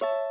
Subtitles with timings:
[0.00, 0.27] you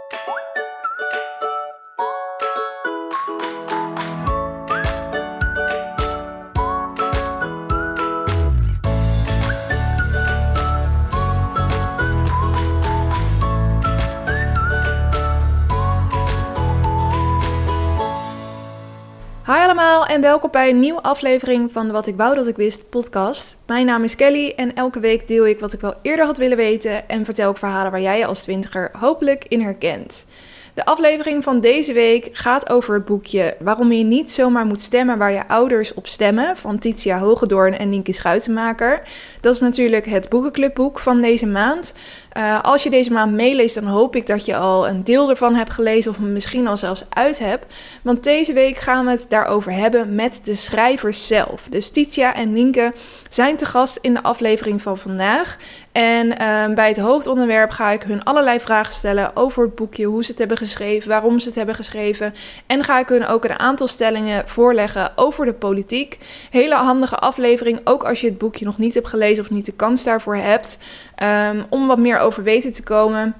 [20.18, 23.58] en welkom bij een nieuwe aflevering van Wat ik wou dat ik wist podcast.
[23.66, 26.58] Mijn naam is Kelly en elke week deel ik wat ik wel eerder had willen
[26.58, 30.26] weten en vertel ik verhalen waar jij je als twintiger hopelijk in herkent.
[30.74, 35.18] De aflevering van deze week gaat over het boekje Waarom je niet zomaar moet stemmen
[35.18, 39.08] waar je ouders op stemmen van Titia Hogedoorn en Nienke Schuitenmaker.
[39.48, 41.94] Dat is natuurlijk het boekenclubboek van deze maand.
[42.38, 45.56] Uh, als je deze maand meeleest, dan hoop ik dat je al een deel ervan
[45.56, 47.74] hebt gelezen of misschien al zelfs uit hebt.
[48.02, 51.68] Want deze week gaan we het daarover hebben met de schrijvers zelf.
[51.70, 52.94] Dus Titia en Nienke
[53.30, 55.58] zijn te gast in de aflevering van vandaag.
[55.92, 60.24] En uh, bij het hoofdonderwerp ga ik hun allerlei vragen stellen over het boekje, hoe
[60.24, 62.34] ze het hebben geschreven, waarom ze het hebben geschreven.
[62.68, 66.18] En ga ik hun ook een aantal stellingen voorleggen over de politiek.
[66.50, 69.72] Hele handige aflevering, ook als je het boekje nog niet hebt gelezen of niet de
[69.72, 70.78] kans daarvoor hebt.
[71.24, 73.36] Um, om wat meer over weten te komen.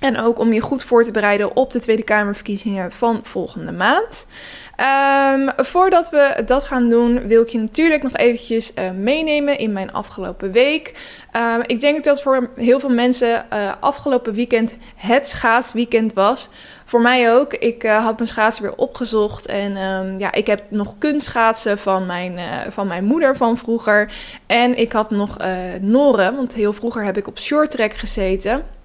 [0.00, 4.26] En ook om je goed voor te bereiden op de Tweede Kamerverkiezingen van volgende maand.
[5.34, 9.72] Um, voordat we dat gaan doen, wil ik je natuurlijk nog eventjes uh, meenemen in
[9.72, 11.14] mijn afgelopen week.
[11.36, 16.48] Um, ik denk dat voor heel veel mensen uh, afgelopen weekend het schaatsweekend was.
[16.84, 17.54] Voor mij ook.
[17.54, 19.46] Ik uh, had mijn schaatsen weer opgezocht.
[19.46, 22.38] En um, ja, ik heb nog kunstschaatsen van mijn,
[22.72, 24.12] van mijn moeder van vroeger.
[24.46, 25.36] En ik had nog
[25.80, 28.78] Noren, want heel vroeger heb ik op short track gezeten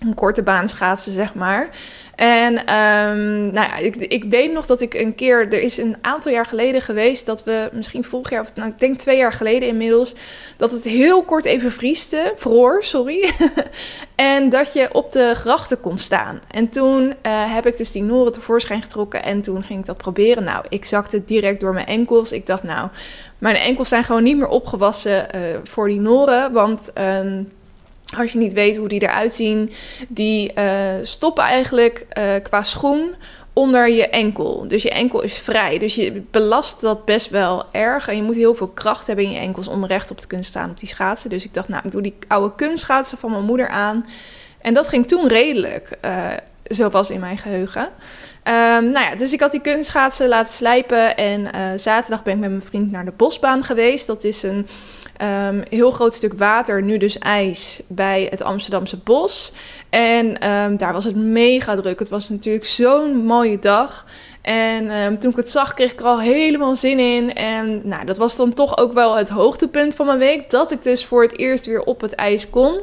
[0.00, 1.70] een korte baan schaatsen, zeg maar.
[2.16, 5.96] En um, nou ja, ik, ik weet nog dat ik een keer, er is een
[6.00, 9.32] aantal jaar geleden geweest dat we, misschien vorig jaar, of nou, ik denk twee jaar
[9.32, 10.14] geleden inmiddels,
[10.56, 13.32] dat het heel kort even vrieste, vroor, sorry.
[14.14, 16.40] en dat je op de grachten kon staan.
[16.50, 17.14] En toen uh,
[17.54, 20.44] heb ik dus die noren tevoorschijn getrokken en toen ging ik dat proberen.
[20.44, 22.32] Nou, ik zakte direct door mijn enkels.
[22.32, 22.88] Ik dacht, nou,
[23.38, 26.90] mijn enkels zijn gewoon niet meer opgewassen uh, voor die noren, want...
[26.94, 27.54] Um,
[28.18, 29.72] als je niet weet hoe die eruit zien,
[30.08, 33.14] die uh, stoppen eigenlijk uh, qua schoen
[33.52, 34.68] onder je enkel.
[34.68, 35.78] Dus je enkel is vrij.
[35.78, 38.08] Dus je belast dat best wel erg.
[38.08, 40.70] En je moet heel veel kracht hebben in je enkels om rechtop te kunnen staan
[40.70, 41.30] op die schaatsen.
[41.30, 44.06] Dus ik dacht, nou, ik doe die oude kunstschaatsen van mijn moeder aan.
[44.60, 46.32] En dat ging toen redelijk, uh,
[46.64, 47.82] zo in mijn geheugen.
[47.82, 51.16] Um, nou ja, dus ik had die kunstschaatsen laten slijpen.
[51.16, 51.48] En
[51.80, 54.06] zaterdag ben ik met mijn vriend naar de bosbaan geweest.
[54.06, 54.66] Dat is een
[55.22, 59.52] um, heel groot stuk water, nu dus ijs, bij het Amsterdamse bos.
[59.90, 61.98] En um, daar was het mega druk.
[61.98, 64.04] Het was natuurlijk zo'n mooie dag.
[64.42, 67.34] En um, toen ik het zag, kreeg ik er al helemaal zin in.
[67.34, 70.50] En nou, dat was dan toch ook wel het hoogtepunt van mijn week.
[70.50, 72.80] Dat ik dus voor het eerst weer op het ijs kon.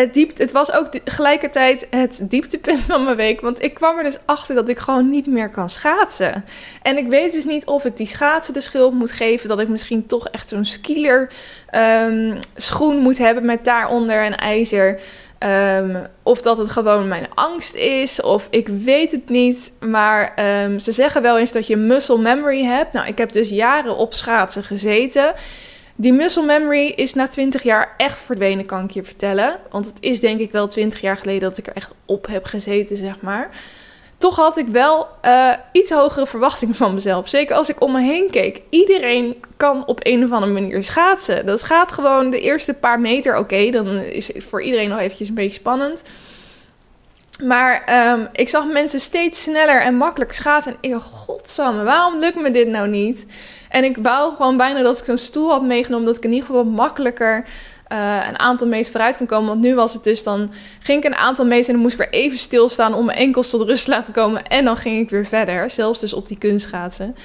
[0.00, 3.40] Het, diep, het was ook gelijkertijd het dieptepunt van mijn week.
[3.40, 6.44] Want ik kwam er dus achter dat ik gewoon niet meer kan schaatsen.
[6.82, 9.48] En ik weet dus niet of ik die schaatsen de schuld moet geven.
[9.48, 11.32] Dat ik misschien toch echt zo'n skieler
[11.74, 15.00] um, schoen moet hebben met daaronder een ijzer.
[15.76, 19.72] Um, of dat het gewoon mijn angst is, of ik weet het niet.
[19.80, 20.32] Maar
[20.64, 22.92] um, ze zeggen wel eens dat je muscle memory hebt.
[22.92, 25.34] Nou, ik heb dus jaren op schaatsen gezeten.
[26.00, 29.56] Die muscle memory is na 20 jaar echt verdwenen, kan ik je vertellen.
[29.70, 32.44] Want het is denk ik wel 20 jaar geleden dat ik er echt op heb
[32.44, 33.50] gezeten, zeg maar.
[34.16, 37.28] Toch had ik wel uh, iets hogere verwachtingen van mezelf.
[37.28, 38.62] Zeker als ik om me heen keek.
[38.70, 41.46] Iedereen kan op een of andere manier schaatsen.
[41.46, 43.70] Dat gaat gewoon de eerste paar meter oké.
[43.70, 46.02] Dan is het voor iedereen nog eventjes een beetje spannend.
[47.42, 50.72] Maar um, ik zag mensen steeds sneller en makkelijker schaatsen.
[50.72, 53.26] En ik dacht, waarom lukt me dit nou niet?
[53.68, 56.46] En ik wou gewoon bijna dat ik zo'n stoel had meegenomen, dat ik in ieder
[56.46, 57.44] geval makkelijker
[57.92, 59.48] uh, een aantal meters vooruit kon komen.
[59.48, 62.00] Want nu was het dus, dan ging ik een aantal meters en dan moest ik
[62.00, 64.46] weer even stilstaan om mijn enkels tot rust te laten komen.
[64.46, 67.16] En dan ging ik weer verder, zelfs dus op die kunstschaatsen.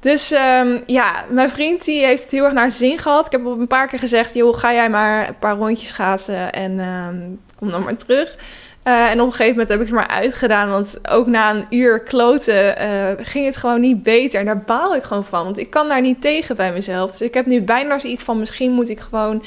[0.00, 3.26] Dus um, ja, mijn vriend die heeft het heel erg naar zin gehad.
[3.26, 6.52] Ik heb op een paar keer gezegd, joh, ga jij maar een paar rondjes schaatsen
[6.52, 8.36] en um, kom dan maar terug.
[8.84, 10.70] Uh, en op een gegeven moment heb ik het maar uitgedaan.
[10.70, 14.40] Want ook na een uur kloten uh, ging het gewoon niet beter.
[14.40, 15.44] En daar baal ik gewoon van.
[15.44, 17.10] Want ik kan daar niet tegen bij mezelf.
[17.10, 18.38] Dus ik heb nu bijna zoiets van...
[18.38, 19.44] misschien moet ik gewoon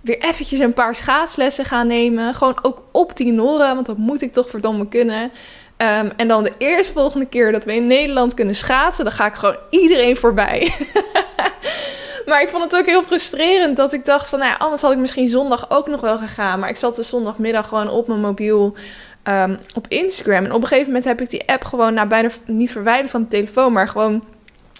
[0.00, 2.34] weer eventjes een paar schaatslessen gaan nemen.
[2.34, 3.74] Gewoon ook op die noren.
[3.74, 5.22] Want dat moet ik toch verdomme kunnen.
[5.22, 9.04] Um, en dan de eerstvolgende keer dat we in Nederland kunnen schaatsen...
[9.04, 10.60] dan ga ik gewoon iedereen voorbij.
[12.30, 14.92] Maar ik vond het ook heel frustrerend dat ik dacht van, nou ja, anders had
[14.92, 16.60] ik misschien zondag ook nog wel gegaan.
[16.60, 18.74] Maar ik zat de zondagmiddag gewoon op mijn mobiel
[19.28, 20.44] um, op Instagram.
[20.44, 23.22] En op een gegeven moment heb ik die app gewoon, nou bijna niet verwijderd van
[23.22, 24.24] de telefoon, maar gewoon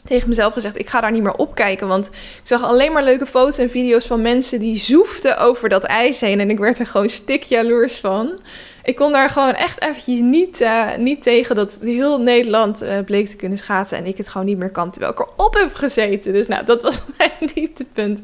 [0.04, 1.88] tegen mezelf gezegd: ik ga daar niet meer op kijken.
[1.88, 5.82] Want ik zag alleen maar leuke foto's en video's van mensen die zoefden over dat
[5.82, 6.40] ijs heen.
[6.40, 8.38] En ik werd er gewoon stik jaloers van.
[8.84, 13.29] Ik kon daar gewoon echt eventjes niet, uh, niet tegen dat heel Nederland uh, bleek
[13.29, 13.99] te kunnen schaatsen.
[13.99, 16.32] En ik het gewoon niet meer kan, terwijl ik erop heb gezeten.
[16.32, 18.20] Dus nou, dat was mijn dieptepunt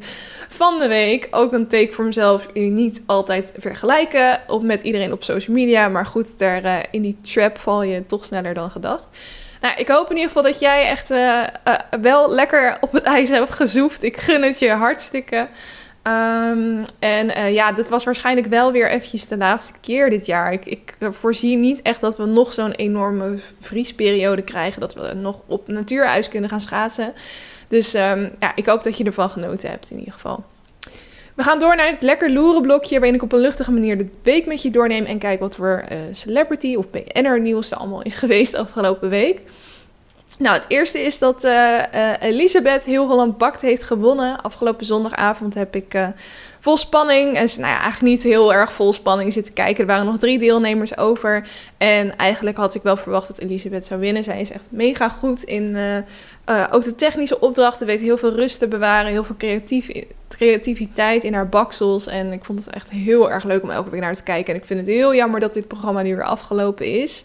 [0.48, 1.28] van de week.
[1.30, 2.48] Ook een take voor mezelf.
[2.52, 5.88] Je niet altijd vergelijken op, met iedereen op social media.
[5.88, 9.06] Maar goed, daar, uh, in die trap val je toch sneller dan gedacht.
[9.60, 11.08] Nou, ik hoop in ieder geval dat jij echt
[12.00, 14.02] wel lekker op het ijs hebt gezoefd.
[14.02, 15.48] Ik gun het je hartstikke.
[16.08, 20.52] Um, en uh, ja, dit was waarschijnlijk wel weer eventjes de laatste keer dit jaar.
[20.52, 24.80] Ik, ik voorzie niet echt dat we nog zo'n enorme vriesperiode krijgen.
[24.80, 27.12] Dat we nog op natuurhuis kunnen gaan schaatsen.
[27.68, 30.44] Dus um, ja, ik hoop dat je ervan genoten hebt in ieder geval.
[31.34, 34.10] We gaan door naar het lekker loeren blokje, waarin ik op een luchtige manier de
[34.22, 38.02] week met je doorneem en kijk wat voor uh, celebrity of BNR nieuws er allemaal
[38.02, 39.40] is geweest afgelopen week.
[40.38, 44.40] Nou, het eerste is dat uh, uh, Elisabeth Heel Holland Bakt heeft gewonnen.
[44.40, 46.08] Afgelopen zondagavond heb ik uh,
[46.60, 49.80] vol spanning, en nou ja, eigenlijk niet heel erg vol spanning zitten kijken.
[49.80, 51.48] Er waren nog drie deelnemers over.
[51.76, 54.24] En eigenlijk had ik wel verwacht dat Elisabeth zou winnen.
[54.24, 55.76] Zij is echt mega goed in
[56.70, 59.88] ook de technische opdrachten, weet heel veel rust te bewaren, heel veel creatief,
[60.28, 62.06] creativiteit in haar baksels.
[62.06, 64.54] En ik vond het echt heel erg leuk om elke week naar te kijken.
[64.54, 67.24] En ik vind het heel jammer dat dit programma nu weer afgelopen is.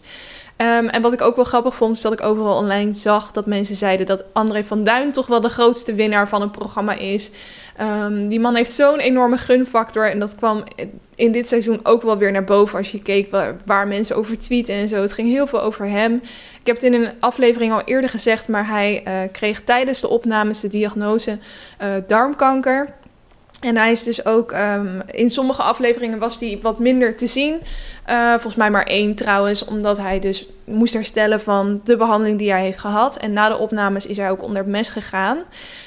[0.64, 3.46] Um, en wat ik ook wel grappig vond, is dat ik overal online zag dat
[3.46, 7.30] mensen zeiden dat André van Duin toch wel de grootste winnaar van het programma is.
[7.80, 10.64] Um, die man heeft zo'n enorme gunfactor en dat kwam
[11.14, 13.30] in dit seizoen ook wel weer naar boven als je keek
[13.64, 15.00] waar, mensen over tweeten en zo.
[15.00, 16.14] Het ging heel veel over hem.
[16.60, 20.08] Ik heb het in een aflevering al eerder gezegd, maar hij uh, kreeg tijdens de
[20.08, 21.38] opnames de diagnose
[21.82, 22.94] uh, darmkanker.
[23.64, 27.60] En hij is dus ook um, in sommige afleveringen was hij wat minder te zien.
[28.10, 32.50] Uh, volgens mij maar één trouwens, omdat hij dus moest herstellen van de behandeling die
[32.50, 33.16] hij heeft gehad.
[33.16, 35.38] En na de opnames is hij ook onder het mes gegaan.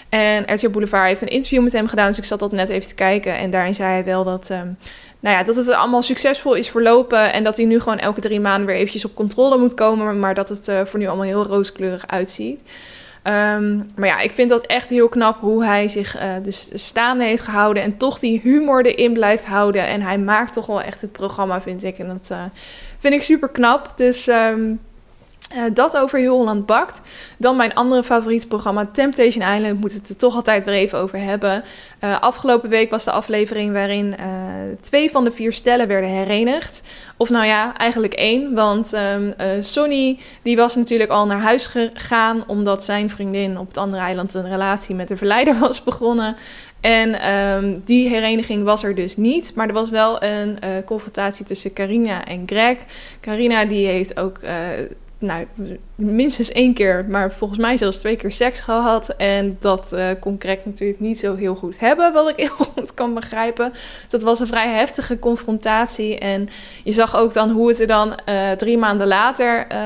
[0.10, 2.88] En RTL Boulevard heeft een interview met hem gedaan, dus ik zat dat net even
[2.88, 3.38] te kijken.
[3.38, 4.78] En daarin zei hij wel dat, um,
[5.20, 7.34] nou ja, dat het allemaal succesvol is verlopen.
[7.34, 10.20] En dat hij nu gewoon elke drie maanden weer eventjes op controle moet komen.
[10.20, 12.60] Maar dat het uh, voor nu allemaal heel rooskleurig uitziet.
[13.28, 17.24] Um, maar ja, ik vind dat echt heel knap hoe hij zich uh, dus staande
[17.24, 17.84] heeft gehouden.
[17.84, 19.88] En toch die humor erin blijft houden.
[19.88, 21.98] En hij maakt toch wel echt het programma, vind ik.
[21.98, 22.44] En dat uh,
[22.98, 23.94] vind ik super knap.
[23.96, 24.80] Dus um,
[25.56, 27.02] uh, dat over Heel Holland Bakt.
[27.38, 29.80] Dan mijn andere favoriete programma, Temptation Island.
[29.80, 31.64] Moet het er toch altijd weer even over hebben.
[32.04, 34.26] Uh, afgelopen week was de aflevering waarin uh,
[34.82, 36.82] twee van de vier stellen werden herenigd.
[37.18, 38.54] Of nou ja, eigenlijk één.
[38.54, 42.44] Want um, Sonny die was natuurlijk al naar huis gegaan.
[42.48, 46.36] Omdat zijn vriendin op het andere eiland een relatie met de verleider was begonnen.
[46.82, 49.52] En um, die hereniging was er dus niet.
[49.56, 52.78] Maar er was wel een confrontatie tussen Carina en Greg.
[53.22, 54.40] Carina die heeft ook
[55.20, 55.48] nou,
[55.96, 59.10] minstens één keer, maar volgens mij zelfs twee keer seks gehad.
[59.10, 62.94] En dat uh, kon Greg natuurlijk niet zo heel goed hebben, wat ik heel goed
[62.94, 63.72] kan begrijpen.
[63.72, 66.18] Dus dat was een vrij heftige confrontatie.
[66.18, 66.50] En
[66.84, 69.78] je zag ook dan hoe het er dan uh, drie maanden later uh,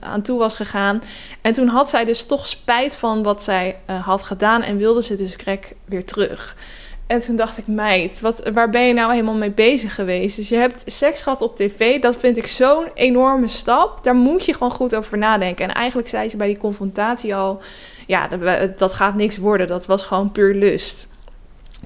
[0.00, 1.02] aan toe was gegaan.
[1.40, 5.16] En toen had zij dus toch spijt van wat zij had gedaan en wilde ze
[5.16, 6.56] dus Greg weer terug.
[7.06, 10.36] En toen dacht ik, meid, wat, waar ben je nou helemaal mee bezig geweest?
[10.36, 12.00] Dus je hebt seks gehad op tv.
[12.00, 14.04] Dat vind ik zo'n enorme stap.
[14.04, 15.68] Daar moet je gewoon goed over nadenken.
[15.68, 17.62] En eigenlijk zei ze bij die confrontatie al...
[18.06, 19.66] Ja, dat, dat gaat niks worden.
[19.66, 21.06] Dat was gewoon puur lust.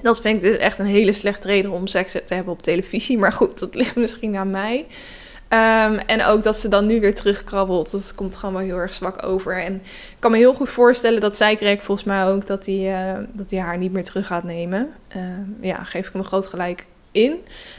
[0.01, 3.17] Dat vind ik dus echt een hele slechte reden om seks te hebben op televisie.
[3.17, 4.85] Maar goed, dat ligt misschien aan mij.
[5.53, 7.91] Um, en ook dat ze dan nu weer terugkrabbelt.
[7.91, 9.63] Dat komt gewoon wel heel erg zwak over.
[9.63, 13.15] En ik kan me heel goed voorstellen dat zij kreeg volgens mij ook dat hij,
[13.15, 14.89] uh, dat haar niet meer terug gaat nemen.
[15.15, 15.23] Uh,
[15.61, 17.31] ja, geef ik hem groot gelijk in.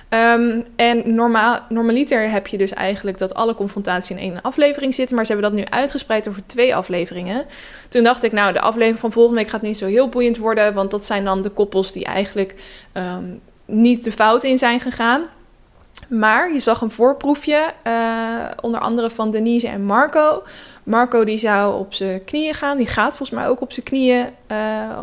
[0.08, 5.16] Um, en normaal, normaliter heb je dus eigenlijk dat alle confrontaties in één aflevering zitten.
[5.16, 7.44] Maar ze hebben dat nu uitgespreid over twee afleveringen.
[7.88, 10.74] Toen dacht ik, nou, de aflevering van volgende week gaat niet zo heel boeiend worden.
[10.74, 12.54] Want dat zijn dan de koppels die eigenlijk
[13.64, 15.22] niet de fout in zijn gegaan.
[16.12, 17.92] Maar je zag een voorproefje, uh,
[18.60, 20.42] onder andere van Denise en Marco.
[20.82, 22.76] Marco die zou op zijn knieën gaan.
[22.76, 24.56] Die gaat volgens mij ook op zijn knieën uh,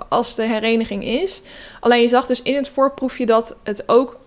[0.09, 1.41] als de hereniging is.
[1.79, 4.17] Alleen je zag dus in het voorproefje dat het ook...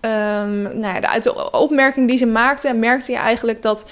[0.00, 3.84] Um, nou ja, uit de opmerking die ze maakte, merkte je eigenlijk dat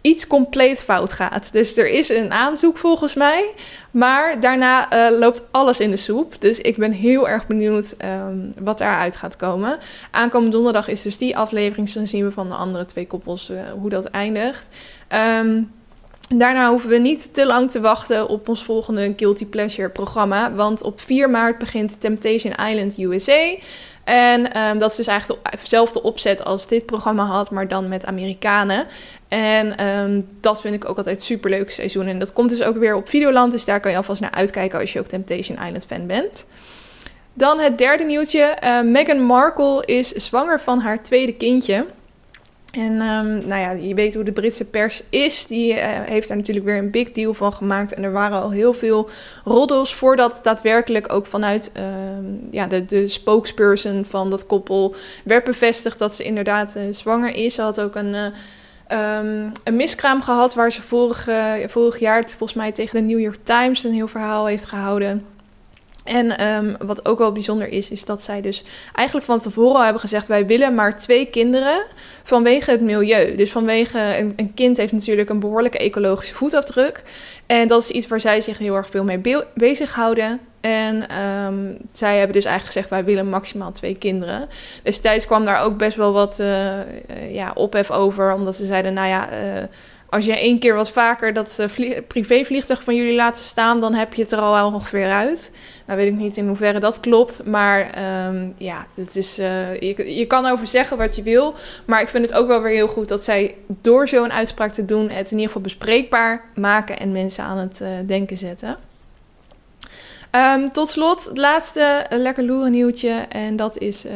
[0.00, 1.52] iets compleet fout gaat.
[1.52, 3.54] Dus er is een aanzoek volgens mij.
[3.90, 6.34] Maar daarna uh, loopt alles in de soep.
[6.38, 9.78] Dus ik ben heel erg benieuwd um, wat daaruit gaat komen.
[10.10, 11.86] Aankomende donderdag is dus die aflevering.
[11.86, 14.68] Dus dan zien we van de andere twee koppels uh, hoe dat eindigt.
[15.38, 15.72] Um,
[16.36, 20.52] Daarna hoeven we niet te lang te wachten op ons volgende Guilty Pleasure programma.
[20.52, 23.54] Want op 4 maart begint Temptation Island USA.
[24.04, 28.06] En um, dat is dus eigenlijk dezelfde opzet als dit programma had, maar dan met
[28.06, 28.86] Amerikanen.
[29.28, 32.06] En um, dat vind ik ook altijd super leuk seizoen.
[32.06, 34.80] En dat komt dus ook weer op Videoland, dus daar kan je alvast naar uitkijken
[34.80, 36.46] als je ook Temptation Island fan bent.
[37.32, 38.56] Dan het derde nieuwtje.
[38.64, 41.86] Uh, Meghan Markle is zwanger van haar tweede kindje.
[42.70, 45.46] En um, nou ja, je weet hoe de Britse pers is.
[45.46, 47.94] Die uh, heeft daar natuurlijk weer een big deal van gemaakt.
[47.94, 49.08] En er waren al heel veel
[49.44, 51.82] roddels voordat daadwerkelijk ook vanuit uh,
[52.50, 57.54] ja, de, spokesperson van dat koppel werd bevestigd dat ze inderdaad uh, zwanger is.
[57.54, 61.28] Ze had ook een, um, een miskraam gehad waar ze vorig,
[61.66, 65.26] vorig jaar volgens mij tegen de New York Times een heel verhaal heeft gehouden.
[66.04, 68.64] En um, wat ook wel bijzonder is, is dat zij dus
[68.94, 71.82] eigenlijk van tevoren al hebben gezegd: wij willen maar twee kinderen
[72.24, 73.36] vanwege het milieu.
[73.36, 73.98] Dus vanwege
[74.36, 77.02] een, kind heeft natuurlijk een behoorlijke ecologische voetafdruk.
[77.46, 79.20] En dat is iets waar zij zich heel erg veel mee
[79.54, 80.40] bezighouden.
[80.60, 84.48] En um, zij hebben dus eigenlijk gezegd: wij willen maximaal twee kinderen.
[84.82, 89.28] Destijds kwam daar ook best wel wat uh, ophef over, omdat ze zeiden: nou ja.
[89.32, 89.62] Uh,
[90.10, 94.14] als je één keer wat vaker dat uh, privévliegtuig van jullie laten staan, dan heb
[94.14, 95.52] je het er al ongeveer uit.
[95.86, 97.80] Nou weet ik niet in hoeverre dat klopt, maar
[98.26, 101.54] um, ja, het is, uh, je, kan over zeggen wat je wil.
[101.84, 104.84] Maar ik vind het ook wel weer heel goed dat zij door zo'n uitspraak te
[104.84, 108.76] doen het in ieder geval bespreekbaar maken en mensen aan het uh, denken zetten.
[110.32, 113.10] Um, tot slot, het laatste lekker loeren nieuwtje.
[113.28, 114.12] En dat is uh,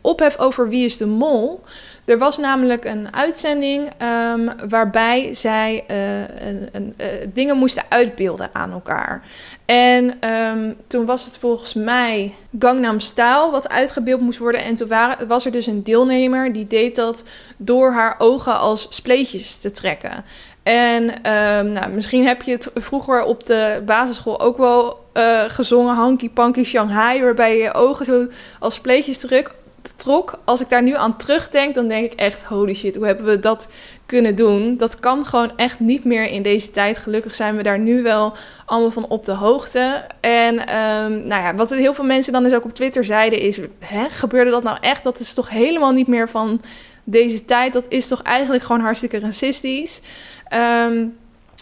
[0.00, 1.64] ophef over Wie is de Mol.
[2.04, 8.50] Er was namelijk een uitzending um, waarbij zij uh, een, een, uh, dingen moesten uitbeelden
[8.52, 9.22] aan elkaar.
[9.64, 14.64] En um, toen was het volgens mij Gangnam Style wat uitgebeeld moest worden.
[14.64, 17.24] En toen waren, was er dus een deelnemer die deed dat
[17.56, 20.24] door haar ogen als spleetjes te trekken.
[20.64, 25.94] En um, nou, misschien heb je het vroeger op de basisschool ook wel uh, gezongen,
[25.94, 28.26] Hanky Panky Shanghai, waarbij je ogen zo
[28.58, 29.54] als spleetjes terug
[29.96, 30.38] trok.
[30.44, 33.40] Als ik daar nu aan terugdenk, dan denk ik echt, holy shit, hoe hebben we
[33.40, 33.68] dat
[34.06, 34.76] kunnen doen?
[34.76, 36.98] Dat kan gewoon echt niet meer in deze tijd.
[36.98, 38.32] Gelukkig zijn we daar nu wel
[38.66, 40.04] allemaal van op de hoogte.
[40.20, 43.58] En um, nou ja, wat heel veel mensen dan dus ook op Twitter zeiden is,
[43.84, 45.02] hè, gebeurde dat nou echt?
[45.02, 46.60] Dat is toch helemaal niet meer van
[47.04, 47.72] deze tijd?
[47.72, 50.00] Dat is toch eigenlijk gewoon hartstikke racistisch?
[50.52, 51.16] Um,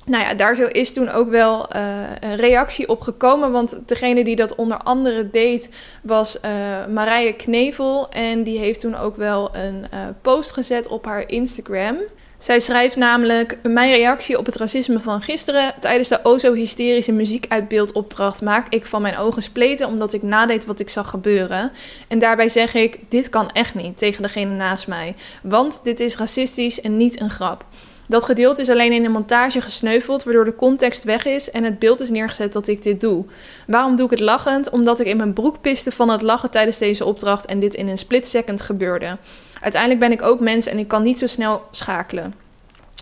[0.07, 1.83] nou ja, daar is toen ook wel uh,
[2.21, 3.53] een reactie op gekomen.
[3.53, 5.71] Want degene die dat onder andere deed
[6.03, 6.51] was uh,
[6.93, 8.11] Marije Knevel.
[8.11, 11.97] En die heeft toen ook wel een uh, post gezet op haar Instagram.
[12.39, 15.75] Zij schrijft namelijk: Mijn reactie op het racisme van gisteren.
[15.81, 20.67] Tijdens de o zo hysterische muziekuitbeeldopdracht maak ik van mijn ogen spleten omdat ik nadeed
[20.67, 21.73] wat ik zag gebeuren.
[22.09, 25.15] En daarbij zeg ik: Dit kan echt niet tegen degene naast mij.
[25.43, 27.65] Want dit is racistisch en niet een grap.
[28.13, 31.79] Dat gedeelte is alleen in de montage gesneuveld, waardoor de context weg is en het
[31.79, 33.25] beeld is neergezet dat ik dit doe.
[33.67, 34.71] Waarom doe ik het lachend?
[34.71, 37.89] Omdat ik in mijn broek piste van het lachen tijdens deze opdracht en dit in
[37.89, 39.17] een split second gebeurde.
[39.61, 42.42] Uiteindelijk ben ik ook mens en ik kan niet zo snel schakelen.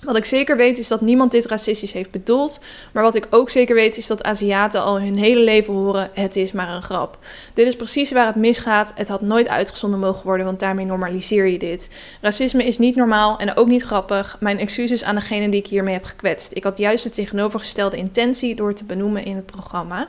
[0.04, 2.60] Wat ik zeker weet is dat niemand dit racistisch heeft bedoeld.
[2.92, 6.36] Maar wat ik ook zeker weet is dat Aziaten al hun hele leven horen: het
[6.36, 7.18] is maar een grap.
[7.54, 8.92] Dit is precies waar het misgaat.
[8.94, 11.90] Het had nooit uitgezonden mogen worden, want daarmee normaliseer je dit.
[12.20, 14.36] Racisme is niet normaal en ook niet grappig.
[14.40, 16.50] Mijn excuses aan degene die ik hiermee heb gekwetst.
[16.54, 20.08] Ik had juist de tegenovergestelde intentie door te benoemen in het programma.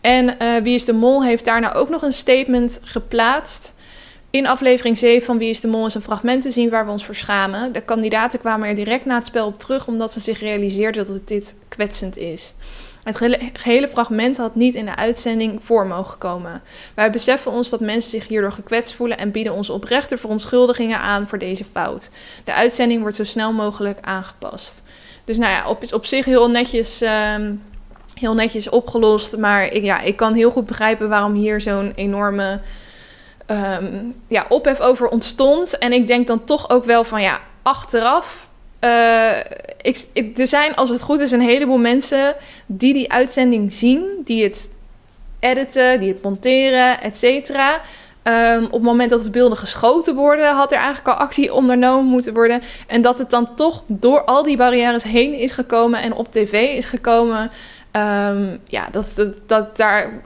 [0.00, 3.74] En uh, Wie is de Mol heeft daarna ook nog een statement geplaatst.
[4.32, 6.90] In aflevering 7 van Wie is de Mol is een fragment te zien waar we
[6.90, 7.72] ons voor schamen.
[7.72, 11.28] De kandidaten kwamen er direct na het spel op terug omdat ze zich realiseerden dat
[11.28, 12.54] dit kwetsend is.
[13.02, 13.16] Het
[13.52, 16.62] gehele fragment had niet in de uitzending voor mogen komen.
[16.94, 21.28] Wij beseffen ons dat mensen zich hierdoor gekwetst voelen en bieden ons oprechte verontschuldigingen aan
[21.28, 22.10] voor deze fout.
[22.44, 24.82] De uitzending wordt zo snel mogelijk aangepast.
[25.24, 27.02] Dus nou ja, op, op zich heel netjes,
[27.36, 27.62] um,
[28.14, 29.36] heel netjes opgelost.
[29.36, 32.60] Maar ja, ik kan heel goed begrijpen waarom hier zo'n enorme
[33.52, 35.78] um, ja, ophef over ontstond.
[35.78, 38.48] En ik denk dan toch ook wel van ja, achteraf.
[38.80, 39.38] Uh,
[39.82, 40.06] ik,
[40.38, 42.34] er zijn, als het goed is, een heleboel mensen
[42.66, 44.70] die die uitzending zien, die het
[45.40, 47.80] editen, die het monteren, et cetera.
[48.24, 52.10] Um, op het moment dat de beelden geschoten worden, had er eigenlijk al actie ondernomen
[52.10, 52.62] moeten worden.
[52.86, 56.76] En dat het dan toch door al die barrières heen is gekomen en op tv
[56.76, 57.50] is gekomen.
[57.92, 60.22] Um, ja, dat, dat, dat daar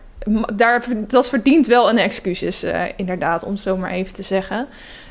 [0.54, 4.66] daar, dat verdient wel een excuses, uh, inderdaad, om het zo maar even te zeggen.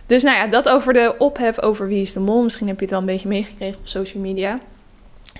[0.05, 2.43] Dus nou ja, dat over de ophef over Wie is de Mol.
[2.43, 4.59] Misschien heb je het wel een beetje meegekregen op social media.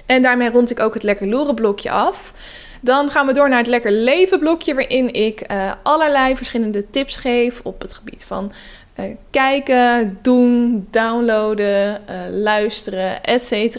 [0.05, 2.33] En daarmee rond ik ook het Lekker Loeren blokje af.
[2.81, 7.17] Dan gaan we door naar het Lekker Leven blokje, waarin ik uh, allerlei verschillende tips
[7.17, 8.51] geef op het gebied van
[8.99, 12.01] uh, kijken, doen, downloaden,
[12.31, 13.77] luisteren, etc.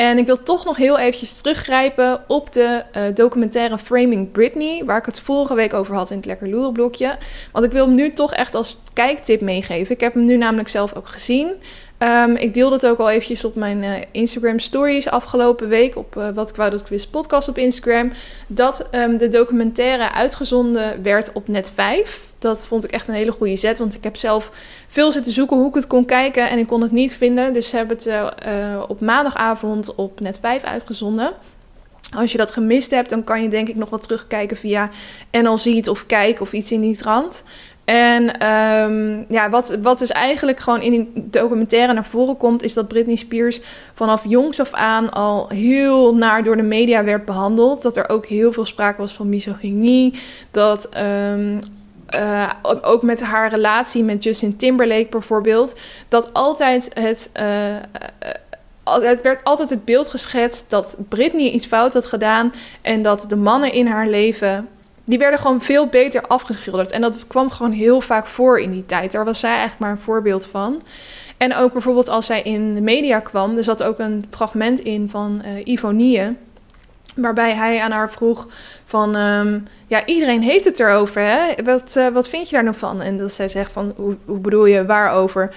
[0.00, 4.98] En ik wil toch nog heel eventjes teruggrijpen op de uh, documentaire Framing Britney, waar
[4.98, 7.18] ik het vorige week over had in het Lekker Loeren blokje.
[7.52, 9.94] Want ik wil hem nu toch echt als kijktip meegeven.
[9.94, 11.52] Ik heb hem nu namelijk zelf ook gezien.
[11.98, 15.96] Um, ik deelde het ook al eventjes op mijn uh, Instagram stories afgelopen week.
[15.96, 18.12] Op uh, wat ik dat podcast op Instagram.
[18.46, 22.29] Dat um, de documentaire uitgezonden werd op net 5.
[22.40, 23.78] Dat vond ik echt een hele goede zet.
[23.78, 24.50] Want ik heb zelf
[24.88, 26.50] veel zitten zoeken hoe ik het kon kijken.
[26.50, 27.52] En ik kon het niet vinden.
[27.52, 31.32] Dus ze hebben het uh, op maandagavond op net 5 uitgezonden.
[32.16, 34.90] Als je dat gemist hebt, dan kan je denk ik nog wat terugkijken via
[35.30, 37.42] NL Ziet of Kijk of iets in die trant.
[37.84, 42.74] En um, ja, wat, wat dus eigenlijk gewoon in die documentaire naar voren komt, is
[42.74, 43.60] dat Britney Spears
[43.94, 47.82] vanaf jongs af aan al heel naar door de media werd behandeld.
[47.82, 50.14] Dat er ook heel veel sprake was van misogynie.
[50.50, 50.88] Dat
[51.32, 51.60] um,
[52.14, 52.50] uh,
[52.82, 57.30] ook met haar relatie met Justin Timberlake bijvoorbeeld, dat altijd het.
[57.40, 57.44] Uh,
[58.84, 62.52] het werd altijd het beeld geschetst dat Britney iets fout had gedaan
[62.82, 64.68] en dat de mannen in haar leven
[65.04, 66.90] die werden gewoon veel beter afgeschilderd.
[66.90, 69.12] En dat kwam gewoon heel vaak voor in die tijd.
[69.12, 70.82] Daar was zij eigenlijk maar een voorbeeld van.
[71.36, 75.08] En ook bijvoorbeeld als zij in de media kwam, er zat ook een fragment in
[75.10, 76.26] van uh.
[77.20, 78.48] Waarbij hij aan haar vroeg
[78.84, 81.62] van, um, ja, iedereen heeft het erover, hè?
[81.64, 83.02] Wat, uh, wat vind je daar nou van?
[83.02, 85.54] En dat zij zegt van, hoe, hoe bedoel je, waarover?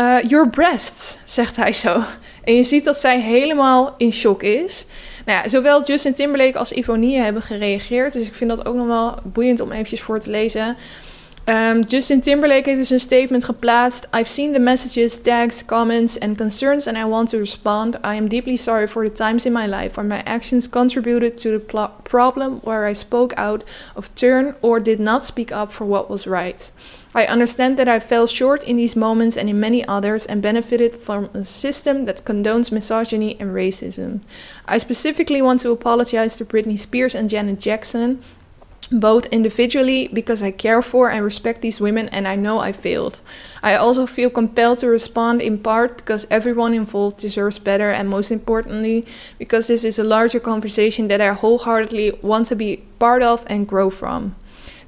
[0.00, 2.02] Uh, your breasts, zegt hij zo.
[2.44, 4.86] En je ziet dat zij helemaal in shock is.
[5.24, 8.12] Nou ja, zowel Justin Timberlake als Ivonie hebben gereageerd.
[8.12, 10.76] Dus ik vind dat ook nog wel boeiend om eventjes voor te lezen.
[11.46, 14.08] Um, Justin Timberlake heeft dus een statement geplaatst.
[14.14, 17.96] I've seen the messages, tags, comments and concerns and I want to respond.
[17.96, 21.50] I am deeply sorry for the times in my life where my actions contributed to
[21.50, 23.62] the problem where I spoke out
[23.94, 26.70] of turn or did not speak up for what was right.
[27.14, 30.96] I understand that I fell short in these moments and in many others and benefited
[30.96, 34.20] from a system that condones misogyny and racism.
[34.66, 38.22] I specifically want to apologize to Britney Spears and Janet Jackson,
[38.86, 43.20] both individually because I care for and respect these women and I know I failed.
[43.62, 48.30] I also feel compelled to respond in part because everyone involved deserves better and most
[48.30, 49.06] importantly
[49.38, 53.68] because this is a larger conversation that I wholeheartedly want to be part of and
[53.68, 54.36] grow from.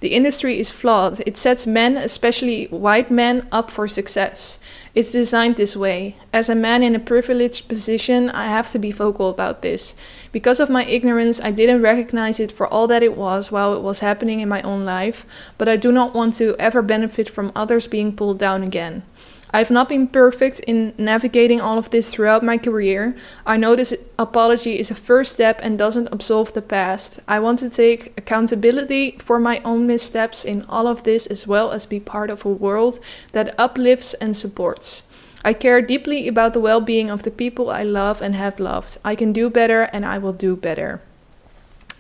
[0.01, 1.23] The industry is flawed.
[1.27, 4.61] It sets men, especially white men, up for success.
[4.97, 6.17] It's designed this way.
[6.33, 9.95] As a man in a privileged position, I have to be vocal about this.
[10.33, 13.83] Because of my ignorance, I didn't recognize it for all that it was while it
[13.83, 15.27] was happening in my own life,
[15.59, 19.03] but I do not want to ever benefit from others being pulled down again.
[19.53, 23.15] I've not been perfect in navigating all of this throughout my career.
[23.47, 27.21] I know this apology is a first step and doesn't absolve the past.
[27.29, 31.71] I want to take accountability for my own missteps in all of this as well
[31.71, 32.99] as be part of a world
[33.33, 35.05] that uplifts and supports.
[35.45, 38.99] I care deeply about the well being of the people I love and have loved.
[39.05, 41.01] I can do better and I will do better.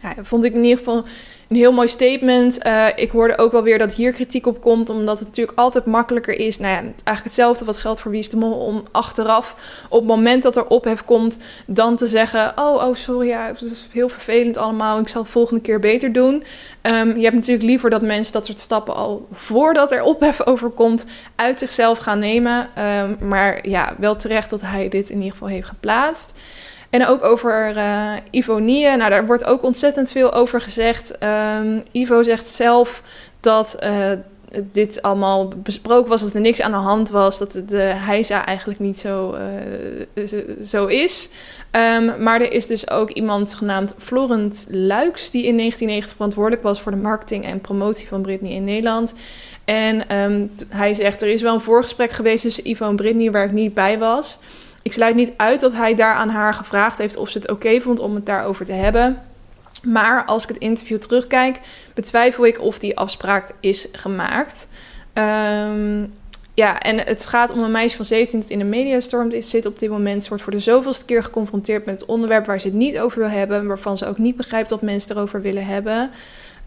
[0.02, 1.04] Ja, vond ik in ieder geval
[1.48, 2.66] een heel mooi statement.
[2.66, 5.84] Uh, ik hoorde ook wel weer dat hier kritiek op komt, omdat het natuurlijk altijd
[5.84, 6.58] makkelijker is.
[6.58, 9.56] Nou ja, eigenlijk hetzelfde wat geldt voor Wie is de Mol, om achteraf
[9.88, 13.60] op het moment dat er ophef komt, dan te zeggen: Oh, oh, sorry, ja, het
[13.60, 14.98] is heel vervelend allemaal.
[14.98, 16.44] Ik zal het volgende keer beter doen.
[16.82, 20.70] Um, je hebt natuurlijk liever dat mensen dat soort stappen al voordat er ophef over
[20.70, 22.68] komt, uit zichzelf gaan nemen.
[22.78, 26.32] Um, maar ja, wel terecht dat hij dit in ieder geval heeft geplaatst.
[26.96, 28.86] En ook over uh, Ivonie.
[28.86, 31.12] Nou, daar wordt ook ontzettend veel over gezegd.
[31.58, 33.02] Um, Ivo zegt zelf
[33.40, 34.10] dat uh,
[34.72, 38.78] dit allemaal besproken was, dat er niks aan de hand was, dat de heisa eigenlijk
[38.78, 39.36] niet zo,
[40.14, 40.24] uh,
[40.64, 41.28] zo is.
[41.70, 46.80] Um, maar er is dus ook iemand genaamd Florent Luiks, die in 1990 verantwoordelijk was
[46.80, 49.14] voor de marketing en promotie van Britney in Nederland.
[49.64, 53.44] En um, hij zegt, er is wel een voorgesprek geweest tussen Ivo en Britney waar
[53.44, 54.38] ik niet bij was.
[54.86, 57.80] Ik sluit niet uit dat hij daar aan haar gevraagd heeft of ze het oké
[57.80, 59.22] vond om het daarover te hebben.
[59.82, 61.60] Maar als ik het interview terugkijk,
[61.94, 64.68] betwijfel ik of die afspraak is gemaakt.
[65.14, 66.12] Um,
[66.54, 69.66] ja, en het gaat om een meisje van 17 dat in de mediastorm is, zit
[69.66, 70.28] op dit moment.
[70.28, 73.28] wordt voor de zoveelste keer geconfronteerd met het onderwerp waar ze het niet over wil
[73.28, 73.66] hebben.
[73.66, 76.10] Waarvan ze ook niet begrijpt dat mensen erover willen hebben.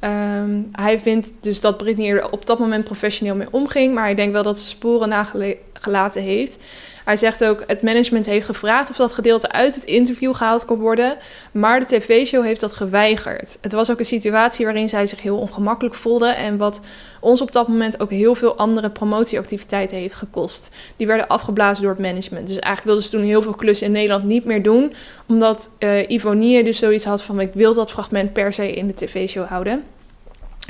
[0.03, 3.93] Um, hij vindt dus dat Britney er op dat moment professioneel mee omging.
[3.93, 6.60] Maar hij denkt wel dat ze sporen nagelaten heeft.
[7.09, 10.79] Hij zegt ook, het management heeft gevraagd of dat gedeelte uit het interview gehaald kon
[10.79, 11.17] worden,
[11.51, 13.57] maar de tv-show heeft dat geweigerd.
[13.61, 16.79] Het was ook een situatie waarin zij zich heel ongemakkelijk voelde en wat
[17.19, 20.69] ons op dat moment ook heel veel andere promotieactiviteiten heeft gekost.
[20.95, 22.47] Die werden afgeblazen door het management.
[22.47, 24.93] Dus eigenlijk wilden ze toen heel veel klussen in Nederland niet meer doen,
[25.27, 28.93] omdat uh, Ivonie dus zoiets had van, ik wil dat fragment per se in de
[28.93, 29.83] tv-show houden.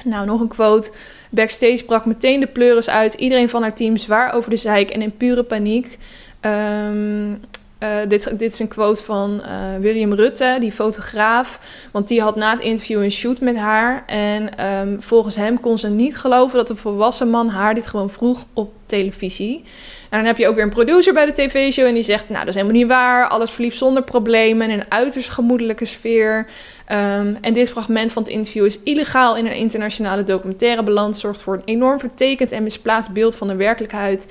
[0.03, 0.91] Nou, nog een quote.
[1.29, 3.13] Backstage brak meteen de pleuris uit.
[3.13, 5.97] Iedereen van haar team zwaar over de zeik en in pure paniek.
[6.41, 7.41] Um,
[7.83, 11.59] uh, dit, dit is een quote van uh, William Rutte, die fotograaf.
[11.91, 14.03] Want die had na het interview een shoot met haar.
[14.05, 18.09] En um, volgens hem kon ze niet geloven dat een volwassen man haar dit gewoon
[18.09, 19.63] vroeg op televisie.
[20.09, 22.29] En dan heb je ook weer een producer bij de tv-show en die zegt...
[22.29, 24.69] nou, dat is helemaal niet waar, alles verliep zonder problemen...
[24.69, 26.47] in een uiterst gemoedelijke sfeer.
[26.91, 31.17] Um, en dit fragment van het interview is illegaal in een internationale documentaire beland...
[31.17, 34.27] zorgt voor een enorm vertekend en misplaatst beeld van de werkelijkheid...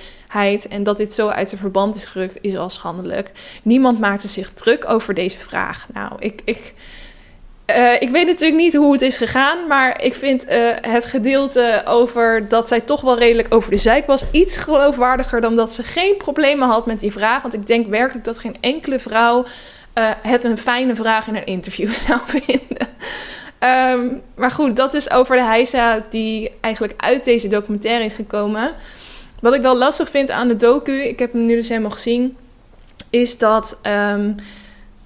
[0.69, 3.33] En dat dit zo uit zijn verband is gerukt, is al schandelijk.
[3.63, 5.87] Niemand maakte zich druk over deze vraag.
[5.93, 6.41] Nou, ik...
[6.45, 6.75] ik
[7.77, 11.83] uh, ik weet natuurlijk niet hoe het is gegaan, maar ik vind uh, het gedeelte
[11.85, 15.83] over dat zij toch wel redelijk over de zeik was iets geloofwaardiger dan dat ze
[15.83, 17.43] geen problemen had met die vraag.
[17.43, 19.45] Want ik denk werkelijk dat geen enkele vrouw
[19.99, 22.89] uh, het een fijne vraag in een interview zou vinden.
[23.61, 28.75] Um, maar goed, dat is over de Heisa die eigenlijk uit deze documentaire is gekomen.
[29.41, 32.37] Wat ik wel lastig vind aan de docu, ik heb hem nu dus helemaal gezien,
[33.11, 34.35] is dat um,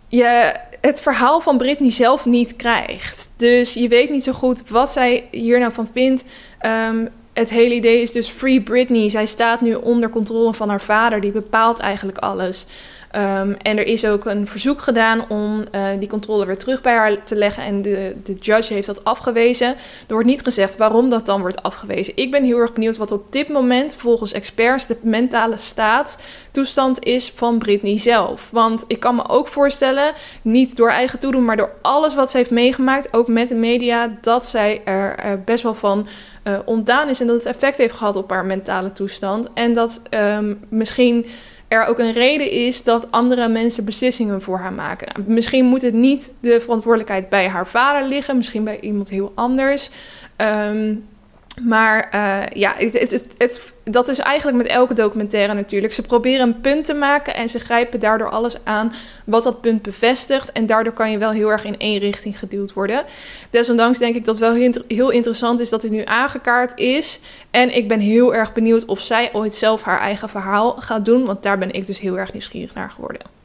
[0.08, 3.30] je het verhaal van Britney zelf niet krijgt.
[3.36, 6.24] Dus je weet niet zo goed wat zij hier nou van vindt.
[6.66, 9.08] Um, het hele idee is dus Free Britney.
[9.08, 11.20] Zij staat nu onder controle van haar vader.
[11.20, 12.66] Die bepaalt eigenlijk alles.
[13.16, 16.94] Um, en er is ook een verzoek gedaan om uh, die controle weer terug bij
[16.94, 17.62] haar te leggen.
[17.62, 19.68] En de, de judge heeft dat afgewezen.
[19.68, 22.12] Er wordt niet gezegd waarom dat dan wordt afgewezen.
[22.16, 26.18] Ik ben heel erg benieuwd wat op dit moment volgens experts de mentale staat
[26.50, 28.48] toestand is van Britney zelf.
[28.50, 32.36] Want ik kan me ook voorstellen, niet door eigen toedoen, maar door alles wat ze
[32.36, 36.06] heeft meegemaakt, ook met de media, dat zij er best wel van
[36.44, 39.48] uh, ontdaan is en dat het effect heeft gehad op haar mentale toestand.
[39.54, 41.26] En dat um, misschien
[41.72, 45.24] er ook een reden is dat andere mensen beslissingen voor haar maken.
[45.26, 49.90] Misschien moet het niet de verantwoordelijkheid bij haar vader liggen, misschien bij iemand heel anders.
[50.36, 51.04] Um,
[51.60, 55.92] maar uh, ja, het, het, dat is eigenlijk met elke documentaire natuurlijk.
[55.92, 58.92] Ze proberen een punt te maken en ze grijpen daardoor alles aan
[59.24, 60.52] wat dat punt bevestigt.
[60.52, 63.04] En daardoor kan je wel heel erg in één richting geduwd worden.
[63.50, 67.20] Desondanks denk ik dat het wel heel interessant is dat het nu aangekaart is.
[67.50, 71.24] En ik ben heel erg benieuwd of zij ooit zelf haar eigen verhaal gaat doen.
[71.24, 73.41] Want daar ben ik dus heel erg nieuwsgierig naar geworden.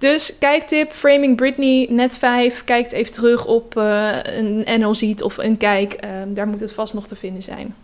[0.00, 2.64] Dus kijktip, Framing Britney, net 5.
[2.64, 6.04] Kijkt even terug op uh, een NL Ziet of een Kijk.
[6.04, 7.74] Uh, daar moet het vast nog te vinden zijn.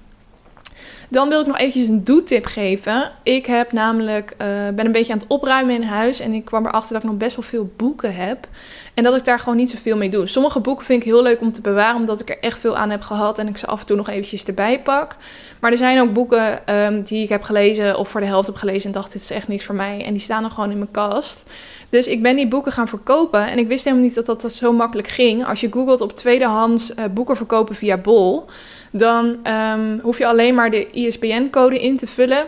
[1.08, 3.12] Dan wil ik nog eventjes een doe-tip geven.
[3.22, 6.20] Ik heb namelijk, uh, ben een beetje aan het opruimen in huis.
[6.20, 8.48] En ik kwam erachter dat ik nog best wel veel boeken heb.
[8.96, 10.26] En dat ik daar gewoon niet zoveel mee doe.
[10.26, 12.90] Sommige boeken vind ik heel leuk om te bewaren, omdat ik er echt veel aan
[12.90, 13.38] heb gehad.
[13.38, 15.16] En ik ze af en toe nog eventjes erbij pak.
[15.60, 18.56] Maar er zijn ook boeken um, die ik heb gelezen of voor de helft heb
[18.56, 18.86] gelezen.
[18.86, 20.04] En dacht, dit is echt niks voor mij.
[20.04, 21.50] En die staan nog gewoon in mijn kast.
[21.88, 23.46] Dus ik ben die boeken gaan verkopen.
[23.46, 25.46] En ik wist helemaal niet dat dat, zo makkelijk ging.
[25.46, 28.44] Als je googelt op tweedehands uh, boeken verkopen via Bol
[28.90, 32.46] dan um, hoef je alleen maar de ISBN-code in te vullen.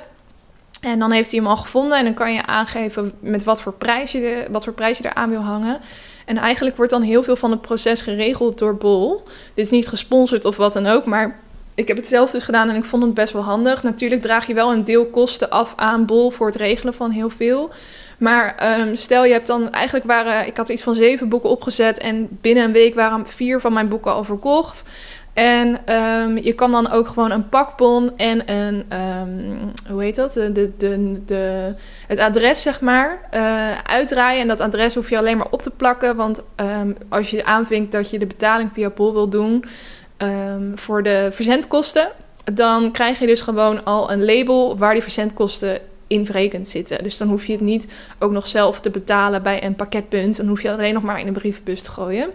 [0.81, 3.73] En dan heeft hij hem al gevonden en dan kan je aangeven met wat voor
[3.73, 5.81] prijs je, wat voor prijs je eraan wil hangen.
[6.29, 9.23] En eigenlijk wordt dan heel veel van het proces geregeld door Bol.
[9.55, 11.41] Dit is niet gesponsord of wat dan ook, maar
[11.75, 13.83] ik heb het zelf dus gedaan en ik vond het best wel handig.
[13.83, 17.31] Natuurlijk draag je wel een deel kosten af aan Bol voor het regelen van heel
[17.31, 17.71] veel.
[18.19, 21.99] Maar um, stel je hebt dan, eigenlijk waren, ik had iets van zeven boeken opgezet
[21.99, 24.83] en binnen een week waren vier van mijn boeken al verkocht.
[25.39, 30.33] En um, je kan dan ook gewoon een pakbon en een, um, hoe heet dat?
[30.33, 31.75] De, de, de, de,
[32.07, 34.43] het adres, zeg maar, uh, uitdraaien.
[34.43, 36.17] En dat adres hoef je alleen maar op te plakken.
[36.17, 36.43] Want
[36.81, 39.65] um, als je aanvinkt dat je de betaling via Pol wil doen
[40.75, 42.09] voor de verzendkosten,
[42.53, 47.03] dan krijg je dus gewoon al een label waar die verzendkosten in verrekend zitten.
[47.03, 47.87] Dus dan hoef je het niet
[48.19, 50.37] ook nog zelf te betalen bij een pakketpunt.
[50.37, 52.31] Dan hoef je alleen nog maar in een brievenbus te gooien.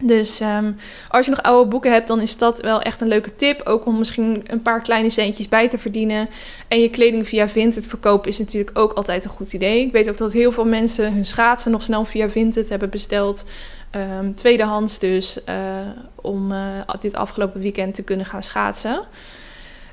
[0.00, 0.76] Dus um,
[1.08, 3.60] als je nog oude boeken hebt, dan is dat wel echt een leuke tip.
[3.64, 6.28] Ook om misschien een paar kleine centjes bij te verdienen.
[6.68, 9.80] En je kleding via Vinted verkopen is natuurlijk ook altijd een goed idee.
[9.80, 13.44] Ik weet ook dat heel veel mensen hun schaatsen nog snel via Vinted hebben besteld.
[14.20, 15.54] Um, tweedehands dus, uh,
[16.14, 16.58] om uh,
[17.00, 19.00] dit afgelopen weekend te kunnen gaan schaatsen.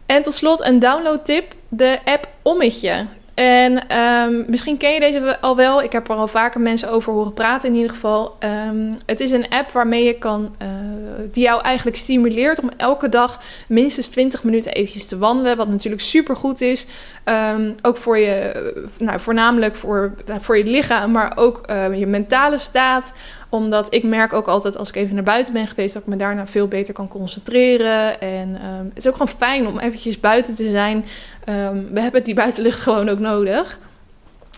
[0.06, 3.06] En tot slot een downloadtip, de app Ommetje.
[3.42, 5.82] En um, misschien ken je deze al wel.
[5.84, 8.38] Ik heb er al vaker mensen over horen praten in ieder geval.
[8.40, 10.68] Um, het is een app waarmee je kan, uh,
[11.32, 15.58] die jou eigenlijk stimuleert om elke dag minstens 20 minuten eventjes te wandelen.
[15.58, 16.86] Wat natuurlijk super goed is.
[17.26, 22.58] Um, ook voor je, nou, voornamelijk voor, voor je lichaam, maar ook uh, je mentale
[22.58, 23.14] staat
[23.52, 26.16] omdat ik merk ook altijd als ik even naar buiten ben geweest, dat ik me
[26.16, 28.22] daarna veel beter kan concentreren.
[28.22, 31.06] En um, het is ook gewoon fijn om eventjes buiten te zijn.
[31.50, 33.80] Um, we hebben die buitenlucht gewoon ook nodig.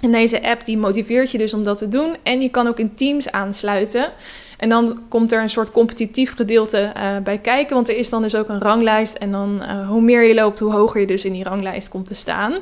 [0.01, 2.15] En deze app die motiveert je dus om dat te doen.
[2.23, 4.12] En je kan ook in teams aansluiten.
[4.63, 7.76] En dan komt er een soort competitief gedeelte eh, bij kijken.
[7.76, 9.15] Want er is dan dus ook een ranglijst.
[9.15, 12.08] En dan uh, hoe meer je loopt, hoe hoger je dus in die ranglijst komt
[12.08, 12.54] te staan.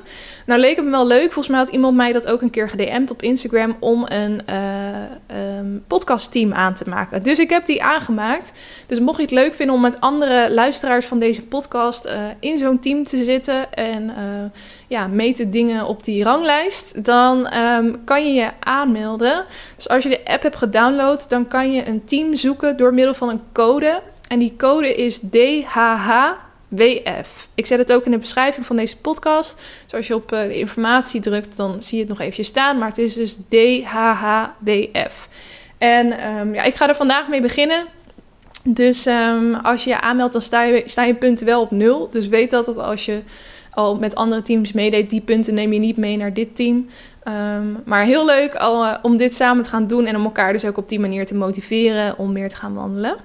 [0.45, 1.31] Nou leek het me wel leuk.
[1.31, 4.41] Volgens mij had iemand mij dat ook een keer gedM'd op Instagram om een
[5.59, 7.23] um, podcastteam aan te maken.
[7.23, 8.51] Dus ik heb die aangemaakt.
[8.87, 12.09] Dus mocht je het leuk vinden om met andere luisteraars van deze podcast
[12.39, 13.73] in zo'n team te zitten.
[13.73, 14.11] En
[14.87, 17.05] ja, meten dingen op die ranglijst.
[17.05, 19.45] Dan um, kan je je aanmelden.
[19.75, 23.13] Dus als je de app hebt gedownload, dan kan je een team zoeken door middel
[23.13, 24.01] van een code.
[24.27, 26.37] En die code is DHHWF.
[27.55, 29.55] Ik zet het ook in de beschrijving van deze podcast.
[29.83, 32.77] Dus als je op de informatie drukt, dan zie je het nog even staan.
[32.77, 35.27] Maar het is dus DHHWF.
[35.77, 37.85] En um, ja, ik ga er vandaag mee beginnen.
[38.63, 42.09] Dus um, als je je aanmeldt, dan sta je, sta je punten wel op nul.
[42.09, 43.21] Dus weet dat, dat als je
[43.71, 46.89] al met andere teams meedeed, die punten neem je niet mee naar dit team.
[47.27, 50.65] Um, maar heel leuk uh, om dit samen te gaan doen en om elkaar dus
[50.65, 53.15] ook op die manier te motiveren om meer te gaan wandelen.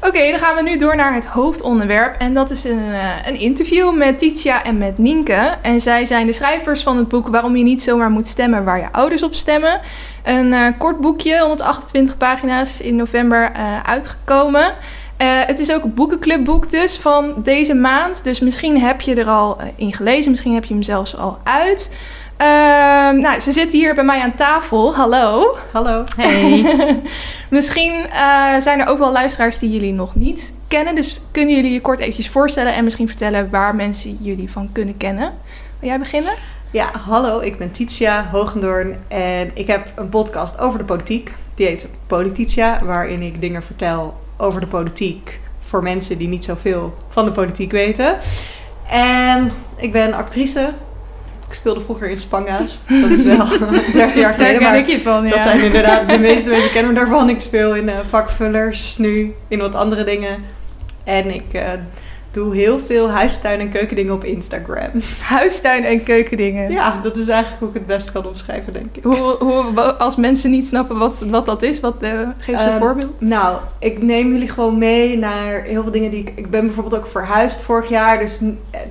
[0.00, 2.20] Oké, dan gaan we nu door naar het hoofdonderwerp.
[2.20, 5.56] En dat is een, uh, een interview met Titia en met Nienke.
[5.62, 8.78] En zij zijn de schrijvers van het boek Waarom je niet zomaar moet stemmen waar
[8.78, 9.80] je ouders op stemmen.
[10.24, 13.52] Een uh, kort boekje, 128 pagina's, in november
[13.86, 14.74] uitgekomen.
[15.46, 18.24] Het is ook een boekenclubboek dus van deze maand.
[18.24, 21.90] Dus misschien heb je er al in gelezen, misschien heb je hem zelfs al uit.
[22.40, 22.46] Uh,
[23.20, 24.94] nou, ze zitten hier bij mij aan tafel.
[24.94, 25.56] Hallo.
[25.72, 26.04] Hallo.
[26.16, 26.64] Hey.
[27.50, 30.94] Misschien uh, zijn er ook wel luisteraars die jullie nog niet kennen.
[30.94, 34.96] Dus kunnen jullie je kort eventjes voorstellen en misschien vertellen waar mensen jullie van kunnen
[34.96, 35.32] kennen?
[35.78, 36.32] Wil jij beginnen?
[36.70, 37.40] Ja, hallo.
[37.40, 41.32] Ik ben Titia Hogendoorn en ik heb een podcast over de politiek.
[41.54, 46.94] Die heet Polititia, waarin ik dingen vertel over de politiek voor mensen die niet zoveel
[47.08, 48.16] van de politiek weten.
[48.88, 50.72] En ik ben actrice,
[51.54, 52.78] ik speelde vroeger in Spanga's.
[53.00, 53.48] Dat is wel
[53.92, 54.60] 30 jaar geleden.
[54.60, 55.30] Daar ken ik je van, ja.
[55.30, 57.28] Dat zijn inderdaad de meeste mensen kennen me daarvan.
[57.28, 60.38] Ik speel in uh, vakvullers nu, in wat andere dingen.
[61.04, 61.62] En ik uh,
[62.34, 64.90] doe heel veel huistuin- en keukendingen op Instagram.
[65.20, 66.70] Huistuin- en keukendingen?
[66.70, 69.04] Ja, dat is eigenlijk hoe ik het best kan omschrijven, denk ik.
[69.04, 72.74] Hoe, hoe, als mensen niet snappen wat, wat dat is, wat, uh, geef ze een
[72.74, 73.20] um, voorbeeld.
[73.20, 76.32] Nou, ik neem jullie gewoon mee naar heel veel dingen die ik...
[76.34, 78.40] Ik ben bijvoorbeeld ook verhuisd vorig jaar, dus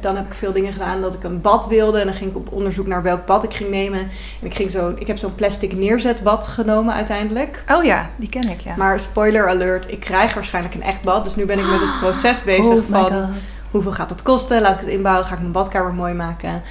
[0.02, 2.00] dan heb ik veel dingen gedaan dat ik een bad wilde.
[2.00, 4.00] En dan ging ik op onderzoek naar welk bad ik ging nemen.
[4.00, 7.64] En ik, ging zo, ik heb zo'n plastic neerzetbad genomen uiteindelijk.
[7.72, 8.74] Oh ja, die ken ik, ja.
[8.78, 11.24] Maar spoiler alert, ik krijg waarschijnlijk een echt bad.
[11.24, 13.33] Dus nu ben ik met het proces bezig oh van
[13.74, 14.62] hoeveel gaat het kosten?
[14.62, 15.26] Laat ik het inbouwen?
[15.26, 16.64] Ga ik mijn badkamer mooi maken?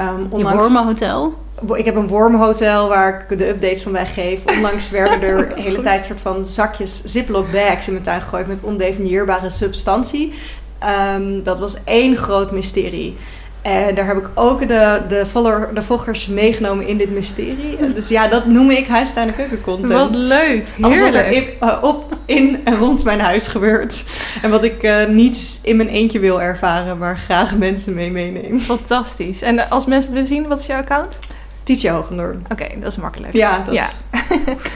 [0.00, 1.34] Um, onlangs, Je wormenhotel?
[1.72, 4.56] Ik heb een wormenhotel waar ik de updates van bij geef.
[4.56, 8.46] Onlangs werden er de hele tijd soort van zakjes Ziploc bags in mijn tuin gegooid
[8.46, 10.34] met ondefinieerbare substantie.
[11.16, 13.16] Um, dat was één groot mysterie.
[13.62, 15.26] En daar heb ik ook de, de,
[15.74, 17.92] de volgers meegenomen in dit mysterie.
[17.94, 19.92] Dus ja, dat noem ik huistuin- en keukencontent.
[19.92, 20.68] Wat leuk, heerlijk.
[20.80, 24.04] Alles wat er in, uh, op, in en rond mijn huis gebeurt.
[24.42, 28.60] En wat ik uh, niet in mijn eentje wil ervaren, maar graag mensen mee meeneem.
[28.60, 29.42] Fantastisch.
[29.42, 31.18] En als mensen het willen zien, wat is jouw account?
[31.62, 32.40] Tietje Hogendoorn.
[32.50, 33.32] Oké, okay, dat is makkelijk.
[33.32, 33.88] Ja, dat ja.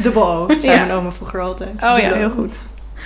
[0.02, 0.84] de bo, zei ja.
[0.84, 1.70] mijn oma vroeger altijd.
[1.70, 2.56] Oh ja, heel goed.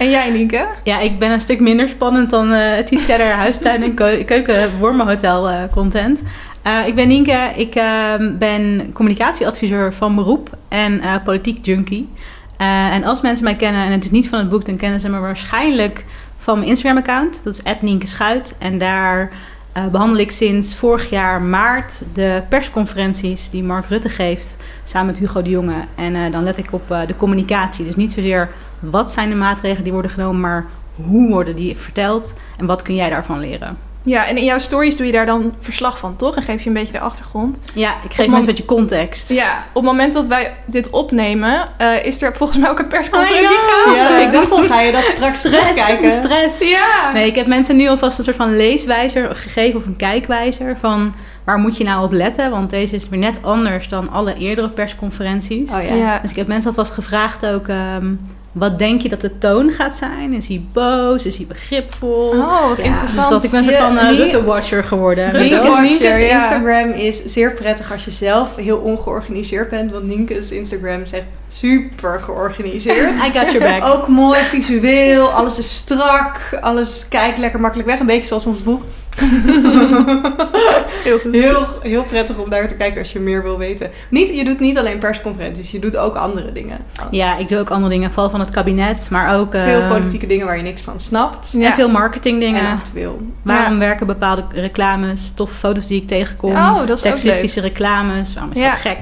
[0.00, 0.66] En jij, Nienke?
[0.84, 5.50] Ja, ik ben een stuk minder spannend dan uh, verder huistuin en keu keuken wormenhotel
[5.50, 6.22] uh, content.
[6.66, 12.08] Uh, ik ben Nienke, ik ehm, ben communicatieadviseur van beroep en politiek junkie.
[12.56, 15.08] en als mensen mij kennen, en het is niet van het boek, dan kennen ze
[15.08, 16.04] me waarschijnlijk
[16.38, 17.40] van mijn Instagram-account.
[17.44, 18.56] Dat is Nienke Schuit.
[18.58, 19.30] En daar
[19.72, 25.42] behandel ik sinds vorig jaar maart de persconferenties die Mark Rutte geeft samen met Hugo
[25.42, 25.84] de Jonge.
[25.96, 27.84] En dan let ik op de communicatie.
[27.84, 32.34] Dus niet zozeer wat zijn de maatregelen die worden genomen, maar hoe worden die verteld
[32.56, 33.76] en wat kun jij daarvan leren?
[34.02, 36.36] Ja, en in jouw stories doe je daar dan verslag van, toch?
[36.36, 37.58] En geef je een beetje de achtergrond.
[37.74, 39.28] Ja, ik geef mensen een beetje context.
[39.28, 42.88] Ja, op het moment dat wij dit opnemen, uh, is er volgens mij ook een
[42.88, 46.10] persconferentie oh, Ja, ik dacht al, ga je dat straks stress, kijken?
[46.10, 46.60] Stress.
[46.60, 47.12] Ja.
[47.12, 51.14] Nee, ik heb mensen nu alvast een soort van leeswijzer gegeven of een kijkwijzer van
[51.44, 52.50] waar moet je nou op letten?
[52.50, 55.70] Want deze is weer net anders dan alle eerdere persconferenties.
[55.70, 55.94] Oh ja.
[55.94, 56.18] ja.
[56.18, 57.68] Dus ik heb mensen alvast gevraagd ook...
[57.68, 58.20] Um,
[58.52, 60.32] wat denk je dat de toon gaat zijn?
[60.32, 61.24] Is hij boos?
[61.24, 62.28] Is hij begripvol?
[62.28, 62.84] Oh, wat ja.
[62.84, 63.28] interessant.
[63.28, 65.30] Dus dat ik ben een van uh, Rutte-watcher geworden.
[65.30, 66.40] Rutte-watcher, ja.
[66.40, 69.92] Instagram is zeer prettig als je zelf heel ongeorganiseerd bent.
[69.92, 73.16] Want Nienke's Instagram is echt super georganiseerd.
[73.26, 73.94] I got your back.
[73.94, 75.28] Ook mooi visueel.
[75.28, 76.40] Alles is strak.
[76.60, 78.00] Alles kijkt lekker makkelijk weg.
[78.00, 78.82] Een beetje zoals ons boek.
[81.04, 81.32] heel, goed.
[81.32, 83.90] Heel, heel prettig om daar te kijken als je meer wil weten.
[84.08, 86.78] Niet, je doet niet alleen persconferenties, je doet ook andere dingen.
[87.10, 88.12] Ja, ik doe ook andere dingen.
[88.12, 89.50] Val van het kabinet, maar ook...
[89.50, 91.54] Veel uh, politieke dingen waar je niks van snapt.
[91.54, 92.66] En veel marketing dingen.
[92.66, 93.20] En veel.
[93.42, 93.78] Waarom ja.
[93.78, 96.50] werken bepaalde reclames, toffe foto's die ik tegenkom.
[96.50, 98.34] Oh, dat is Seksistische reclames.
[98.34, 98.70] Waarom is ja.
[98.70, 98.98] dat gek?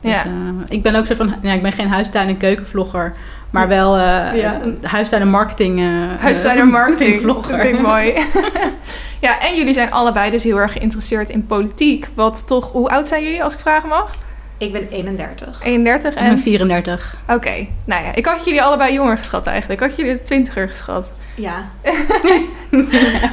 [0.00, 0.24] Dus, ja.
[0.24, 1.34] uh, ik ben ook zo van...
[1.42, 3.14] Ja, ik ben geen huistuin- en keukenvlogger.
[3.54, 4.60] Maar wel eh Ja.
[4.82, 5.78] huistuin en marketing.
[5.80, 7.12] eh, Huistuin eh, en marketing.
[7.14, 7.60] Dat vlogger.
[7.60, 8.14] vind ik mooi.
[9.20, 12.08] ja, en jullie zijn allebei dus heel erg geïnteresseerd in politiek.
[12.14, 14.10] Wat toch, hoe oud zijn jullie als ik vragen mag?
[14.58, 15.60] Ik ben 31.
[15.62, 16.40] 31 Ik ben en...
[16.40, 17.16] 34.
[17.28, 19.80] Oké, nou ja, ik had jullie allebei jonger geschat eigenlijk.
[19.80, 21.12] Ik had jullie de twintiger geschat.
[21.34, 21.70] Ja.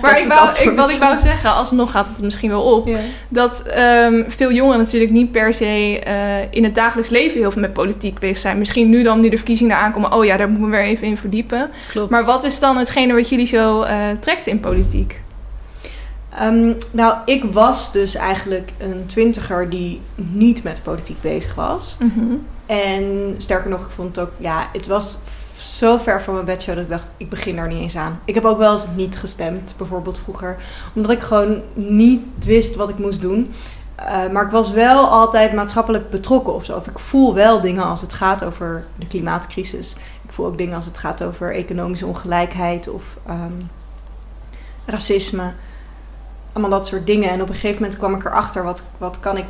[0.02, 2.88] Maar ik wou, ik, wat ik wou zeggen, alsnog gaat het misschien wel op.
[2.88, 2.98] ja.
[3.30, 7.62] Dat ehm, veel jongeren natuurlijk niet per se eh, in het dagelijks leven heel veel
[7.62, 8.58] met politiek bezig zijn.
[8.58, 11.08] Misschien nu dan, nu de verkiezingen eraan komen, oh ja, daar moeten we weer even
[11.08, 11.70] in verdiepen.
[11.92, 12.10] Klopt.
[12.10, 15.22] Maar wat is dan hetgene wat jullie zo eh, trekt in politiek?
[16.40, 21.98] Ehm, nou, ik was dus eigenlijk een twintiger die niet met politiek bezig was.
[22.66, 25.18] En sterker nog, ik vond het ook, ja, het was
[25.78, 28.20] zo ver van mijn bedshow dat ik dacht, ik begin daar niet eens aan.
[28.26, 30.58] Ik heb ook wel eens niet gestemd, bijvoorbeeld vroeger,
[30.94, 33.54] omdat ik gewoon niet wist wat ik moest doen.
[33.96, 36.76] Eh, maar ik was wel altijd maatschappelijk betrokken of zo.
[36.78, 39.96] Of ik voel wel dingen als het gaat over de klimaatcrisis.
[40.24, 43.62] Ik voel ook dingen als het gaat over economische ongelijkheid of ehm,
[44.86, 45.52] racisme.
[46.54, 47.30] Allemaal dat soort dingen.
[47.30, 49.46] En op een gegeven moment kwam ik erachter, wat, wat kan ik...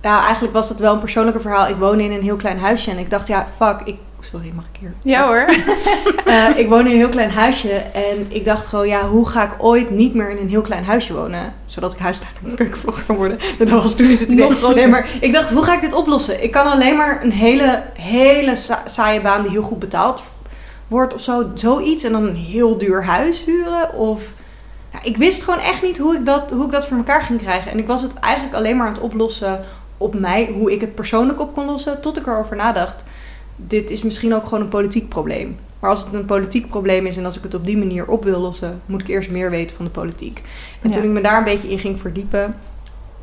[0.00, 1.68] Ja, eigenlijk was dat wel een persoonlijke verhaal.
[1.68, 3.98] Ik woonde in een heel klein huisje en ik dacht, ja, fuck, ik...
[4.30, 4.92] Sorry, mag ik hier?
[5.02, 5.44] Ja hoor.
[6.24, 9.42] Eh, ik woon in een heel klein huisje en ik dacht gewoon, ja, hoe ga
[9.44, 11.54] ik ooit niet meer in een heel klein huisje wonen?
[11.66, 12.30] Zodat ik huistuin
[13.06, 13.38] kan worden.
[13.58, 14.48] Dat was toen niet het idee.
[14.74, 16.42] Nee, maar ik dacht, hoe ga ik dit oplossen?
[16.42, 20.22] Ik kan alleen maar een hele, hele sa- saaie baan die heel goed betaald
[20.88, 22.04] wordt of zo, zoiets.
[22.04, 24.22] En dan een heel duur huis huren of...
[24.92, 27.40] Ja, ik wist gewoon echt niet hoe ik, dat, hoe ik dat voor elkaar ging
[27.42, 27.70] krijgen.
[27.70, 29.60] En ik was het eigenlijk alleen maar aan het oplossen
[29.98, 33.04] op mij, hoe ik het persoonlijk op kon lossen, tot ik erover nadacht.
[33.56, 35.56] Dit is misschien ook gewoon een politiek probleem.
[35.80, 38.24] Maar als het een politiek probleem is en als ik het op die manier op
[38.24, 40.42] wil lossen, moet ik eerst meer weten van de politiek.
[40.82, 40.94] En Ja.
[40.94, 42.56] toen ik me daar een beetje in ging verdiepen,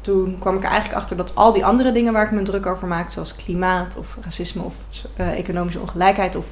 [0.01, 2.65] toen kwam ik er eigenlijk achter dat al die andere dingen waar ik me druk
[2.65, 4.73] over maak, zoals klimaat of racisme of
[5.15, 6.45] eh, economische ongelijkheid of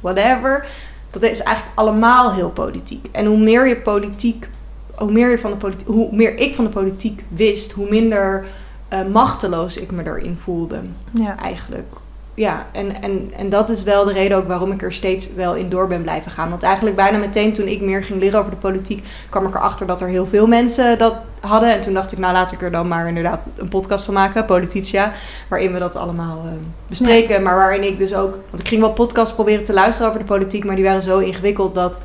[0.00, 0.66] whatever,
[1.10, 3.08] dat is eigenlijk allemaal heel politiek.
[3.12, 4.48] En hoe meer je politiek,
[4.94, 8.44] hoe meer, je van de politiek, hoe meer ik van de politiek wist, hoe minder
[8.88, 11.36] eh, machteloos ik me erin voelde Ja.
[11.38, 11.94] eigenlijk.
[12.36, 15.54] Ja, en, en, en dat is wel de reden ook waarom ik er steeds wel
[15.54, 16.50] in door ben blijven gaan.
[16.50, 19.86] Want eigenlijk bijna meteen toen ik meer ging leren over de politiek, kwam ik erachter
[19.86, 21.72] dat er heel veel mensen dat hadden.
[21.72, 24.44] En toen dacht ik, nou laat ik er dan maar inderdaad een podcast van maken,
[24.44, 25.12] Polititia,
[25.48, 26.50] waarin we dat allemaal eh,
[26.86, 27.42] bespreken.
[27.42, 30.26] Maar waarin ik dus ook, want ik ging wel podcasts proberen te luisteren over de
[30.26, 31.98] politiek, maar die waren zo ingewikkeld dat,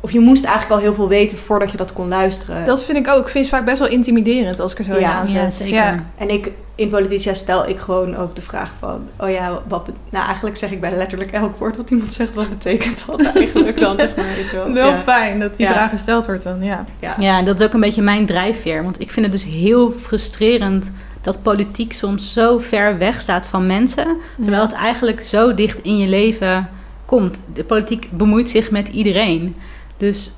[0.00, 2.64] of je moest eigenlijk al heel veel weten voordat je dat kon luisteren.
[2.64, 3.22] Dat vind ik ook.
[3.22, 5.40] Ik vind het vaak best wel intimiderend als ik er zo in Ja, aanzet.
[5.40, 5.74] Ja, zeker.
[5.74, 6.04] Ja.
[6.16, 9.00] En ik, in Politicia stel ik gewoon ook de vraag van...
[9.16, 9.88] Oh ja, wat...
[10.10, 12.34] Nou, eigenlijk zeg ik bij letterlijk elk woord wat iemand zegt...
[12.34, 14.72] Wat betekent dat eigenlijk dan, zeg maar, wel.
[14.72, 15.00] Wel ja.
[15.00, 15.72] fijn dat die Ja.
[15.72, 16.84] vraag gesteld wordt dan, ja.
[17.00, 17.14] Ja.
[17.18, 18.82] Ja, dat is ook een beetje mijn drijfveer.
[18.82, 23.66] Want ik vind het dus heel frustrerend dat politiek soms zo ver weg staat van
[23.66, 24.16] mensen.
[24.42, 26.68] Terwijl het eigenlijk zo dicht in je leven
[27.04, 27.42] komt.
[27.54, 29.56] De politiek bemoeit zich met iedereen.
[29.98, 30.32] Dus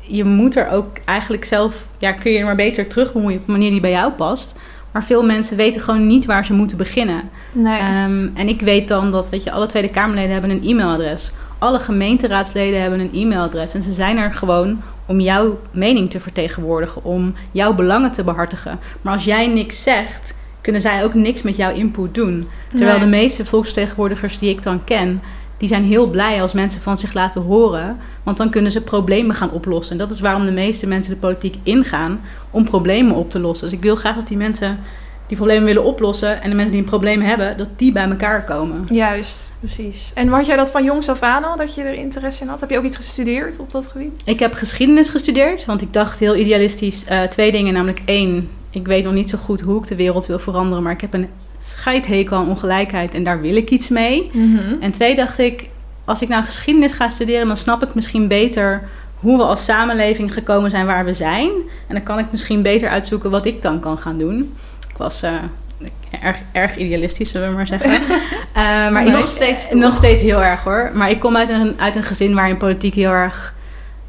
[0.00, 3.46] je moet er ook eigenlijk zelf, ja, kun je er maar beter terug bemoeien op
[3.46, 4.54] de manier die bij jou past.
[4.92, 7.30] Maar veel mensen weten gewoon niet waar ze moeten beginnen.
[7.52, 7.78] Nee.
[7.78, 11.30] Ehm, en ik weet dan dat, weet je, alle Tweede Kamerleden hebben een e-mailadres.
[11.58, 13.74] Alle gemeenteraadsleden hebben een e-mailadres.
[13.74, 18.78] En ze zijn er gewoon om jouw mening te vertegenwoordigen, om jouw belangen te behartigen.
[19.02, 22.48] Maar als jij niks zegt, kunnen zij ook niks met jouw input doen.
[22.68, 23.04] Terwijl Nee.
[23.10, 25.22] de meeste volksvertegenwoordigers die ik dan ken,
[25.56, 27.96] die zijn heel blij als mensen van zich laten horen.
[28.22, 29.92] Want dan kunnen ze problemen gaan oplossen.
[29.92, 33.68] En dat is waarom de meeste mensen de politiek ingaan, om problemen op te lossen.
[33.68, 34.78] Dus ik wil graag dat die mensen
[35.26, 38.44] die problemen willen oplossen en de mensen die een probleem hebben, dat die bij elkaar
[38.44, 38.86] komen.
[38.90, 40.12] Juist, precies.
[40.14, 42.60] En had jij dat van jongs af aan al, dat je er interesse in had?
[42.60, 44.22] Heb je ook iets gestudeerd op dat gebied?
[44.24, 47.72] Ik heb geschiedenis gestudeerd, want ik dacht heel idealistisch eh, twee dingen.
[47.72, 50.92] Namelijk één, ik weet nog niet zo goed hoe ik de wereld wil veranderen, maar
[50.92, 51.28] ik heb een
[51.64, 54.30] scheidhekel aan ongelijkheid en daar wil ik iets mee.
[54.80, 55.68] En twee dacht ik,
[56.04, 60.32] als ik nou geschiedenis ga studeren, dan snap ik misschien beter hoe we als samenleving
[60.34, 61.50] gekomen zijn waar we zijn.
[61.86, 64.54] En dan kan ik misschien beter uitzoeken wat ik dan kan gaan doen.
[64.88, 65.32] Ik was eh,
[66.22, 67.90] erg, erg idealistisch, zullen we maar zeggen.
[68.54, 69.70] Eh, maar Nog ik- steeds?
[69.72, 70.90] Nog steeds heel erg hoor.
[70.94, 73.53] Maar ik kom uit een, uit een gezin waarin politiek heel erg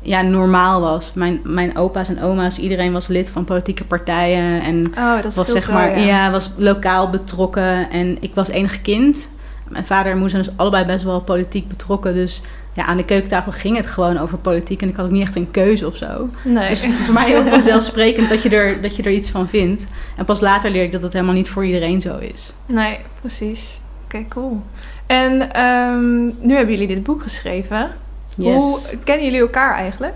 [0.05, 1.11] ja, normaal was.
[1.13, 4.61] Mijn, mijn opa's en oma's, iedereen was lid van politieke partijen.
[4.61, 6.05] En Oh, dat was zeg wel, maar, ja.
[6.05, 6.31] ja.
[6.31, 7.89] was lokaal betrokken.
[7.89, 9.33] En ik was enig kind.
[9.67, 12.13] Mijn vader en moeder zijn dus allebei best wel politiek betrokken.
[12.13, 12.41] Dus
[12.73, 14.81] ja, aan de keukentafel ging het gewoon over politiek.
[14.81, 16.29] En ik had ook niet echt een keuze of zo.
[16.43, 16.69] Nee.
[16.69, 19.87] Dus voor mij heel vanzelfsprekend dat je, er, dat je er iets van vindt.
[20.17, 22.53] En pas later leer ik dat het helemaal niet voor iedereen zo is.
[22.65, 23.79] Nee, precies.
[24.05, 24.61] Oké, cool.
[25.05, 27.91] En ehm, nu hebben jullie dit boek geschreven.
[28.35, 28.53] Yes.
[28.55, 30.13] Hoe kennen jullie elkaar eigenlijk?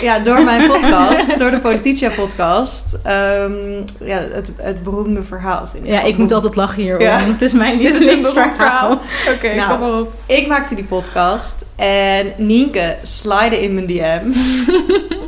[0.00, 2.94] Ja, door mijn podcast, door de Polititia podcast.
[3.02, 3.52] Ehm,
[4.00, 5.90] ja, het, het beroemde verhaal vind ik.
[5.90, 7.00] Ja, ik moet altijd lachen hier.
[7.00, 7.18] Ja.
[7.18, 7.24] Ja.
[7.24, 8.98] Het is mijn Is het een beroemd lievelingsverhaal.
[9.00, 9.34] verhaal?
[9.34, 9.70] Oké, Nou.
[9.70, 10.12] kom maar op.
[10.26, 14.30] Ik maakte die podcast en Nienke slide in mijn DM.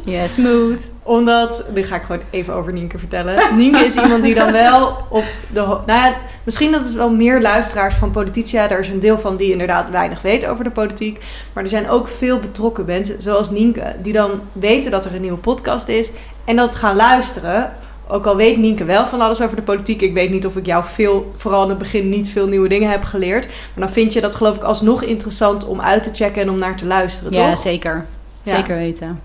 [0.05, 0.35] Yes.
[0.35, 0.81] Smooth.
[1.09, 3.57] Omdat, nu ga ik gewoon even over Nienke vertellen.
[3.57, 5.61] Nienke is iemand die dan wel op de...
[5.61, 8.71] Nou ja, misschien dat is wel meer luisteraars van Polititia.
[8.71, 11.25] Er is een deel van die inderdaad weinig weet over de politiek.
[11.53, 13.97] Maar er zijn ook veel betrokken mensen, zoals Nienke...
[14.03, 16.11] die dan weten dat er een nieuwe podcast is
[16.45, 17.73] en dat gaan luisteren...
[18.11, 20.01] Ook al weet Nienke wel van alles over de politiek.
[20.01, 22.91] Ik weet niet of ik jou veel, vooral in het begin, niet veel nieuwe dingen
[22.91, 23.47] heb geleerd.
[23.47, 26.59] Maar dan vind je dat geloof ik alsnog interessant om uit te checken en om
[26.59, 27.61] naar te luisteren, Ja, toch?
[27.61, 28.07] zeker.
[28.43, 28.55] Ja.
[28.57, 29.21] Zeker weten.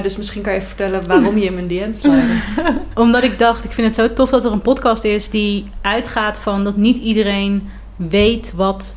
[0.00, 2.40] Dus misschien kan je vertellen waarom je in mijn DM slide.
[2.94, 6.38] Omdat ik dacht, ik vind het zo tof dat er een podcast is die uitgaat
[6.38, 8.96] van dat niet iedereen weet wat,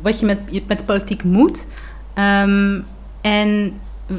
[0.00, 1.66] wat je met, met de politiek moet.
[2.14, 2.80] Ehm,
[3.20, 3.72] en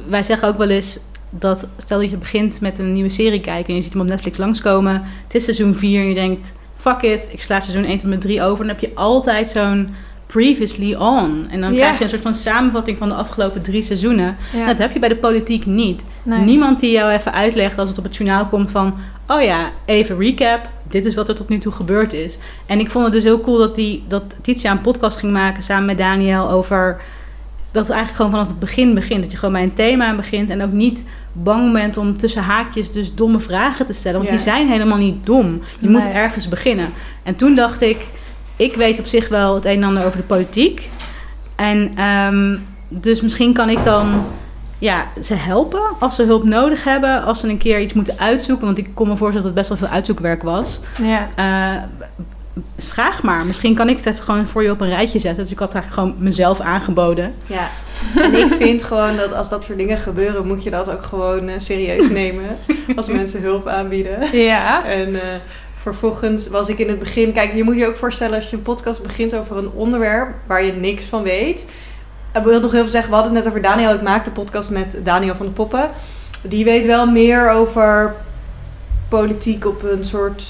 [0.08, 1.00] wij zeggen ook wel eens
[1.30, 4.08] dat stel dat je begint met een nieuwe serie kijken en je ziet hem op
[4.08, 5.02] Netflix langskomen.
[5.24, 8.22] Het is seizoen 4 en je denkt, fuck it, ik sla seizoen 1 tot met
[8.22, 8.66] 3 over.
[8.66, 9.90] Dan heb je altijd zo'n
[10.32, 11.48] previously on.
[11.50, 11.80] En dan Ja.
[11.80, 14.36] krijg je een soort van samenvatting van de afgelopen drie seizoenen.
[14.56, 14.66] Ja.
[14.66, 16.02] Dat heb je bij de politiek niet.
[16.24, 16.40] Nee.
[16.40, 18.94] Niemand die jou even uitlegt als het op het journaal komt van...
[19.28, 22.38] oh ja, even recap, dit is wat er tot nu toe gebeurd is.
[22.66, 25.64] En ik vond het dus heel cool dat, die, dat Titia een podcast ging maken
[25.64, 27.02] samen met Daniel over...
[27.72, 29.22] dat het eigenlijk gewoon vanaf het begin begint.
[29.22, 32.92] Dat je gewoon bij een thema begint en ook niet bang bent om tussen haakjes
[32.92, 34.18] dus domme vragen te stellen.
[34.18, 34.36] Want Ja.
[34.36, 35.62] die zijn helemaal niet dom.
[35.80, 35.92] Je Nee.
[36.02, 36.90] moet ergens beginnen.
[37.24, 37.98] En toen dacht ik,
[38.56, 40.90] ik weet op zich wel het een en ander over de politiek.
[41.56, 44.26] En ehm, dus misschien kan ik dan
[44.82, 47.24] ja, ze helpen als ze hulp nodig hebben.
[47.24, 48.66] Als ze een keer iets moeten uitzoeken.
[48.66, 50.80] Want ik kon me voorstellen dat het best wel veel uitzoekwerk was.
[51.02, 51.30] Ja.
[51.36, 51.84] Eh,
[52.78, 53.46] vraag maar.
[53.46, 55.44] Misschien kan ik het even gewoon voor je op een rijtje zetten.
[55.44, 57.34] Dus ik had eigenlijk gewoon mezelf aangeboden.
[57.46, 57.70] Ja,
[58.16, 61.48] en ik vind gewoon dat als dat soort dingen gebeuren, moet je dat ook gewoon
[61.48, 62.58] eh, serieus nemen.
[62.96, 64.38] Als mensen hulp aanbieden.
[64.38, 64.86] Ja.
[64.86, 65.22] En eh,
[65.82, 67.34] vervolgens was ik in het begin...
[67.34, 70.64] Kijk, je moet je ook voorstellen als je een podcast begint over een onderwerp waar
[70.64, 71.66] je niks van weet.
[72.34, 73.94] Ik wil nog heel veel zeggen, we hadden het net over Daniel.
[73.94, 75.90] Ik maak de podcast met Daniel van de Poppen.
[76.42, 78.16] Die weet wel meer over
[79.10, 80.44] politiek op een soort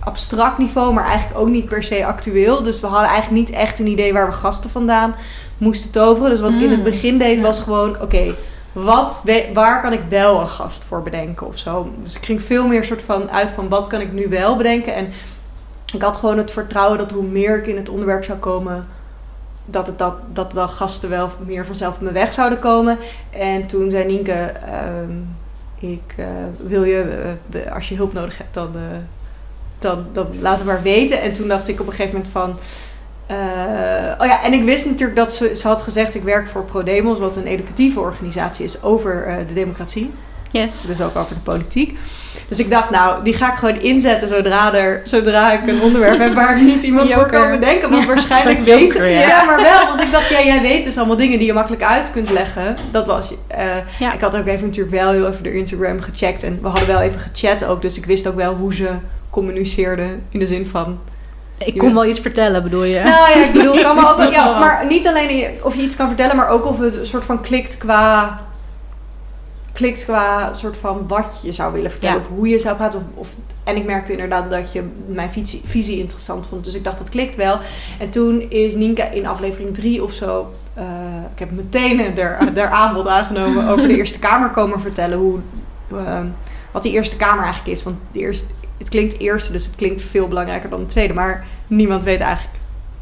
[0.00, 2.62] abstract niveau, maar eigenlijk ook niet per se actueel.
[2.62, 5.14] Dus we hadden eigenlijk niet echt een idee waar we gasten vandaan
[5.58, 6.30] moesten toveren.
[6.30, 6.84] Dus wat ik in het Mm.
[6.84, 8.34] begin deed was gewoon, oké,
[8.74, 9.22] wat
[9.52, 11.90] waar kan ik wel een gast voor bedenken of zo.
[12.02, 14.94] Dus ik ging veel meer soort van uit van wat kan ik nu wel bedenken.
[14.94, 15.12] En
[15.92, 18.86] ik had gewoon het vertrouwen dat hoe meer ik in het onderwerp zou komen,
[19.64, 22.98] dat, het dat, dat dan gasten wel meer vanzelf mijn weg zouden komen.
[23.30, 25.12] En toen zei Nienke, ehm,
[25.78, 26.26] ik eh,
[26.66, 28.98] wil je, eh, als je hulp nodig hebt, dan, eh,
[29.78, 31.20] dan, dan laat het maar weten.
[31.20, 32.56] En toen dacht ik op een gegeven moment van...
[33.26, 33.36] eh,
[34.18, 36.14] oh ja, en ik wist natuurlijk dat ze, ze had gezegd...
[36.14, 40.10] ik werk voor ProDemos, wat een educatieve organisatie is over eh, de democratie.
[40.50, 40.80] Yes.
[40.80, 41.98] Dus ook over de politiek.
[42.48, 46.18] Dus ik dacht, nou, die ga ik gewoon inzetten zodra, er, zodra ik een onderwerp
[46.18, 47.90] heb waar ik niet iemand voor kan bedenken.
[47.90, 48.80] Want Ja, waarschijnlijk weten.
[48.86, 49.20] joker, Ja.
[49.20, 49.44] ja.
[49.44, 49.86] maar wel.
[49.86, 52.76] Want ik dacht, ja, jij weet dus allemaal dingen die je makkelijk uit kunt leggen.
[52.90, 53.64] Dat was eh,
[53.98, 54.12] Ja.
[54.12, 56.42] Ik had ook even natuurlijk wel heel even de Instagram gecheckt.
[56.42, 57.82] En we hadden wel even gechat ook.
[57.82, 58.88] Dus ik wist ook wel hoe ze
[59.30, 60.22] communiceerden.
[60.30, 60.98] In de zin van...
[61.58, 63.00] Ik kon wel iets vertellen, bedoel je?
[63.02, 64.18] Nou ja, ik bedoel, kan maar ook...
[64.18, 67.06] Toch Ja, maar niet alleen of je iets kan vertellen, maar ook of het een
[67.06, 68.40] soort van klikt qua...
[69.72, 72.16] Klikt qua soort van wat je zou willen vertellen.
[72.16, 72.22] Ja.
[72.22, 72.98] Of hoe je zou praten.
[72.98, 73.28] Of, of,
[73.64, 76.64] en ik merkte inderdaad dat je mijn visie, visie interessant vond.
[76.64, 77.58] Dus ik dacht, dat klikt wel.
[77.98, 80.52] En toen is Nienke in aflevering 3 of zo...
[80.74, 80.84] eh,
[81.32, 85.18] ik heb meteen er, er aanbod aangenomen over de Eerste Kamer komen vertellen.
[85.18, 85.38] Hoe,
[85.90, 86.20] eh,
[86.70, 87.82] wat die Eerste Kamer eigenlijk is.
[87.84, 88.44] Want de eerste,
[88.78, 91.14] het klinkt eerste, dus het klinkt veel belangrijker dan de Tweede.
[91.14, 92.56] Maar niemand weet eigenlijk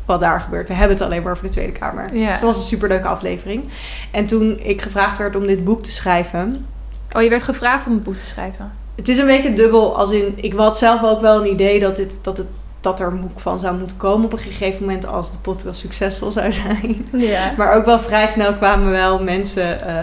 [0.05, 0.69] wat daar gebeurt.
[0.69, 2.17] We hebben het alleen maar over de Tweede Kamer.
[2.17, 2.31] Ja.
[2.31, 3.65] Dus dat was een superleuke aflevering.
[4.11, 6.67] En toen ik gevraagd werd om dit boek te schrijven...
[7.13, 8.73] Oh, je werd gevraagd om een boek te schrijven.
[8.95, 10.33] Het is een beetje dubbel, als in...
[10.37, 12.47] Ik had zelf ook wel een idee dat, dit, dat, het,
[12.83, 14.25] dat er een boek van zou moeten komen...
[14.25, 17.07] op een gegeven moment als de podcast succesvol zou zijn.
[17.13, 17.53] Ja.
[17.57, 19.97] Maar ook wel vrij snel kwamen wel mensen, eh,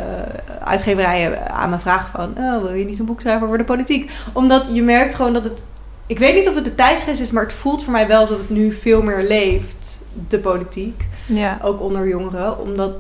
[0.64, 2.44] uitgeverijen, aan me vragen van...
[2.44, 4.12] Oh, wil je niet een boek schrijven over de politiek?
[4.34, 5.64] Omdat je merkt gewoon dat het...
[6.08, 8.38] Ik weet niet of het de tijdsgeest is, maar het voelt voor mij wel alsof
[8.38, 10.00] het nu veel meer leeft,
[10.30, 11.08] de politiek.
[11.26, 11.58] Ja.
[11.62, 12.60] Ook onder jongeren.
[12.60, 12.92] Omdat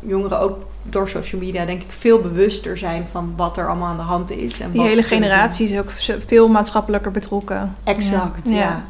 [0.00, 3.96] jongeren ook door social media denk ik veel bewuster zijn van wat er allemaal aan
[3.96, 4.60] de hand is.
[4.60, 5.90] En Die hele generatie is ook
[6.26, 7.74] veel maatschappelijker betrokken.
[7.84, 8.54] Exact, ja.
[8.54, 8.84] Ja.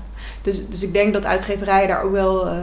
[0.45, 2.59] Dus, dus ik denk dat uitgeverijen daar ook wel eh,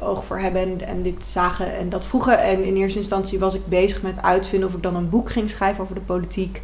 [0.00, 2.42] oog voor hebben en, en dit zagen en dat vroegen.
[2.42, 5.50] En in eerste instantie was ik bezig met uitvinden of ik dan een boek ging
[5.50, 6.62] schrijven over de politiek.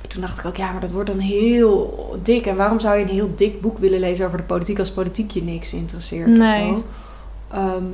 [0.00, 2.46] Maar toen dacht ik ook, ja, maar dat wordt dan heel dik.
[2.46, 5.30] En waarom zou je een heel dik boek willen lezen over de politiek als politiek
[5.30, 6.28] je niks interesseert?
[6.28, 6.68] of Nee.
[6.68, 6.84] zo?
[7.52, 7.84] Ehm,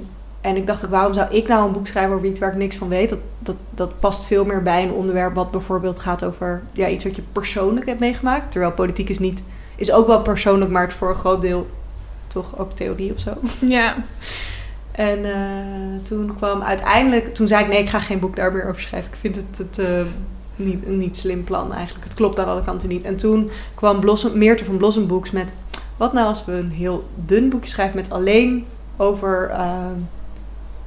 [0.41, 2.57] En ik dacht ook, waarom zou ik nou een boek schrijven over iets waar ik
[2.57, 3.11] niks van weet?
[3.11, 7.05] Dat, dat, dat past veel meer bij een onderwerp wat bijvoorbeeld gaat over ja, iets
[7.05, 8.51] wat je persoonlijk hebt meegemaakt.
[8.51, 9.41] Terwijl politiek is niet,
[9.81, 11.71] is ook wel persoonlijk, maar het voor een groot deel
[12.27, 13.31] toch ook theorie of zo.
[13.61, 13.95] Ja.
[14.93, 18.69] En eh, toen kwam uiteindelijk, toen zei ik nee, ik ga geen boek daar meer
[18.69, 19.11] over schrijven.
[19.11, 20.03] Ik vind het, het eh,
[20.57, 22.05] niet, een niet slim plan eigenlijk.
[22.05, 23.05] Het klopt aan alle kanten niet.
[23.05, 25.53] En toen kwam Blossom, Meerte van Blossom Books met,
[25.97, 28.67] wat nou als we een heel dun boekje schrijven met alleen
[28.97, 29.75] over eh,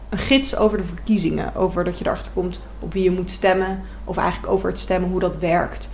[0.09, 1.55] een gids over de verkiezingen.
[1.55, 3.81] Over dat je erachter komt op wie je moet stemmen.
[4.03, 5.89] Of eigenlijk over het stemmen, hoe dat werkt.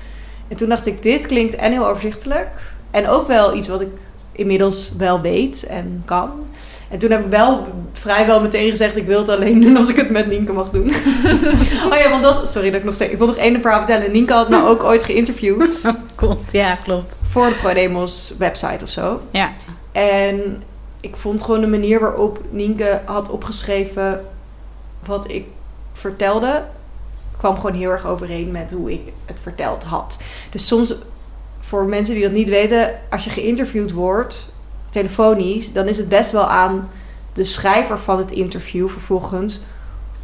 [0.47, 2.68] En toen dacht ik, dit klinkt en heel overzichtelijk.
[2.91, 3.91] En ook wel iets wat ik
[4.31, 6.31] inmiddels wel weet en kan.
[6.89, 9.95] En toen heb ik wel vrijwel meteen gezegd: ik wil het alleen doen als ik
[9.95, 10.87] het met Nienke mag doen.
[11.91, 12.49] oh ja, want dat.
[12.49, 13.11] Sorry dat ik nog steeds.
[13.11, 14.11] Ik wil nog één verhaal vertellen.
[14.11, 15.91] Nienke had me ook ooit geïnterviewd.
[16.15, 17.17] klopt, ja, klopt.
[17.29, 19.21] Voor de ProDemos website of zo.
[19.31, 19.51] Ja.
[19.91, 20.63] En
[21.01, 24.25] ik vond gewoon de manier waarop Nienke had opgeschreven
[25.05, 25.45] wat ik
[25.93, 26.63] vertelde,
[27.37, 30.17] kwam gewoon heel erg overeen met hoe ik het verteld had.
[30.51, 30.95] Dus soms,
[31.69, 34.53] voor mensen die dat niet weten, als je geïnterviewd wordt,
[34.89, 36.89] telefonisch, dan is het best wel aan
[37.33, 39.59] de schrijver van het interview vervolgens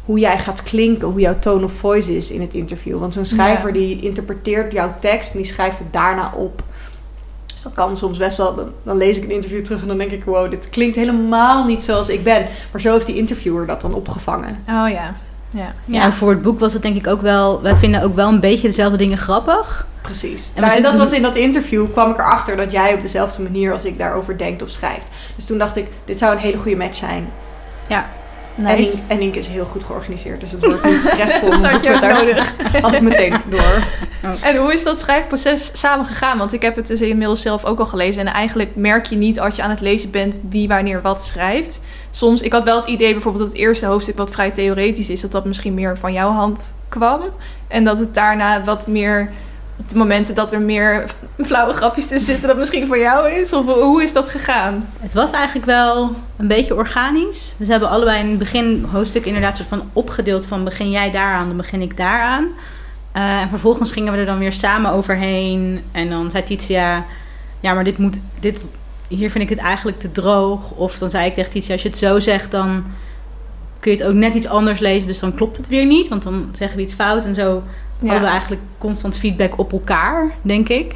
[0.04, 2.98] hoe jij gaat klinken, hoe jouw tone of voice is in het interview.
[2.98, 3.72] Want zo'n schrijver Ja.
[3.74, 6.62] die interpreteert jouw tekst en die schrijft het daarna op.
[7.46, 8.54] Dus dat kan soms best wel.
[8.54, 11.64] Dan, dan lees ik een interview terug en dan denk ik, wow, dit klinkt helemaal
[11.64, 12.46] niet zoals ik ben.
[12.72, 14.58] Maar zo heeft die interviewer dat dan opgevangen.
[14.68, 15.14] Oh ja.
[15.50, 15.74] Ja.
[15.84, 17.62] Ja, en voor het boek was het denk ik ook wel...
[17.62, 19.86] Wij vinden ook wel een beetje dezelfde dingen grappig.
[20.00, 20.52] Precies.
[20.54, 23.84] En dat was in dat interview, kwam ik erachter dat jij op dezelfde manier als
[23.84, 25.06] ik daarover denkt of schrijft.
[25.36, 27.28] Dus toen dacht ik, dit zou een hele goede match zijn.
[27.88, 28.04] En,
[28.56, 28.74] Nice.
[28.74, 31.50] Nienke, en Nienke is heel goed georganiseerd, dus het wordt niet stressvol.
[31.60, 32.54] Dat had je ook nodig.
[32.80, 33.84] Had ik meteen door.
[34.42, 36.38] En hoe is dat schrijfproces samen gegaan?
[36.38, 38.26] Want ik heb het dus inmiddels zelf ook al gelezen.
[38.26, 41.80] En eigenlijk merk je niet als je aan het lezen bent wie wanneer wat schrijft.
[42.10, 45.20] Soms, ik had wel het idee bijvoorbeeld dat het eerste hoofdstuk wat vrij theoretisch is,
[45.20, 47.20] dat dat misschien meer van jouw hand kwam.
[47.68, 49.32] En dat het daarna wat meer,
[49.76, 53.52] de momenten dat er meer flauwe grapjes tussen zitten, dat misschien voor jou is.
[53.52, 54.88] Of hoe is dat gegaan?
[55.00, 57.54] Het was eigenlijk wel een beetje organisch.
[57.56, 61.46] We hebben allebei in het begin hoofdstuk inderdaad soort van opgedeeld van begin jij daaraan,
[61.46, 62.48] dan begin ik daaraan.
[63.12, 65.82] Eh, en vervolgens gingen we er dan weer samen overheen.
[65.92, 67.04] En dan zei Titia,
[67.60, 68.58] ja maar dit moet, dit,
[69.08, 70.70] hier vind ik het eigenlijk te droog.
[70.70, 72.84] Of dan zei ik tegen Titia, als je het zo zegt dan
[73.80, 75.06] kun je het ook net iets anders lezen.
[75.06, 77.24] Dus dan klopt het weer niet, want dan zeggen we iets fout.
[77.24, 77.62] En zo
[78.00, 80.94] hadden we eigenlijk constant feedback op elkaar, denk ik.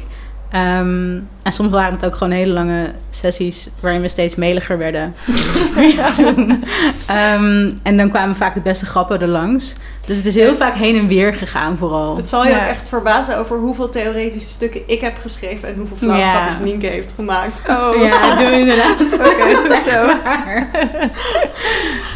[0.51, 5.15] Ehm, en soms waren het ook gewoon hele lange sessies waarin we steeds meliger werden.
[7.07, 9.75] Ehm, en dan kwamen vaak de beste grappen er langs.
[10.05, 12.15] Dus het is heel vaak heen en weer gegaan vooral.
[12.15, 12.55] Het zal je Ja.
[12.63, 16.33] ook echt verbazen over hoeveel theoretische stukken ik heb geschreven en hoeveel flauwe Ja.
[16.33, 17.61] grapjes Nienke heeft gemaakt.
[17.69, 18.99] Oh, Ja, dat doen we inderdaad.
[19.29, 20.05] Oké, dat is zo.
[20.23, 20.67] Waar.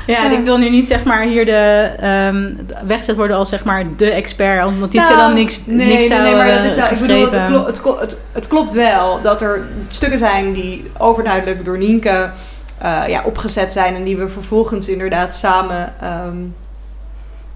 [0.08, 2.54] Ja, en ik wil nu niet zeg maar hier de ehm,
[2.88, 6.08] weggezet worden als zeg maar de expert, omdat Titia Nou, dan niks, nee, niks nee,
[6.08, 7.52] zou nee, maar dat is wel, ik bedoel, het, geschreven.
[7.52, 12.30] klo- het, klo- het, het klopt wel dat er stukken zijn die overduidelijk door Nienke
[12.78, 16.38] eh, ja, opgezet zijn en die we vervolgens inderdaad samen ehm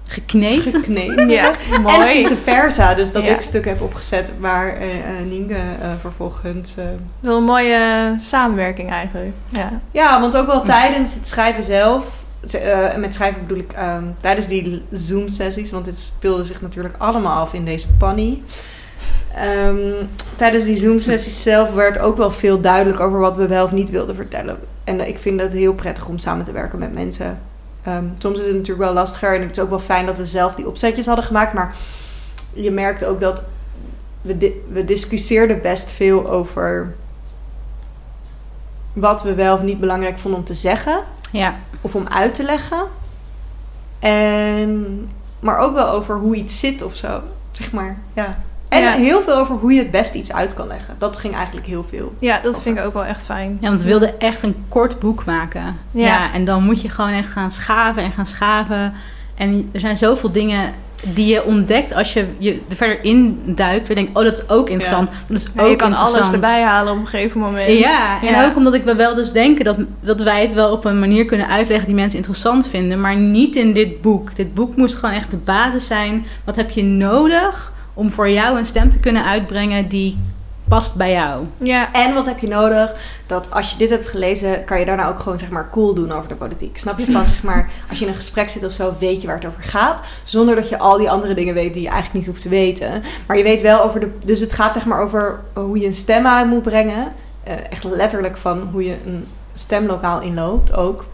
[0.04, 0.62] Gekneed.
[0.62, 1.24] gekneed.
[1.30, 2.08] Ja, En mooi.
[2.24, 3.34] vice versa, dus dat Ja.
[3.34, 5.56] ik stukken heb opgezet waar eh, eh, Nienke
[6.00, 6.74] vervolgens...
[7.20, 9.32] Wel een mooie samenwerking eigenlijk.
[9.48, 9.80] Ja.
[9.90, 12.24] Ja, want ook wel tijdens het schrijven zelf.
[12.92, 17.40] en met schrijven bedoel ik ehm, tijdens die Zoom-sessies, want dit speelde zich natuurlijk allemaal
[17.40, 18.42] af in deze pannie.
[19.34, 19.78] Ehm,
[20.36, 23.90] tijdens die Zoom-sessies zelf werd ook wel veel duidelijk over wat we wel of niet
[23.90, 24.58] wilden vertellen.
[24.84, 27.38] En ik vind het heel prettig om samen te werken met mensen.
[27.84, 30.26] Ehm, soms is het natuurlijk wel lastiger en het is ook wel fijn dat we
[30.26, 31.52] zelf die opzetjes hadden gemaakt.
[31.52, 31.74] Maar
[32.52, 33.42] je merkt ook dat
[34.22, 36.94] we, di- we discussieerden best veel over
[38.92, 41.00] wat we wel of niet belangrijk vonden om te zeggen
[41.32, 41.54] Ja.
[41.80, 42.82] of om uit te leggen.
[43.98, 45.08] En,
[45.40, 47.20] maar ook wel over hoe iets zit of zo.
[47.50, 48.42] Zeg maar, ja.
[48.70, 48.92] En Ja.
[48.92, 50.94] heel veel over hoe je het best iets uit kan leggen.
[50.98, 52.12] Dat ging eigenlijk heel veel.
[52.18, 53.58] ja, dat vind ik ook wel echt fijn.
[53.60, 55.78] Ja, want we wilden echt een kort boek maken.
[55.92, 56.06] Ja.
[56.06, 56.32] Ja.
[56.32, 58.92] en dan moet je gewoon echt gaan schaven en gaan schaven.
[59.34, 63.88] En er zijn zoveel dingen die je ontdekt als je je er verder in duikt.
[63.88, 65.10] We denken, oh, dat is ook interessant.
[65.26, 67.78] Dat is Ja, ook je kan alles erbij halen op een gegeven moment.
[67.78, 70.84] Ja, en ook omdat ik we wel dus denken dat, dat wij het wel op
[70.84, 73.00] een manier kunnen uitleggen die mensen interessant vinden.
[73.00, 74.36] Maar niet in dit boek.
[74.36, 76.26] Dit boek moest gewoon echt de basis zijn.
[76.44, 80.18] Wat heb je nodig om voor jou een stem te kunnen uitbrengen die
[80.68, 81.44] past bij jou?
[81.56, 82.94] Ja, En wat heb je nodig?
[83.26, 86.12] Dat als je dit hebt gelezen, kan je daarna ook gewoon zeg maar cool doen
[86.12, 86.78] over de politiek.
[86.78, 87.12] Snap je?
[87.12, 89.46] Van, zeg maar, als je in een gesprek zit of zo, weet je waar het
[89.46, 90.00] over gaat.
[90.22, 93.02] Zonder dat je al die andere dingen weet die je eigenlijk niet hoeft te weten.
[93.26, 94.10] Maar je weet wel over de.
[94.24, 97.12] Dus het gaat zeg maar over hoe je een stem uit moet brengen.
[97.42, 99.26] Eh, echt letterlijk van hoe je een
[99.60, 101.04] stemlokaal inloopt ook.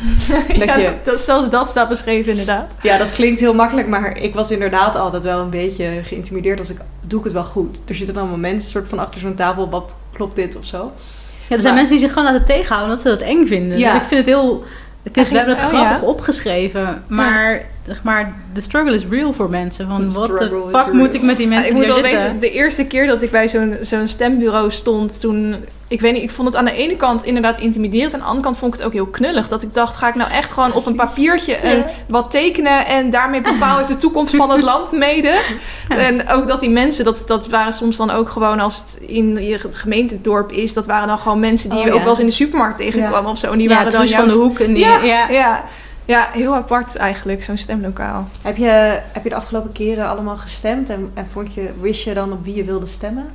[0.58, 2.70] dat ja, je- dat, zelfs dat staat beschreven inderdaad.
[2.82, 6.70] Ja, dat klinkt heel makkelijk, maar ik was inderdaad altijd wel een beetje geïntimideerd als
[6.70, 7.80] ik doe ik het wel goed.
[7.86, 10.76] Er zitten allemaal mensen soort van achter zo'n tafel, wat klopt dit of zo?
[10.76, 13.78] Ja, er zijn Maar- mensen die zich gewoon laten tegenhouden omdat ze dat eng vinden.
[13.78, 13.92] Ja.
[13.92, 14.64] Dus ik vind het heel...
[15.02, 16.06] Het is, we hebben het oh, grappig ja.
[16.06, 19.86] opgeschreven, maar, zeg maar de struggle is real voor mensen.
[19.88, 22.12] Van, wat de fuck moet ik met die Ja, mensen ik moet wel zitten?
[22.22, 25.56] weten, de eerste keer dat ik bij zo'n zo'n stembureau stond, toen...
[25.88, 28.12] Ik weet niet, ik vond het aan de ene kant inderdaad intimiderend.
[28.14, 29.48] Aan de andere kant vond ik het ook heel knullig.
[29.48, 31.86] Dat ik dacht, ga ik nou echt gewoon op een papiertje Ja.
[32.08, 32.86] wat tekenen...
[32.86, 35.40] en daarmee bepaal ik de toekomst van het land mede.
[35.88, 35.96] Ja.
[35.96, 38.60] En ook dat die mensen, dat, dat waren soms dan ook gewoon...
[38.60, 40.72] als het in je gemeentedorp is...
[40.72, 42.02] dat waren dan gewoon mensen die Oh, je ook ja.
[42.02, 43.52] wel eens in de supermarkt tegenkwam of zo.
[43.52, 44.32] En die ja, waren dan juist...
[44.32, 44.58] van de hoek.
[44.58, 45.64] En die, ja, ja.
[46.06, 46.28] Ja.
[46.32, 48.28] Heel apart eigenlijk, zo'n stemlokaal.
[48.42, 52.14] Heb je, heb je de afgelopen keren allemaal gestemd en, en vond je, wist je
[52.14, 53.30] dan op wie je wilde stemmen?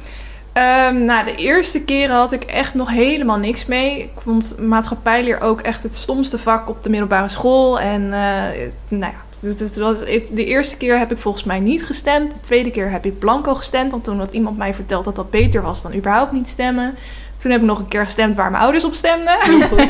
[0.53, 3.99] Ehm, nou, de eerste keren had ik echt nog helemaal niks mee.
[3.99, 7.79] Ik vond maatschappijleer ook echt het stomste vak op de middelbare school.
[7.79, 11.59] En eh, nou ja, het, het was, het- de eerste keer heb ik volgens mij
[11.59, 12.31] niet gestemd.
[12.31, 13.91] De tweede keer heb ik blanco gestemd.
[13.91, 16.95] Want toen had iemand mij verteld dat dat beter was dan überhaupt niet stemmen.
[17.41, 19.37] Toen heb ik nog een keer gestemd waar mijn ouders op stemden.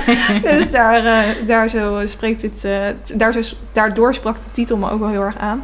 [0.57, 2.71] dus daar, eh, daar zo spreekt het, eh,
[3.13, 5.63] daar zo, daardoor sprak de titel me ook wel heel erg aan.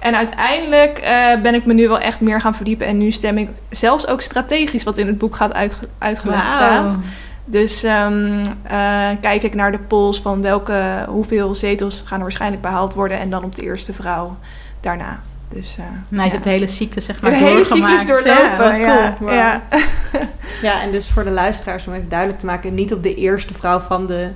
[0.00, 2.86] En uiteindelijk eh, ben ik me nu wel echt meer gaan verdiepen.
[2.86, 6.88] En nu stem ik zelfs ook strategisch, wat in het boek gaat uitge- uitgelegd Wauw.
[6.88, 6.98] staat.
[7.44, 12.62] Dus ehm, eh, kijk ik naar de polls van welke, hoeveel zetels gaan er waarschijnlijk
[12.62, 13.18] behaald worden.
[13.18, 14.36] En dan op de eerste vrouw
[14.80, 15.20] daarna.
[15.54, 16.32] Dus, eh, Nou, je ja.
[16.32, 18.78] hebt de hele cyclus zeg maar de hele cyclus doorlopen.
[18.78, 19.32] Ja, Ja, cool.
[19.32, 19.62] Ja.
[20.62, 23.54] Ja, en dus voor de luisteraars om even duidelijk te maken, niet op de eerste
[23.54, 24.28] vrouw van de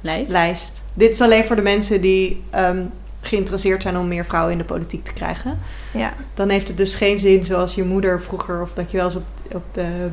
[0.00, 0.30] Lijst.
[0.30, 0.82] lijst.
[0.94, 2.82] Dit is alleen voor de mensen die ehm,
[3.20, 5.58] geïnteresseerd zijn om meer vrouwen in de politiek te krijgen.
[5.90, 6.12] ja.
[6.34, 9.16] Dan heeft het dus geen zin zoals je moeder vroeger of dat je wel eens
[9.16, 10.08] op, op, de,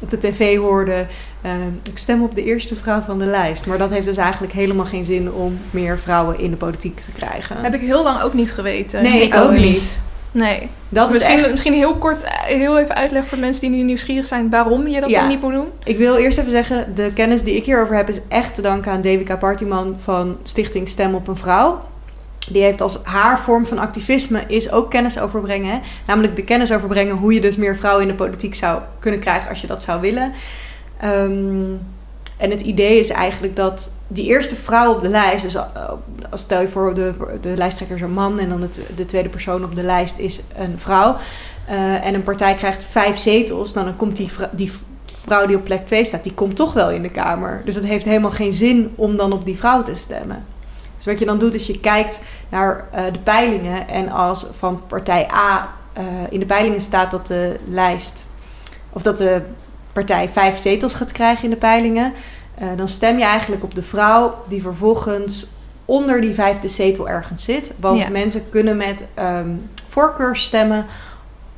[0.00, 1.06] op de tv hoorde.
[1.42, 1.52] ehm,
[1.90, 3.66] ik stem op de eerste vrouw van de lijst.
[3.66, 7.10] Maar dat heeft dus eigenlijk helemaal geen zin om meer vrouwen in de politiek te
[7.16, 7.56] krijgen.
[7.56, 9.02] Heb ik heel lang ook niet geweten.
[9.02, 9.98] nee, ik ook niet.
[10.32, 10.68] Nee.
[10.88, 13.82] Dat is misschien, echt misschien heel kort, eh, heel even uitleggen voor mensen die nu
[13.84, 15.20] nieuwsgierig zijn waarom je dat Ja.
[15.20, 15.66] dan niet moet doen.
[15.84, 18.92] Ik wil eerst even zeggen, de kennis die ik hierover heb is echt te danken
[18.92, 21.80] aan Devika Partiman van Stichting Stem op een Vrouw.
[22.48, 25.80] Die heeft als haar vorm van activisme is ook kennis overbrengen.
[26.06, 29.48] Namelijk de kennis overbrengen hoe je dus meer vrouwen in de politiek zou kunnen krijgen
[29.48, 30.32] als je dat zou willen.
[31.00, 31.72] Ehm,
[32.36, 35.64] en het idee is eigenlijk dat die eerste vrouw op de lijst, dus eh,
[36.30, 39.06] als stel je voor de, de lijsttrekker is een man en dan de, tw- de
[39.06, 41.16] tweede persoon op de lijst is een vrouw.
[41.66, 44.72] eh, en een partij krijgt vijf zetels, nou, dan komt die, die
[45.24, 47.62] vrouw die op plek 2 staat, die komt toch wel in de Kamer.
[47.64, 50.44] Dus het heeft helemaal geen zin om dan op die vrouw te stemmen.
[50.96, 53.88] Dus wat je dan doet is je kijkt naar eh, de peilingen.
[53.88, 58.26] En als van partij A eh, in de peilingen staat dat de lijst...
[58.90, 59.42] of dat de
[59.92, 62.12] partij vijf zetels gaat krijgen in de peilingen...
[62.54, 65.50] eh, dan stem je eigenlijk op de vrouw die vervolgens
[65.84, 67.72] onder die vijfde zetel ergens zit.
[67.80, 68.08] Want Ja.
[68.08, 69.48] mensen kunnen met ehm
[69.88, 70.86] voorkeursstemmen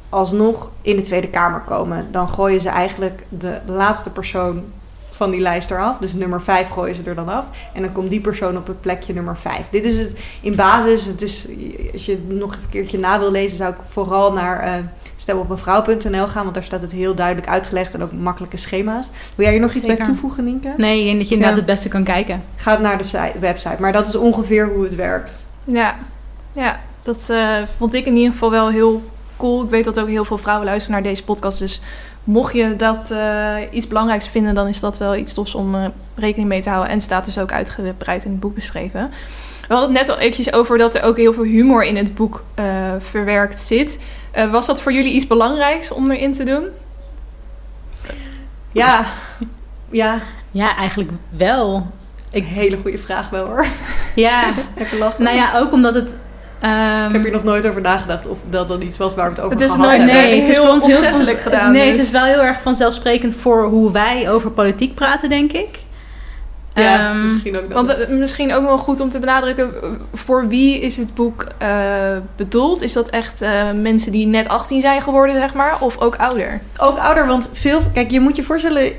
[0.08, 2.08] alsnog in de Tweede Kamer komen.
[2.10, 4.64] Dan gooien ze eigenlijk de laatste persoon
[5.20, 5.98] van die lijst eraf.
[5.98, 7.44] Dus nummer 5 gooien ze er dan af.
[7.74, 9.66] En dan komt die persoon op het plekje nummer 5.
[9.70, 10.10] Dit is het
[10.40, 11.04] in basis.
[11.04, 11.46] Het is,
[11.92, 14.72] als je het nog een keertje na wil lezen, zou ik vooral naar uh,
[15.16, 16.42] stemopmevrouw.nl gaan.
[16.42, 19.08] Want daar staat het heel duidelijk uitgelegd en ook makkelijke schema's.
[19.34, 19.96] Wil jij hier nog iets Zeker.
[19.96, 20.74] bij toevoegen, Nienke?
[20.76, 21.62] Nee, ik denk dat je inderdaad Ja.
[21.64, 22.42] het beste kan kijken.
[22.56, 23.76] Ga naar de site- website.
[23.80, 25.42] Maar dat is ongeveer hoe het werkt.
[25.64, 25.96] Ja,
[26.52, 29.02] ja dat eh, vond ik in ieder geval wel heel
[29.36, 29.62] cool.
[29.64, 31.58] Ik weet dat ook heel veel vrouwen luisteren naar deze podcast.
[31.58, 31.80] Dus
[32.24, 35.84] mocht je dat eh, iets belangrijks vinden, dan is dat wel iets tofs om eh,
[36.14, 36.92] rekening mee te houden.
[36.92, 39.10] En staat dus ook uitgebreid in het boek beschreven.
[39.68, 42.14] We hadden het net al eventjes over dat er ook heel veel humor in het
[42.14, 42.64] boek eh,
[42.98, 43.98] verwerkt zit.
[44.50, 46.64] Was dat voor jullie iets belangrijks om erin te doen?
[48.72, 49.06] Ja,
[49.90, 50.22] ja.
[50.50, 51.86] Ja, eigenlijk wel.
[52.30, 52.44] Ik...
[52.44, 53.66] Hele goede vraag wel hoor.
[54.14, 54.44] Ja,
[54.76, 55.24] Even lachen.
[55.24, 56.16] nou ja, ook omdat het...
[56.60, 59.30] ehm, Ik heb hier nog nooit over nagedacht of dat dan iets was waar we
[59.30, 60.16] het over Het is gehad nooit- hebben.
[60.16, 61.98] nee, het is heel van- gedaan, Nee, dus.
[61.98, 65.78] het is wel heel erg vanzelfsprekend voor hoe wij over politiek praten, denk ik.
[66.74, 67.86] Ja, Ehm, misschien ook dat.
[67.86, 69.70] Want misschien ook wel goed om te benadrukken,
[70.14, 71.68] voor wie is het boek eh,
[72.36, 72.82] bedoeld?
[72.82, 73.50] Is dat echt eh,
[73.80, 76.60] mensen die net 18 zijn geworden, zeg maar, of ook ouder?
[76.78, 77.80] ook ouder, want veel...
[77.94, 78.92] Kijk, je moet je voorstellen...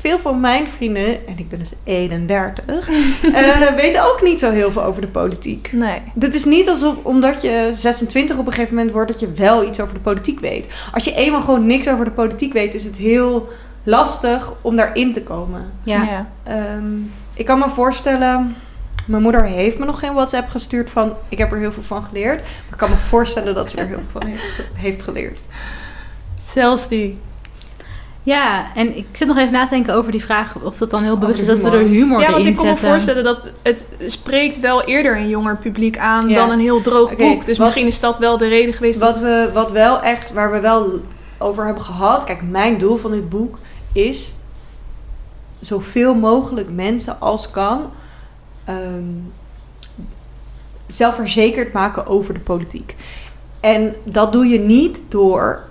[0.00, 4.72] Veel van mijn vrienden, en ik ben dus 31, eh, weten ook niet zo heel
[4.72, 5.70] veel over de politiek.
[5.72, 6.02] Nee.
[6.14, 9.68] Dit is niet alsof, omdat je 26 op een gegeven moment wordt, dat je wel
[9.68, 10.68] iets over de politiek weet.
[10.92, 13.48] Als je eenmaal gewoon niks over de politiek weet, is het heel
[13.82, 15.72] lastig om daarin te komen.
[15.82, 16.28] ja.
[16.42, 16.94] Ehm,
[17.34, 18.56] ik kan me voorstellen,
[19.06, 22.04] mijn moeder heeft me nog geen WhatsApp gestuurd van, ik heb er heel veel van
[22.04, 22.40] geleerd.
[22.40, 25.40] Maar ik kan me voorstellen dat ze er heel veel van heeft, heeft geleerd.
[26.38, 27.18] Zelfs die.
[28.26, 31.02] Ja, en ik zit nog even na te denken over die vraag of dat dan
[31.02, 31.88] heel bewust is dat we er humor.
[31.90, 35.56] humor Ja, want in ik kan me voorstellen dat het spreekt wel eerder een jonger
[35.56, 36.34] publiek aan Ja.
[36.34, 37.46] dan een heel droog boek.
[37.46, 39.00] Dus wat- misschien is dat wel de reden geweest.
[39.00, 39.22] Wat, dat...
[39.22, 41.00] we, wat wel echt, waar we wel
[41.38, 42.24] over hebben gehad.
[42.24, 43.58] Kijk, mijn doel van dit boek
[43.92, 44.32] is
[45.60, 47.90] zoveel mogelijk mensen als kan
[48.64, 49.02] ehm,
[50.86, 52.94] zelfverzekerd maken over de politiek.
[53.60, 55.62] En dat doe je niet door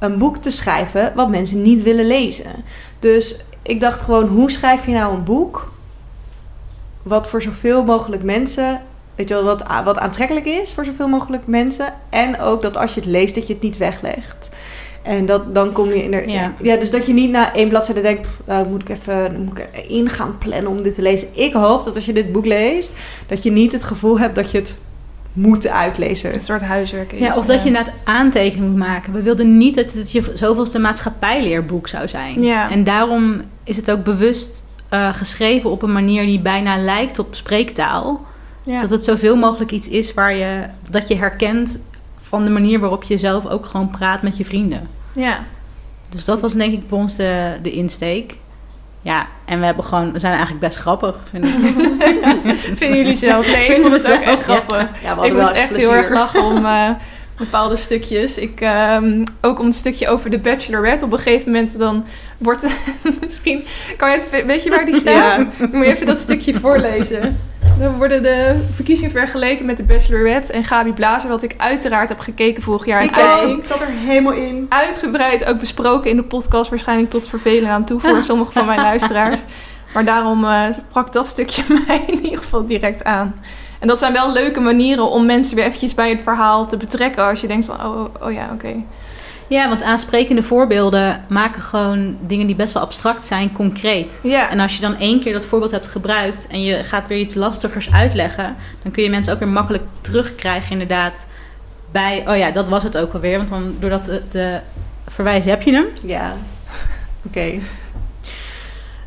[0.00, 2.50] een boek te schrijven wat mensen niet willen lezen.
[2.98, 5.72] Dus ik dacht gewoon, hoe schrijf je nou een boek
[7.02, 8.82] wat voor zoveel mogelijk mensen,
[9.14, 11.94] weet je wel, wat, wat aantrekkelijk is voor zoveel mogelijk mensen.
[12.08, 14.50] En ook dat als je het leest, dat je het niet weglegt.
[15.02, 16.52] En dat, dan kom je in er, ja.
[16.62, 16.76] Ja.
[16.76, 19.86] dus dat je niet na één bladzijde denkt, "Pff, nou moet ik even moet ik
[19.88, 21.28] in gaan plannen om dit te lezen.
[21.32, 22.92] Ik hoop dat als je dit boek leest,
[23.26, 24.74] dat je niet het gevoel hebt dat je het
[25.32, 26.34] moet uitlezen.
[26.34, 27.20] een soort huiswerk is.
[27.20, 29.12] Ja, of dat je inderdaad aantekeningen moet maken.
[29.12, 32.42] We wilden niet dat het je zoveelste maatschappijleerboek zou zijn.
[32.42, 32.70] Ja.
[32.70, 37.34] En daarom is het ook bewust eh, geschreven op een manier die bijna lijkt op
[37.34, 38.26] spreektaal.
[38.62, 38.80] Ja.
[38.80, 41.80] Dat het zoveel mogelijk iets is waar je, dat je herkent
[42.16, 44.88] van de manier waarop je zelf ook gewoon praat met je vrienden.
[45.12, 45.44] ja.
[46.08, 48.36] Dus dat was denk ik bij ons de, de insteek.
[49.02, 51.50] Ja, en we hebben gewoon, we zijn eigenlijk best grappig, vind ik.
[52.78, 53.46] Vinden jullie zelf?
[53.46, 54.78] Nee, ik vond het ook echt grappig.
[54.78, 56.90] Ja, we hadden Ik moest echt heel erg lachen om eh,
[57.36, 58.38] bepaalde stukjes.
[58.38, 61.04] Ik, ehm, ook om het stukje over de Bachelorette.
[61.04, 62.06] Op een gegeven moment dan
[62.38, 62.66] wordt...
[63.20, 63.64] misschien...
[63.96, 65.46] Kan je het, weet je waar die staat?
[65.58, 67.38] Moet je even dat stukje voorlezen.
[67.78, 71.28] Dan worden de verkiezingen vergeleken met de Bachelorette en Gabi Blazer.
[71.28, 73.04] Wat ik uiteraard heb gekeken vorig jaar.
[73.04, 73.16] Ik,
[73.56, 74.66] ik zat er helemaal in.
[74.68, 76.70] uitgebreid ook besproken in de podcast.
[76.70, 79.40] Waarschijnlijk tot vervelen aan toe voor sommige van mijn luisteraars.
[79.94, 80.46] Maar daarom
[80.88, 83.34] sprak dat stukje mij in ieder geval direct aan.
[83.80, 87.24] En dat zijn wel leuke manieren om mensen weer eventjes bij het verhaal te betrekken.
[87.24, 88.84] Als je denkt van, oh, oh, oh ja, oké.
[89.50, 94.20] Ja, want aansprekende voorbeelden maken gewoon dingen die best wel abstract zijn, concreet.
[94.22, 97.18] Ja, En als je dan één keer dat voorbeeld hebt gebruikt en je gaat weer
[97.18, 101.26] iets lastigers uitleggen, dan kun je mensen ook weer makkelijk terugkrijgen, inderdaad.
[101.90, 103.36] Bij, oh ja, dat was het ook alweer.
[103.36, 104.60] Want dan doordat te, te
[105.08, 105.86] verwijzen heb je hem.
[106.02, 106.32] Ja.
[107.26, 107.52] Oké.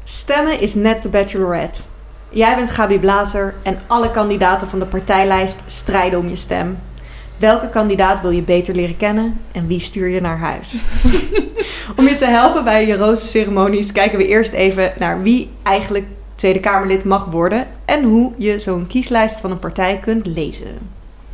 [0.03, 1.81] Stemmen is net de bachelorette.
[2.29, 6.77] Jij bent Gabi Blazer en alle kandidaten van de partijlijst strijden om je stem.
[7.43, 10.81] Welke kandidaat wil je beter leren kennen en wie stuur je naar huis?
[11.97, 16.59] om je te helpen bij je rozenceremonies kijken we eerst even naar wie eigenlijk Tweede
[16.59, 20.77] Kamerlid mag worden en hoe je zo'n kieslijst van een partij kunt lezen.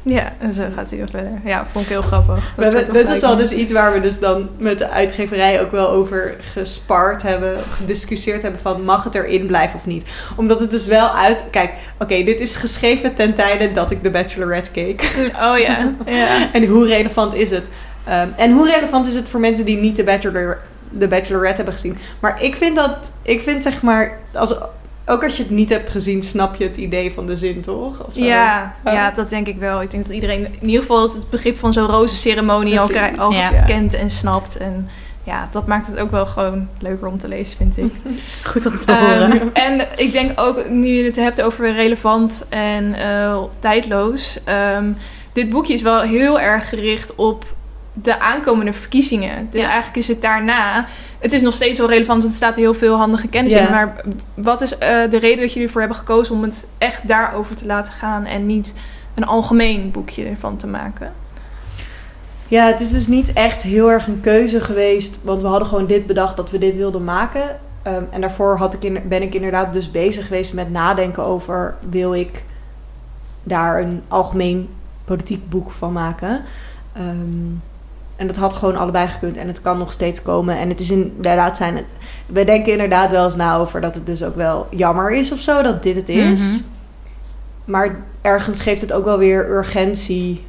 [0.02, 1.42] Ja, en zo gaat hij ook verder.
[1.46, 2.54] Ja, vond ik heel grappig.
[2.56, 5.72] We Dat dit is wel dus iets waar we dus dan met de uitgeverij ook
[5.72, 10.06] wel over gespart hebben, gediscussieerd hebben van mag het erin blijven of niet.
[10.36, 14.10] Omdat het dus wel uit, kijk, oké, dit is geschreven ten tijde dat ik de
[14.10, 15.02] Bachelorette keek.
[15.42, 16.54] Oh ja, ja.
[16.54, 17.66] en hoe relevant is het?
[18.04, 21.74] Ehm, en hoe relevant is het voor mensen die niet de, Bachelor, de Bachelorette hebben
[21.74, 21.98] gezien?
[22.20, 24.56] Maar ik vind dat, ik vind zeg maar, als,
[25.10, 28.06] ook als je het niet hebt gezien, snap je het idee van de zin toch?
[28.08, 28.20] Of zo?
[28.24, 28.92] Ja, Ja.
[28.94, 29.82] ja, dat denk ik wel.
[29.82, 33.50] Ik denk dat iedereen in ieder geval het- begrip van zo'n rozenceremonie al, al Ja.
[33.66, 34.58] kent en snapt.
[34.58, 34.90] En
[35.24, 37.94] ja, dat maakt het ook wel gewoon leuker om te lezen, vind ik.
[38.52, 39.54] Goed om te Ehm, horen.
[39.54, 44.40] en ik denk ook, nu je het hebt over relevant en eh, tijdloos.
[44.44, 44.92] ehm,
[45.34, 47.46] dit boekje is wel heel erg gericht op
[47.94, 49.48] de aankomende verkiezingen.
[49.52, 49.68] Dus Ja.
[49.68, 50.86] eigenlijk is het daarna...
[51.20, 53.60] Het is nog steeds wel relevant, want er staat heel veel handige kennis Ja.
[53.66, 53.72] in.
[53.72, 57.56] Maar wat is eh, de reden dat jullie ervoor hebben gekozen om het echt daarover
[57.56, 58.26] te laten gaan...
[58.26, 58.74] en niet
[59.16, 61.12] een algemeen boekje ervan te maken?
[62.48, 65.18] Ja, het is dus niet echt heel erg een keuze geweest.
[65.22, 67.60] Want we hadden gewoon dit bedacht dat we dit wilden maken.
[67.82, 71.76] Ehm, en daarvoor had ik in, ben ik inderdaad dus bezig geweest met nadenken over...
[71.90, 72.44] wil ik
[73.44, 74.70] daar een algemeen
[75.06, 76.42] politiek boek van maken?
[76.94, 77.46] Ehm,
[78.20, 79.38] en dat had gewoon allebei gekund.
[79.38, 80.58] En het kan nog steeds komen.
[80.58, 81.86] En het is inderdaad zijn het...
[82.26, 85.40] We denken inderdaad wel eens na over dat het dus ook wel jammer is of
[85.40, 86.40] zo dat dit het is.
[86.40, 86.62] Mhm.
[87.66, 90.46] Maar ergens geeft het ook wel weer urgentie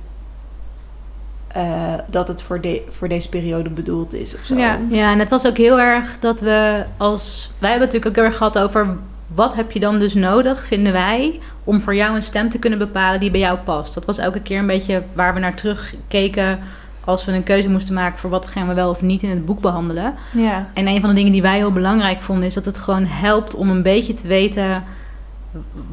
[1.47, 4.55] eh, dat het voor, de, voor deze periode bedoeld is of zo.
[4.57, 4.79] Ja.
[4.89, 7.51] Ja, en het was ook heel erg dat we als...
[7.59, 8.97] Wij hebben het natuurlijk ook heel erg gehad over...
[9.35, 11.41] Wat heb je dan dus nodig, vinden wij...
[11.65, 13.95] om voor jou een stem te kunnen bepalen die bij jou past.
[13.95, 16.59] Dat was elke keer een beetje waar we naar terugkeken...
[17.11, 19.47] als we een keuze moesten maken voor wat gaan we wel of niet in het
[19.47, 20.15] boek behandelen.
[20.33, 22.47] Ja, En een van de dingen die wij heel belangrijk vonden...
[22.47, 24.85] is dat het gewoon helpt om een beetje te weten...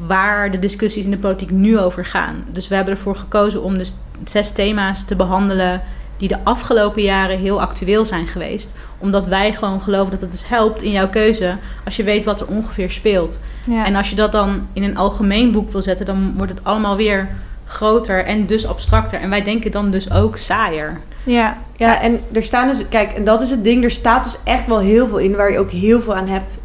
[0.06, 2.44] waar de discussies in de politiek nu over gaan.
[2.52, 3.94] Dus we hebben ervoor gekozen om dus
[4.24, 5.82] zes thema's te behandelen...
[6.16, 8.74] die de afgelopen jaren heel actueel zijn geweest.
[8.98, 11.56] Omdat wij gewoon geloven dat het dus helpt in jouw keuze...
[11.84, 13.40] als je weet wat er ongeveer speelt.
[13.66, 13.86] ja.
[13.86, 16.06] En als je dat dan in een algemeen boek wil zetten...
[16.06, 17.28] dan wordt het allemaal weer
[17.68, 19.20] groter en dus abstracter.
[19.20, 21.00] En wij denken dan dus ook saaier.
[21.28, 21.56] Ja.
[21.76, 24.66] Ja, en er staan dus, kijk, en dat is het ding, er staat dus echt
[24.66, 26.60] wel heel veel in waar je ook heel veel aan hebt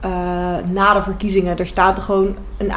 [0.00, 0.10] eh,
[0.70, 1.58] na de verkiezingen.
[1.58, 2.72] Er staat er gewoon een.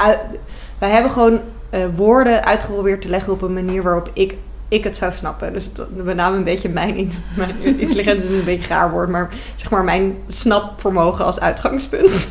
[0.78, 4.36] Wij hebben gewoon eh, woorden uitgeprobeerd te leggen op een manier waarop ik,
[4.72, 5.53] ik het zou snappen.
[5.53, 8.91] Dus het, met name een beetje mijn, in- mijn intelligentie is een beetje een gaar
[8.91, 12.28] woord, maar zeg maar mijn snapvermogen als uitgangspunt.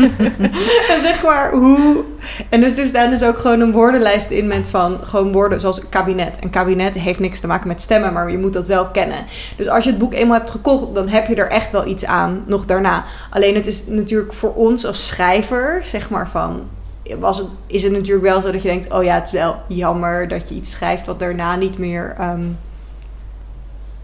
[0.92, 2.04] en zeg maar hoe.
[2.48, 5.88] En dus er staan dus ook gewoon een woordenlijst in met van gewoon woorden zoals
[5.88, 6.38] kabinet.
[6.40, 9.18] En kabinet heeft niks te maken met stemmen, maar je moet dat wel kennen.
[9.56, 12.04] Dus als je het boek eenmaal hebt gekocht, dan heb je er echt wel iets
[12.04, 13.04] aan nog daarna.
[13.30, 16.60] Alleen het is natuurlijk voor ons als schrijver, zeg maar van.
[17.18, 19.56] Was het, is het natuurlijk wel zo dat je denkt: oh ja, het is wel
[19.66, 22.42] jammer dat je iets schrijft wat daarna niet meer ehm,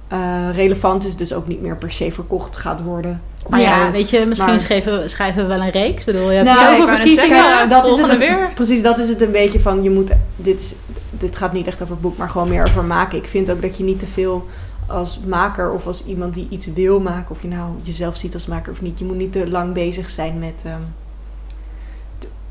[0.09, 0.19] eh,
[0.55, 3.21] relevant is, dus ook niet meer per se verkocht gaat worden.
[3.49, 6.01] Maar ja, weet je, misschien Maar- schrijven, schrijven we wel een reeks.
[6.01, 7.29] Ik bedoel, je hebt Nou, zoveel verkiezingen.
[7.39, 8.51] zeggen, dat is het een- weer.
[8.55, 10.11] Precies, dat is het een beetje van je moet.
[10.37, 10.77] Dit,
[11.11, 13.19] dit gaat niet echt over het boek, maar gewoon meer over maken.
[13.19, 14.47] Ik vind ook dat je niet te veel
[14.87, 18.47] als maker of als iemand die iets wil maken, of je nou jezelf ziet als
[18.47, 20.55] maker of niet, je moet niet te lang bezig zijn met.
[20.65, 20.81] ehm,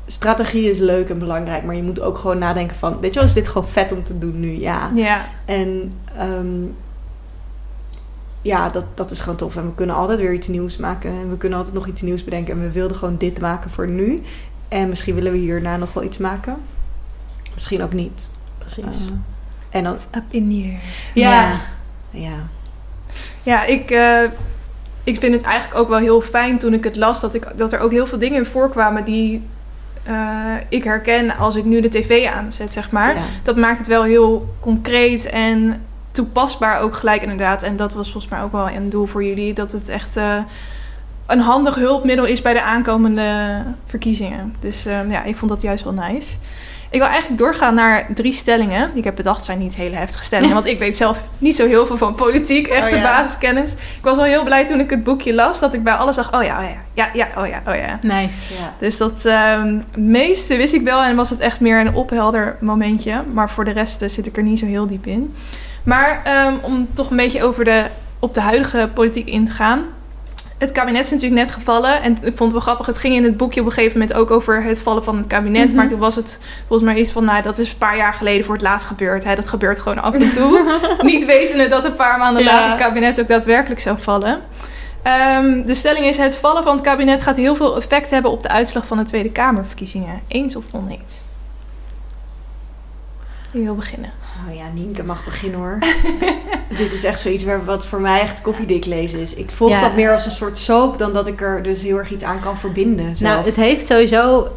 [0.06, 3.28] strategie is leuk en belangrijk, maar je moet ook gewoon nadenken van, weet je wel,
[3.28, 4.60] is dit gewoon vet om te doen nu?
[4.60, 4.90] Ja.
[4.94, 5.26] Ja.
[5.44, 6.64] En ehm,
[8.42, 9.56] ja, dat, dat is gewoon tof.
[9.56, 11.10] En we kunnen altijd weer iets nieuws maken.
[11.10, 12.54] En we kunnen altijd nog iets nieuws bedenken.
[12.54, 14.22] En we wilden gewoon dit maken voor nu.
[14.68, 16.56] En misschien willen we hierna nog wel iets maken.
[17.54, 18.30] Misschien ook niet.
[18.58, 18.84] Precies.
[18.84, 19.12] Eh,
[19.70, 19.94] en dan...
[19.94, 20.80] Up in the air.
[21.14, 21.60] Ja.
[22.10, 22.34] Ja.
[23.42, 24.22] Ja, ik, eh,
[25.04, 27.72] ik vind het eigenlijk ook wel heel fijn toen ik het las dat, ik, dat
[27.72, 29.42] er ook heel veel dingen in voorkwamen die
[30.06, 33.14] eh, ik herken als ik nu de tv aanzet, zeg maar.
[33.14, 33.22] Ja.
[33.42, 37.62] Dat maakt het wel heel concreet en toepasbaar ook gelijk inderdaad.
[37.62, 40.38] En dat was volgens mij ook wel een doel voor jullie, dat het echt eh,
[41.26, 44.54] een handig hulpmiddel is bij de aankomende verkiezingen.
[44.60, 46.36] Dus eh, ja, ik vond dat juist wel nice.
[46.90, 48.88] Ik wil eigenlijk doorgaan naar drie stellingen.
[48.88, 50.54] Die ik heb bedacht zijn niet hele heftige stellingen.
[50.60, 52.66] Want ik weet zelf niet zo heel veel van politiek.
[52.66, 53.02] Echt Oh de ja.
[53.02, 53.72] basiskennis.
[53.72, 55.60] Ik was al heel blij toen ik het boekje las.
[55.60, 56.34] Dat ik bij alles zag.
[56.34, 56.76] Oh ja, oh ja.
[56.92, 57.98] Ja, ja, oh ja, oh ja.
[58.00, 58.54] Nice.
[58.54, 58.74] Ja.
[58.78, 61.02] Dus dat ehm, het meeste wist ik wel.
[61.02, 63.22] En was het echt meer een ophelder momentje.
[63.32, 65.34] Maar voor de rest eh, zit ik er niet zo heel diep in.
[65.82, 67.84] Maar ehm, om toch een beetje over de,
[68.18, 69.84] op de huidige politiek in te gaan.
[70.58, 72.02] Het kabinet is natuurlijk net gevallen.
[72.02, 72.86] En ik vond het wel grappig.
[72.86, 75.26] Het ging in het boekje op een gegeven moment ook over het vallen van het
[75.26, 75.66] kabinet.
[75.66, 75.76] Mhm.
[75.76, 77.24] Maar toen was het volgens mij iets van...
[77.24, 79.24] Nou, dat is een paar jaar geleden voor het laatst gebeurd.
[79.24, 79.34] Hè.
[79.34, 80.78] Dat gebeurt gewoon af en toe.
[81.02, 82.52] Niet wetende dat een paar maanden Ja.
[82.52, 84.40] later het kabinet ook daadwerkelijk zou vallen.
[85.02, 88.42] Ehm, de stelling is: het vallen van het kabinet gaat heel veel effect hebben op
[88.42, 90.20] de uitslag van de Tweede Kamerverkiezingen.
[90.28, 91.20] Eens of oneens?
[93.62, 94.10] Wil beginnen?
[94.48, 95.78] Oh ja, Nienke mag beginnen hoor.
[96.78, 99.34] Dit is echt zoiets waar, wat voor mij echt koffiedik lezen is.
[99.34, 99.80] Ik volg Ja.
[99.80, 102.40] dat meer als een soort soap dan dat ik er dus heel erg iets aan
[102.40, 103.16] kan verbinden.
[103.16, 103.32] Zelf.
[103.32, 104.48] Nou, het heeft sowieso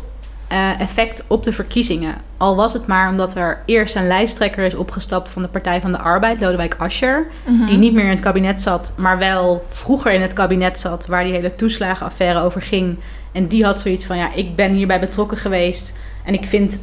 [0.47, 2.15] eh, effect op de verkiezingen.
[2.37, 5.91] Al was het maar omdat er eerst een lijsttrekker is opgestapt van de Partij van
[5.91, 7.27] de Arbeid, Lodewijk Asscher.
[7.67, 11.23] Die niet meer in het kabinet zat, maar wel vroeger in het kabinet zat, waar
[11.23, 12.97] die hele toeslagenaffaire over ging.
[13.31, 15.97] En die had zoiets van: ja, ik ben hierbij betrokken geweest.
[16.25, 16.77] En ik vind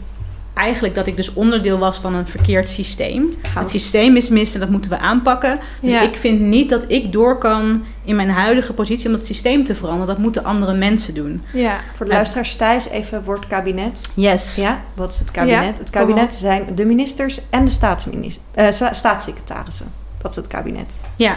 [0.57, 3.29] eigenlijk dat ik dus onderdeel was van een verkeerd systeem.
[3.49, 5.59] Het systeem is mis en dat moeten we aanpakken.
[5.81, 6.01] Dus Ja.
[6.03, 9.75] ik vind niet dat ik door kan in mijn huidige positie om het systeem te
[9.75, 10.07] veranderen.
[10.07, 11.43] Dat moeten andere mensen doen.
[11.53, 11.81] Ja.
[11.95, 14.01] Voor de luisteraars thuis even woord kabinet.
[14.15, 14.57] Yes.
[14.57, 15.63] Ja, wat is het kabinet?
[15.65, 19.93] Ja, het kabinet zijn de ministers en de eh, sta- staatssecretarissen.
[20.23, 20.95] Dat is het kabinet.
[21.17, 21.37] Ja,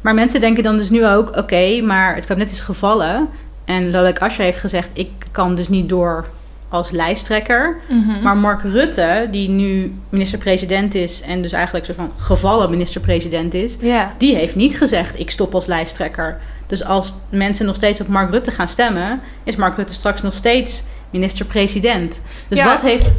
[0.00, 3.28] maar mensen denken dan dus nu ook: oké, maar het kabinet is gevallen.
[3.64, 6.26] En Lodewijk Asscher heeft gezegd: ik kan dus niet door
[6.68, 7.76] als lijsttrekker.
[7.88, 8.22] Mhm.
[8.22, 13.54] Maar Mark Rutte, die nu minister-president is en dus eigenlijk een soort van gevallen minister-president
[13.54, 13.76] is,
[14.18, 16.40] die heeft niet gezegd: ik stop als lijsttrekker.
[16.66, 20.34] Dus als mensen nog steeds op Mark Rutte gaan stemmen, is Mark Rutte straks nog
[20.34, 22.22] steeds minister-president.
[22.48, 22.64] Dus Ja.
[22.64, 23.10] wat heeft,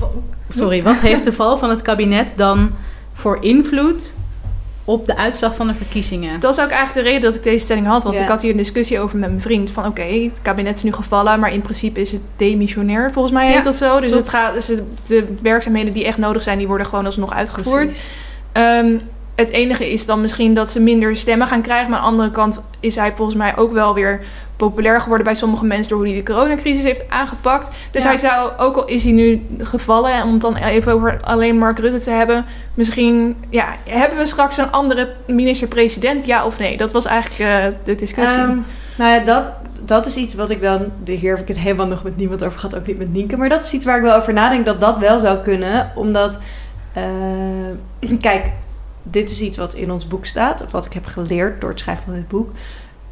[0.56, 2.72] sorry, wat heeft de val van het kabinet dan
[3.14, 4.14] voor invloed
[4.90, 6.40] op de uitslag van de verkiezingen?
[6.40, 8.04] Dat is ook eigenlijk de reden dat ik deze stelling had.
[8.04, 9.72] Want ik had hier een discussie over met mijn vriend.
[9.72, 11.40] Van oké, het kabinet is nu gevallen.
[11.40, 13.12] Maar in principe is het demissionair.
[13.12, 14.00] Volgens mij heet Ja, dat zo.
[14.00, 16.58] Dus, het gaat, dus de, de werkzaamheden die echt nodig zijn...
[16.58, 17.98] die worden gewoon alsnog uitgevoerd.
[18.52, 18.98] Ehm,
[19.36, 21.90] het enige is dan misschien dat ze minder stemmen gaan krijgen.
[21.90, 24.22] Maar aan de andere kant is hij volgens mij ook wel weer
[24.60, 27.76] populair geworden bij sommige mensen door hoe hij de coronacrisis heeft aangepakt.
[27.91, 28.07] Dus Ja.
[28.10, 31.57] hij zou, ook al is hij nu gevallen, en om het dan even over alleen
[31.57, 36.78] Mark Rutte te hebben, misschien ja, hebben we straks een andere minister-president, ja of nee?
[36.78, 38.39] Dat was eigenlijk eh, de discussie.
[38.39, 38.57] Ehm,
[38.97, 39.43] nou ja, dat,
[39.86, 40.86] dat is iets wat ik dan...
[41.03, 43.38] de- Hier heb ik het helemaal nog met niemand over gehad, ook niet met Nienke.
[43.38, 45.91] Maar dat is iets waar ik wel over nadenk dat dat wel zou kunnen.
[45.95, 46.38] Omdat,
[46.93, 47.03] eh,
[48.22, 48.51] kijk,
[49.03, 50.62] dit is iets wat in ons boek staat.
[50.64, 52.49] Of wat ik heb geleerd door het schrijven van dit boek.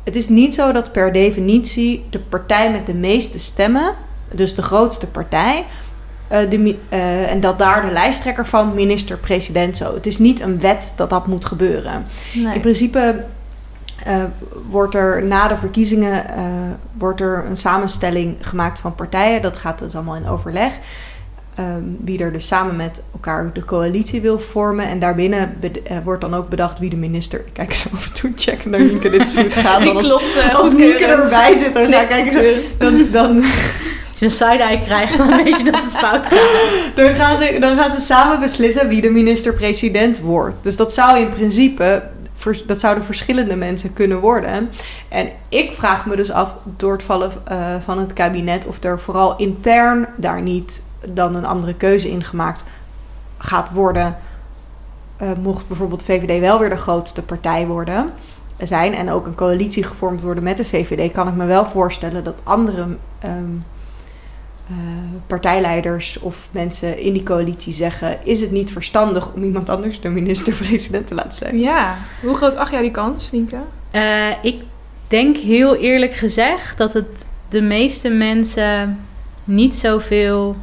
[0.08, 3.94] Het is niet zo dat per definitie de partij met de meeste stemmen...
[4.34, 5.66] dus de grootste partij...
[6.28, 9.94] eh, de, eh, en dat daar de lijsttrekker van minister-president zo.
[9.94, 12.06] Het is niet een wet dat dat moet gebeuren.
[12.34, 12.54] Nee.
[12.54, 13.24] In principe
[14.04, 14.24] eh,
[14.70, 16.26] wordt er na de verkiezingen
[16.98, 19.42] wordt er een samenstelling gemaakt van partijen.
[19.42, 20.74] Dat gaat dus allemaal in overleg.
[21.58, 24.88] Ehm, wie er dus samen met elkaar de coalitie wil vormen.
[24.88, 27.44] En daarbinnen eh, wordt dan ook bedacht wie de minister...
[27.54, 29.78] Kijk eens af en toe checken naar Nienke dit is gaat.
[29.84, 32.34] Die Dan als, klopt uh, als Nienke erbij zit, dan kijken...
[32.34, 33.44] zo- Dan, dan,
[34.10, 36.96] Als je een side-eye krijgt, dan weet je dat het fout gaat.
[36.96, 40.56] dan, gaan ze, dan gaan ze samen beslissen wie de minister-president wordt.
[40.62, 42.04] Dus dat zou in principe...
[42.66, 44.70] Dat zouden verschillende mensen kunnen worden.
[45.10, 48.66] En ik vraag me dus af, door het vallen eh, van het kabinet...
[48.66, 50.82] of er vooral intern daar niet
[51.14, 52.64] dan een andere keuze in gemaakt
[53.38, 54.18] gaat worden...
[55.18, 58.12] Eh, mocht bijvoorbeeld VVD wel weer de grootste partij worden
[58.58, 58.94] zijn...
[58.94, 61.12] en ook een coalitie gevormd worden met de VVD...
[61.12, 62.88] kan ik me wel voorstellen dat andere...
[63.20, 63.56] ehm,
[64.70, 64.76] eh,
[65.28, 70.10] partijleiders of mensen in die coalitie zeggen: is het niet verstandig om iemand anders de
[70.10, 71.60] minister-president te laten zijn?
[71.60, 73.58] Ja, hoe groot acht jij die kans, Nienke?
[73.92, 74.62] Eh, ik
[75.08, 79.00] denk heel eerlijk gezegd dat het de meeste mensen
[79.44, 80.56] niet zoveel,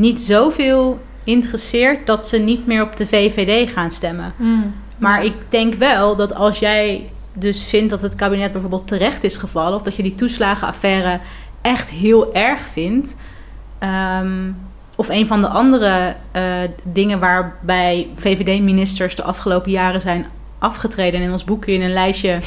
[0.00, 4.34] niet zoveel interesseert dat ze niet meer op de VVD gaan stemmen.
[4.98, 9.36] Maar ik denk wel dat als jij dus vindt dat het kabinet bijvoorbeeld terecht is
[9.36, 11.20] gevallen, of dat je die toeslagenaffaire
[11.62, 13.16] echt heel erg vindt,
[13.78, 14.50] ehm,
[14.94, 16.42] of een van de andere eh,
[16.82, 20.26] dingen waarbij VVD-ministers de afgelopen jaren zijn
[20.58, 21.20] afgetreden.
[21.20, 22.38] En in ons boek kun je een lijstje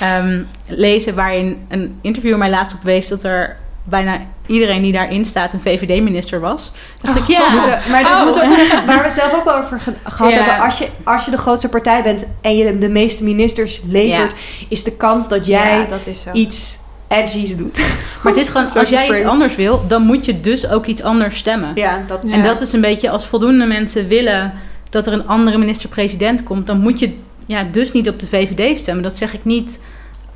[0.00, 3.56] ehm, lezen waarin een interviewer mij laatst op wees dat er
[3.88, 6.72] bijna iedereen die daarin staat een VVD-minister was.
[7.02, 8.22] Dacht ik, ja, we- maar dat Oh.
[8.24, 10.36] moet ook zeggen, waar we zelf ook wel over ge- gehad Ja.
[10.36, 10.64] hebben.
[10.64, 14.32] Als je, als je de grootste partij bent en je de meeste ministers levert,
[14.68, 16.32] is de kans dat jij ja, dat is zo.
[16.32, 16.78] iets
[17.08, 17.78] edgy's doet.
[18.22, 21.02] maar het is gewoon, als jij iets anders wil, dan moet je dus ook iets
[21.02, 21.72] anders stemmen.
[21.74, 22.24] Ja, dat.
[22.24, 24.52] En dat is een beetje als voldoende mensen willen
[24.90, 28.78] dat er een andere minister-president komt, dan moet je ja, dus niet op de VVD
[28.78, 29.02] stemmen.
[29.02, 29.80] Dat zeg ik niet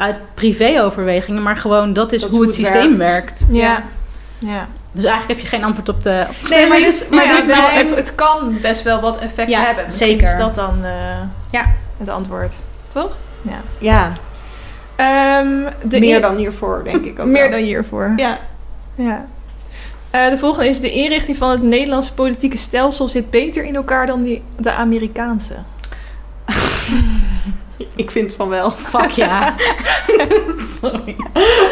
[0.01, 3.39] uit privéoverwegingen, maar gewoon dat is Dat is hoe het het systeem werkt.
[3.41, 3.45] werkt.
[3.51, 3.83] Ja.
[4.39, 4.69] ja.
[4.93, 7.45] Dus eigenlijk heb je geen antwoord op de, op de Nee, maar dus, maar dus
[7.45, 9.85] ja, het, het kan best wel wat effect Ja, hebben.
[9.87, 10.23] Misschien zeker.
[10.33, 10.91] is dat dan eh,
[11.51, 11.65] Ja.
[11.99, 12.55] het antwoord.
[12.89, 13.17] Toch?
[13.79, 14.11] ja,
[14.97, 15.49] Ehm,
[15.85, 17.27] de meer dan hiervoor, denk ik ook.
[17.27, 17.51] meer wel.
[17.51, 18.13] dan hiervoor.
[18.17, 18.39] Ja.
[18.95, 19.27] Ja.
[20.11, 24.07] Eh, de volgende is: de inrichting van het Nederlandse politieke stelsel zit beter in elkaar
[24.07, 25.55] dan die, de Amerikaanse.
[27.97, 28.71] Ik vind van wel.
[28.71, 29.55] Fuck ja.
[30.81, 31.17] Sorry.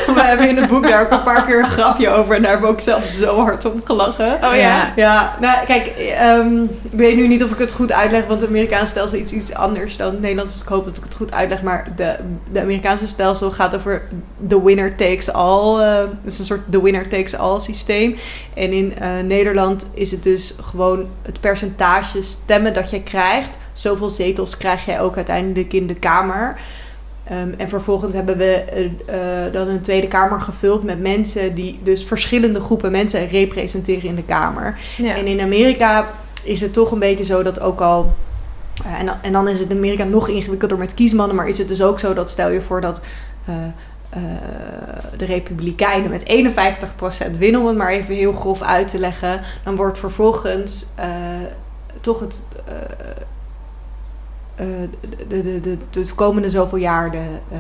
[0.07, 2.35] We hebben in het boek daar ook een paar keer een grapje over.
[2.35, 4.35] En daar hebben we ook zelf zo hard om gelachen.
[4.35, 4.93] Oh ja.
[4.97, 8.49] Ja, nou kijk, ehm, ik weet nu niet of ik het goed uitleg, want het
[8.49, 10.53] Amerikaanse stelsel is iets anders dan het Nederlands.
[10.53, 11.63] Dus ik hoop dat ik het goed uitleg.
[11.63, 12.17] Maar de,
[12.53, 14.03] de Amerikaanse stelsel gaat over
[14.49, 15.81] the winner takes all.
[15.81, 18.17] eh, het is een soort the winner takes all systeem.
[18.55, 23.59] En in eh, Nederland is het dus gewoon het percentage stemmen dat je krijgt.
[23.79, 26.57] Zoveel zetels krijg jij ook uiteindelijk in de Kamer.
[27.25, 28.85] Ehm, en vervolgens hebben we eh,
[29.47, 34.15] eh, dan een Tweede Kamer gevuld met mensen die dus verschillende groepen mensen representeren in
[34.15, 34.79] de Kamer.
[34.97, 35.17] Ja.
[35.17, 36.09] En in Amerika
[36.43, 38.15] is het toch een beetje zo dat ook al.
[38.85, 41.59] eh, en, dan, en dan is het in Amerika nog ingewikkelder met kiesmannen, maar is
[41.59, 43.01] het dus ook zo dat stel je voor dat.
[45.17, 49.41] de Republikeinen met 51% winnen, om het maar even heel grof uit te leggen.
[49.65, 50.87] Dan wordt vervolgens
[52.01, 52.43] toch het.
[54.59, 54.67] Eh,
[55.01, 57.59] de, de, de, de, de komende zoveel jaar de, eh,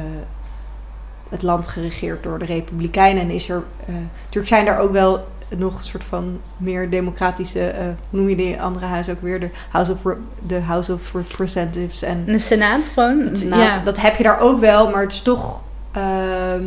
[1.28, 3.22] het land geregeerd door de Republikeinen.
[3.22, 3.62] En is er.
[3.86, 5.26] eh, natuurlijk zijn er ook wel
[5.57, 7.74] nog een soort van meer democratische.
[8.11, 9.40] hoe noem je die andere huis ook weer?
[9.40, 9.99] De House of,
[10.46, 13.30] de House of Representatives en De Senaat gewoon.
[13.36, 13.61] Senaat.
[13.61, 13.82] Ja.
[13.84, 15.62] Dat heb je daar ook wel, maar het is toch.
[15.92, 16.62] ehm,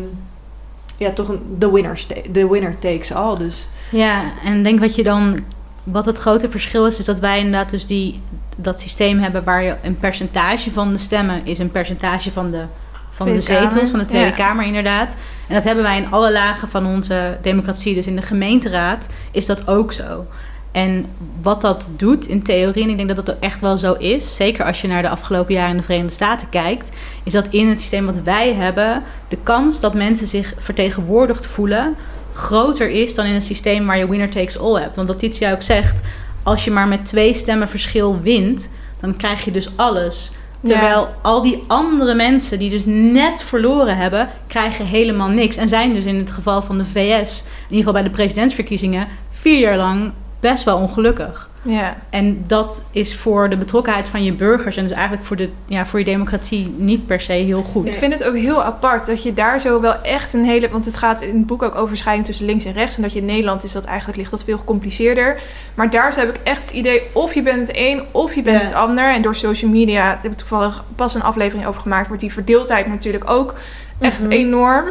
[0.97, 3.37] ja, toch een the winner, the winner takes all.
[3.37, 5.39] Dus Ja, en denk wat je dan,
[5.83, 8.21] wat het grote verschil is, is dat wij inderdaad dus die,
[8.61, 12.63] dat systeem hebben waar je een percentage van de stemmen is een percentage van de,
[13.11, 14.35] van de Kamer, zetels, van de Tweede ja.
[14.35, 15.15] Kamer inderdaad.
[15.47, 17.95] En dat hebben wij in alle lagen van onze democratie.
[17.95, 20.25] Dus in de gemeenteraad is dat ook zo.
[20.71, 21.05] En
[21.41, 24.35] wat dat doet in theorie, en ik denk dat dat ook echt wel zo is,
[24.35, 26.91] zeker als je naar de afgelopen jaren in de Verenigde Staten kijkt,
[27.23, 31.95] is dat in het systeem wat wij hebben, de kans dat mensen zich vertegenwoordigd voelen
[32.33, 34.95] groter is dan in een systeem waar je winner takes all hebt.
[34.95, 35.99] Want wat Titia ook zegt,
[36.43, 40.31] als je maar met twee stemmen verschil wint, dan krijg je dus alles.
[40.63, 45.55] Terwijl al die andere mensen die dus net verloren hebben, krijgen helemaal niks.
[45.55, 49.07] En zijn dus in het geval van de VS, in ieder geval bij de presidentsverkiezingen,
[49.31, 51.49] vier jaar lang best wel ongelukkig.
[51.63, 51.95] Ja.
[52.09, 55.85] En dat is voor de betrokkenheid van je burgers en dus eigenlijk voor, de, ja,
[55.85, 57.87] voor je democratie niet per se heel goed.
[57.87, 60.69] Ik vind het ook heel apart dat je daar zo wel echt een hele.
[60.69, 62.95] Want het gaat in het boek ook over scheiding tussen links en rechts.
[62.95, 65.41] En dat je in Nederland is dat eigenlijk ligt dat veel gecompliceerder.
[65.75, 68.41] Maar daar zo heb ik echt het idee: of je bent het een of je
[68.41, 68.67] bent Ja.
[68.67, 69.13] het ander.
[69.13, 72.07] En door social media daar heb ik toevallig pas een aflevering over gemaakt.
[72.07, 73.53] Wordt die verdeeldheid natuurlijk ook
[73.99, 74.31] echt Mhm.
[74.31, 74.85] enorm.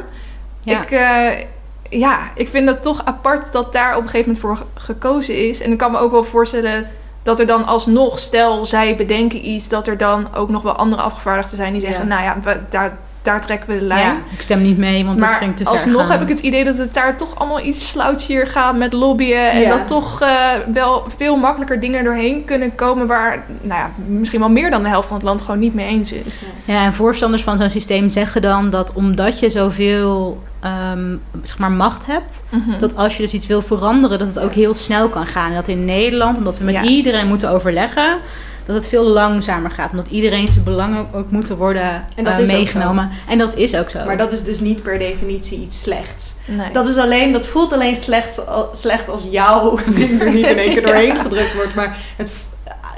[0.62, 0.83] Ja.
[0.83, 1.45] Ik, eh,
[1.91, 5.49] ja, ik vind het toch apart dat daar op een gegeven moment voor ge- gekozen
[5.49, 5.61] is.
[5.62, 6.86] En ik kan me ook wel voorstellen
[7.22, 11.03] dat er dan alsnog, stel zij bedenken iets, dat er dan ook nog wel andere
[11.03, 12.14] afgevaardigden zijn die zeggen: Ja.
[12.14, 14.07] Nou ja, we- daar, daar trekken we de lijn.
[14.07, 16.11] Ja, ik stem niet mee, want dat vind ik te ver alsnog gaan.
[16.11, 19.51] heb ik het idee dat het daar toch allemaal iets slouchier gaat met lobbyen.
[19.51, 19.68] En Ja.
[19.76, 24.49] dat toch eh, wel veel makkelijker dingen doorheen kunnen komen waar nou ja, misschien wel
[24.51, 26.41] meer dan de helft van het land gewoon niet mee eens is.
[26.64, 31.71] Ja, en voorstanders van zo'n systeem zeggen dan dat omdat je zoveel ehm, zeg maar
[31.71, 32.79] macht hebt, Mhm.
[32.79, 35.49] dat als je dus iets wil veranderen, dat het ook heel snel kan gaan.
[35.49, 36.83] En dat in Nederland, omdat we met Ja.
[36.83, 38.19] iedereen moeten overleggen,
[38.65, 39.91] dat het veel langzamer gaat.
[39.91, 43.11] Omdat iedereen zijn belangen ook moeten worden En dat eh, is meegenomen.
[43.29, 44.05] En dat is ook zo.
[44.05, 46.35] Maar dat is dus niet per definitie iets slechts.
[46.45, 46.73] Nee.
[46.73, 48.43] Dat, is alleen, dat voelt alleen slecht,
[48.73, 51.75] slecht als jouw ding er niet in één keer doorheen gedrukt wordt.
[51.75, 52.31] Maar het,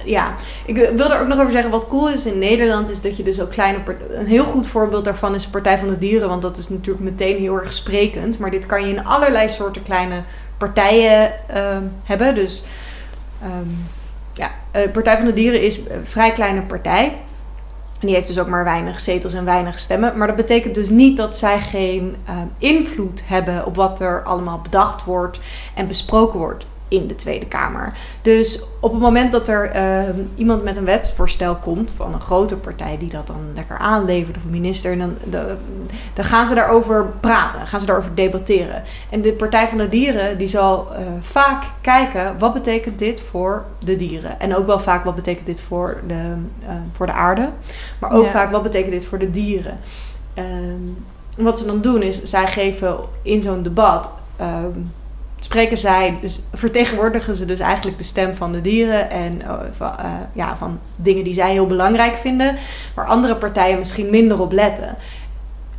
[0.05, 0.35] ja,
[0.67, 1.71] ik wil er ook nog over zeggen.
[1.71, 3.79] Wat cool is in Nederland is dat je dus ook kleine...
[4.09, 6.29] Een heel goed voorbeeld daarvan is de Partij van de Dieren.
[6.29, 8.39] Want dat is natuurlijk meteen heel erg sprekend.
[8.39, 10.23] Maar dit kan je in allerlei soorten kleine
[10.59, 12.35] partijen ehm, hebben.
[12.35, 12.65] Dus
[13.43, 13.69] ehm,
[14.33, 17.05] ja, eh, Partij van de Dieren is een vrij kleine partij.
[18.01, 20.17] En die heeft dus ook maar weinig zetels en weinig stemmen.
[20.17, 24.61] Maar dat betekent dus niet dat zij geen eh, invloed hebben op wat er allemaal
[24.61, 25.41] bedacht wordt
[25.75, 27.93] en besproken wordt in de Tweede Kamer.
[28.23, 30.03] Dus op het moment dat er eh,
[30.35, 34.45] iemand met een wetsvoorstel komt van een grote partij die dat dan lekker aanlevert of
[34.45, 35.57] een minister, en dan, de-
[36.15, 38.83] dan gaan ze daarover praten, gaan ze daarover debatteren.
[39.11, 43.65] En de Partij van de Dieren die zal eh, vaak kijken wat betekent dit voor
[43.85, 44.41] de dieren.
[44.41, 46.35] En ook wel vaak wat betekent dit voor de,
[46.67, 47.49] eh, voor de aarde.
[47.99, 48.31] Maar ook Ja.
[48.31, 49.79] vaak wat betekent dit voor de dieren.
[50.35, 50.81] Ehm,
[51.37, 54.79] wat ze dan doen is, zij geven in zo'n debat, ehm,
[55.45, 59.93] spreken zij, dus vertegenwoordigen ze dus eigenlijk de stem van de dieren en eh, van,
[59.99, 62.57] eh, ja, van dingen die zij heel belangrijk vinden,
[62.95, 64.97] waar andere partijen misschien minder op letten.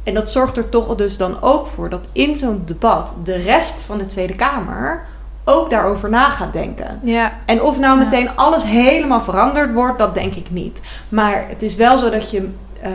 [0.03, 3.81] En dat zorgt er toch dus dan ook voor dat in zo'n debat de rest
[3.81, 5.05] van de Tweede Kamer
[5.43, 6.99] ook daarover na gaat denken.
[7.03, 10.79] Ja, En of nou meteen alles helemaal veranderd wordt, dat denk ik niet.
[11.09, 12.49] Maar het is wel zo dat je.
[12.81, 12.91] eh,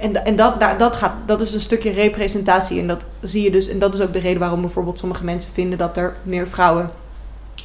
[0.00, 2.80] en en dat, daar- dat, gaat, dat is een stukje representatie.
[2.80, 3.68] En dat zie je dus.
[3.68, 6.90] En dat is ook de reden waarom bijvoorbeeld sommige mensen vinden dat er meer vrouwen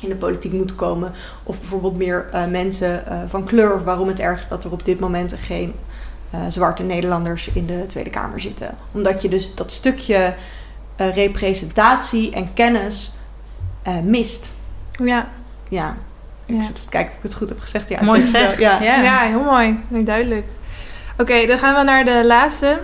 [0.02, 1.12] in de politiek moeten komen.
[1.44, 3.76] Of bijvoorbeeld meer eh, mensen eh, van kleur.
[3.76, 5.74] Of waarom het erg is dat er op dit moment geen
[6.30, 8.76] eh, zwarte Nederlanders in de Tweede Kamer zitten.
[8.92, 10.34] Omdat je dus dat stukje
[10.96, 13.14] eh, representatie en kennis
[13.84, 14.52] eh, mist.
[15.04, 15.28] ja.
[15.70, 15.96] Ja.
[16.48, 16.56] Ja.
[16.56, 17.90] Ik zit even te kijken of ik het goed heb gezegd.
[17.90, 18.58] Ja, Mooi gezegd.
[18.58, 18.82] wel.
[18.82, 19.02] Ja.
[19.02, 19.80] Ja, heel mooi.
[19.88, 20.46] Nee, duidelijk.
[21.18, 22.80] Oké, dan gaan we naar de laatste.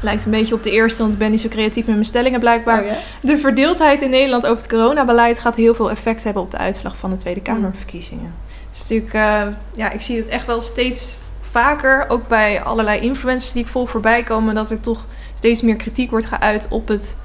[0.00, 2.40] Lijkt een beetje op de eerste, want ik ben niet zo creatief met mijn stellingen
[2.40, 2.84] blijkbaar.
[2.84, 2.92] Oh?
[3.22, 6.96] De verdeeldheid in Nederland over het coronabeleid gaat heel veel effect hebben op de uitslag
[6.96, 8.34] van de Tweede Kamerverkiezingen.
[8.70, 9.42] Dus natuurlijk, eh,
[9.74, 11.16] ja, ik zie het echt wel steeds
[11.50, 15.76] vaker, ook bij allerlei influencers die ik volg voorbij komen, dat er toch steeds meer
[15.76, 17.16] kritiek wordt geuit op het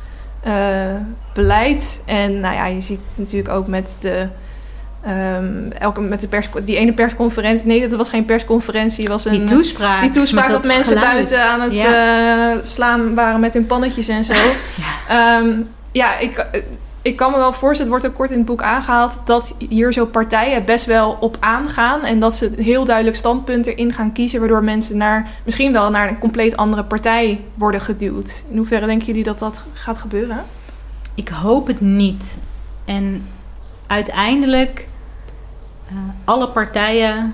[0.41, 0.95] eh,
[1.33, 2.01] beleid.
[2.05, 4.29] En nou ja, je ziet het natuurlijk ook met de.
[5.03, 7.67] Ehm, elke, met de pers, die ene persconferentie.
[7.67, 9.07] Nee, dat was geen persconferentie.
[9.07, 10.01] Was een, die toespraak.
[10.01, 11.13] die toespraak dat dat mensen geluid.
[11.13, 12.51] buiten aan het Ja.
[12.51, 14.33] eh, slaan waren met hun pannetjes en zo.
[15.07, 15.39] Ja.
[15.39, 15.59] Ehm,
[15.91, 16.45] ja, ik,
[17.01, 19.93] ik kan me wel voorstellen, het wordt ook kort in het boek aangehaald, dat hier
[19.93, 22.05] zo partijen best wel op aangaan.
[22.05, 26.07] En dat ze heel duidelijk standpunten in gaan kiezen, waardoor mensen naar, misschien wel naar
[26.07, 28.43] een compleet andere partij worden geduwd.
[28.51, 30.43] In hoeverre denken jullie dat dat gaat gebeuren?
[31.15, 32.37] Ik hoop het niet.
[32.85, 33.27] En
[33.87, 34.87] uiteindelijk,
[36.25, 37.33] alle partijen,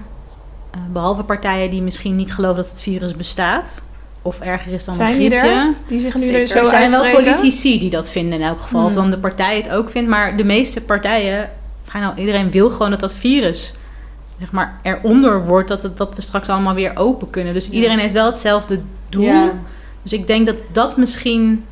[0.71, 3.81] eh, behalve partijen die misschien niet geloven dat het virus bestaat,
[4.21, 5.49] of erger is dan Zijn een die griepje.
[5.49, 5.73] er?
[5.87, 6.39] Die zich nu Zeker.
[6.39, 8.81] er zo er zijn wel politici die dat vinden in elk geval.
[8.85, 9.01] Of Hmm.
[9.01, 10.09] dan de partij het ook vindt.
[10.09, 11.49] Maar de meeste partijen,
[11.83, 13.73] vrijwel iedereen wil gewoon dat dat virus
[14.39, 15.67] zeg maar, eronder wordt.
[15.67, 17.53] Dat, het, dat we straks allemaal weer open kunnen.
[17.53, 17.71] Dus Ja.
[17.71, 18.79] iedereen heeft wel hetzelfde
[19.09, 19.23] doel.
[19.23, 19.51] Ja.
[20.01, 21.65] Dus ik denk dat dat misschien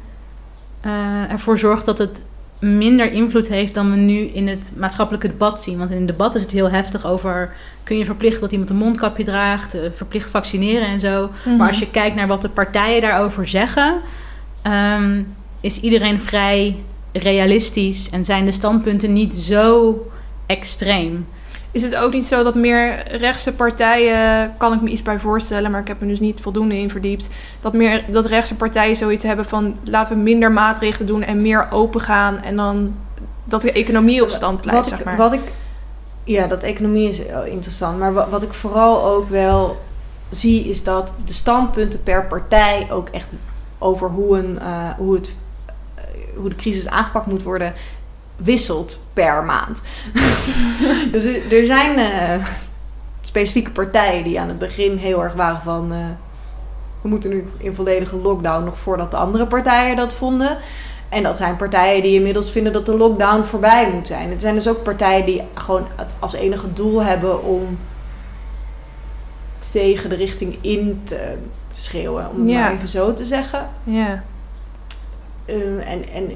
[0.81, 2.23] eh, ervoor zorgt dat het
[2.59, 5.77] minder invloed heeft dan we nu in het maatschappelijke debat zien.
[5.77, 7.55] Want in het debat is het heel heftig over...
[7.83, 9.73] kun je verplichten dat iemand een mondkapje draagt...
[9.73, 11.31] eh, verplicht vaccineren en zo.
[11.45, 11.55] Mhm.
[11.55, 14.01] Maar als je kijkt naar wat de partijen daarover zeggen...
[14.61, 15.21] ehm,
[15.61, 16.75] is iedereen vrij
[17.11, 18.09] realistisch...
[18.09, 19.95] en zijn de standpunten niet zo
[20.45, 21.27] extreem.
[21.75, 25.71] Is het ook niet zo dat meer rechtse partijen, kan ik me iets bij voorstellen,
[25.71, 27.29] maar ik heb me dus niet voldoende in verdiept,
[27.61, 31.67] dat meer dat rechtse partijen zoiets hebben van laten we minder maatregelen doen en meer
[31.71, 32.95] open gaan en dan
[33.43, 35.17] dat de economie op stand blijft, wat, zeg ik, maar.
[35.17, 35.41] wat ik
[36.23, 37.99] Ja, dat economie is interessant.
[37.99, 39.81] Maar wa- wat ik vooral ook wel
[40.29, 43.27] zie, is dat de standpunten per partij ook echt
[43.77, 45.35] over hoe, een, eh, hoe, het,
[45.95, 46.03] eh,
[46.35, 47.73] hoe de crisis aangepakt moet worden,
[48.35, 49.81] wisselt per maand.
[51.11, 52.45] dus er, zijn eh,
[53.21, 55.91] specifieke partijen die aan het begin heel erg waren van.
[55.91, 55.97] eh,
[57.01, 60.57] we moeten nu in volledige lockdown nog voordat de andere partijen dat vonden.
[61.09, 64.29] En dat zijn partijen die inmiddels vinden dat de lockdown voorbij moet zijn.
[64.29, 67.77] Het zijn dus ook partijen die gewoon het als enige doel hebben om
[69.71, 71.37] tegen de richting in te
[71.73, 72.29] schreeuwen.
[72.29, 72.59] Om het Ja.
[72.61, 73.69] maar even zo te zeggen.
[73.83, 74.23] Ja.
[75.49, 76.31] Um, en, en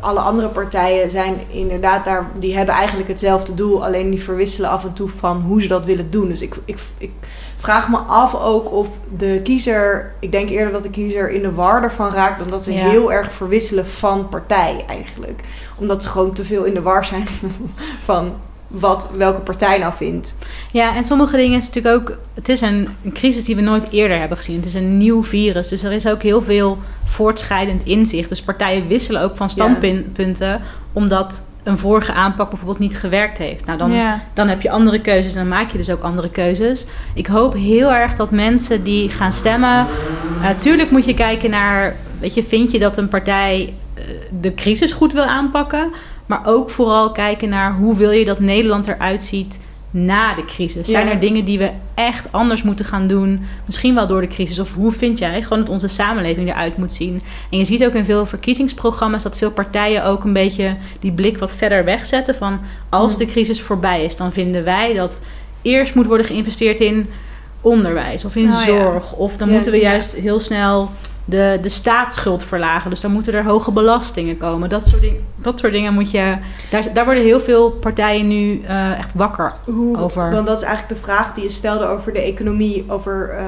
[0.00, 4.84] alle andere partijen zijn inderdaad daar, die hebben eigenlijk hetzelfde doel, alleen die verwisselen af
[4.84, 6.28] en toe van hoe ze dat willen doen.
[6.28, 7.10] Dus ik, ik, ik
[7.56, 8.88] vraag me af ook of
[9.18, 12.64] de kiezer, ik denk eerder dat de kiezer in de war ervan raakt dan dat
[12.64, 12.88] ze Ja.
[12.88, 15.40] heel erg verwisselen van partij eigenlijk.
[15.78, 17.26] Omdat ze gewoon te veel in de war zijn
[18.04, 18.32] van
[18.72, 20.34] wat welke partij nou vindt.
[20.70, 22.18] Ja, en sommige dingen is natuurlijk ook...
[22.34, 24.56] Het is een, een crisis die we nooit eerder hebben gezien.
[24.56, 25.68] Het is een nieuw virus.
[25.68, 28.28] Dus er is ook heel veel voortschrijdend inzicht.
[28.28, 30.60] Dus partijen wisselen ook van standpunten...
[30.92, 33.66] omdat een vorige aanpak bijvoorbeeld niet gewerkt heeft.
[33.66, 34.24] Nou, dan, ja.
[34.34, 36.86] dan heb je andere keuzes en dan maak je dus ook andere keuzes.
[37.14, 39.86] Ik hoop heel erg dat mensen die gaan stemmen...
[40.42, 41.96] Natuurlijk moet je kijken naar...
[42.20, 44.04] Weet je, vind je dat een partij eh,
[44.40, 45.92] de crisis goed wil aanpakken...
[46.32, 49.60] Maar ook vooral kijken naar hoe wil je dat Nederland eruit ziet
[49.90, 50.88] na de crisis.
[50.88, 51.12] Zijn Ja.
[51.12, 53.40] er dingen die we echt anders moeten gaan doen?
[53.66, 54.58] Misschien wel door de crisis.
[54.58, 57.22] Of hoe vind jij gewoon dat onze samenleving eruit moet zien?
[57.50, 61.38] En je ziet ook in veel verkiezingsprogramma's dat veel partijen ook een beetje die blik
[61.38, 62.34] wat verder wegzetten.
[62.34, 63.18] Van als Mm.
[63.18, 65.18] de crisis voorbij is, dan vinden wij dat
[65.62, 67.10] eerst moet worden geïnvesteerd in
[67.60, 68.64] onderwijs of in ja.
[68.64, 69.12] zorg.
[69.12, 70.90] Of dan Ja, moeten we juist heel snel
[71.24, 72.90] de, de staatsschuld verlagen.
[72.90, 74.68] Dus dan moeten er hoge belastingen komen.
[74.68, 76.36] Dat soort, ding, dat soort dingen moet je.
[76.70, 79.52] Daar, daar worden heel veel partijen nu eh, echt wakker.
[79.64, 83.30] Hoe, Over- Want dat is eigenlijk de vraag die je stelde over de economie, over
[83.30, 83.44] eh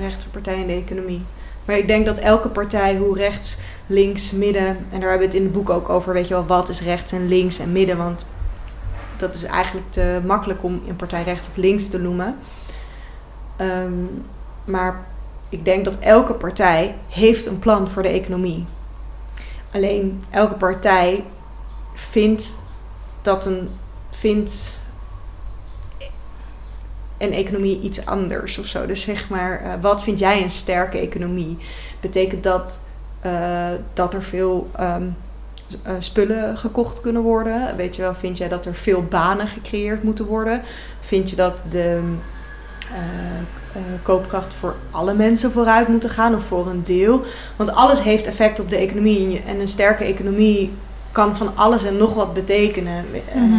[0.00, 1.22] rechtse partijen in de economie.
[1.64, 3.56] Maar ik denk dat elke partij, hoe rechts,
[3.86, 6.46] links, midden, en daar hebben we het in het boek ook over, weet je wel,
[6.46, 8.24] wat is rechts en links en midden, want
[9.16, 12.36] dat is eigenlijk te makkelijk om een partij rechts of links te noemen.
[13.56, 13.92] Ehm,
[14.64, 15.00] maar
[15.50, 18.64] ik denk dat elke partij heeft een plan voor de economie.
[19.72, 21.24] Alleen elke partij
[21.94, 22.52] vindt
[23.22, 23.68] dat een
[24.10, 24.70] vindt
[27.18, 28.86] een economie iets anders of zo.
[28.86, 31.58] Dus zeg maar, eh, wat vind jij een sterke economie?
[32.00, 32.80] Betekent dat
[33.20, 35.06] eh, dat er veel ehm,
[35.82, 37.76] eh, spullen gekocht kunnen worden?
[37.76, 40.62] Weet je wel, vind jij dat er veel banen gecreëerd moeten worden?
[41.00, 42.00] Vind je dat de
[44.02, 47.22] koopkracht voor alle mensen vooruit moeten gaan of voor een deel?
[47.56, 49.42] Want alles heeft effect op de economie.
[49.46, 50.72] En een sterke economie
[51.12, 53.04] kan van alles en nog wat betekenen.
[53.14, 53.52] Eh, Mhm.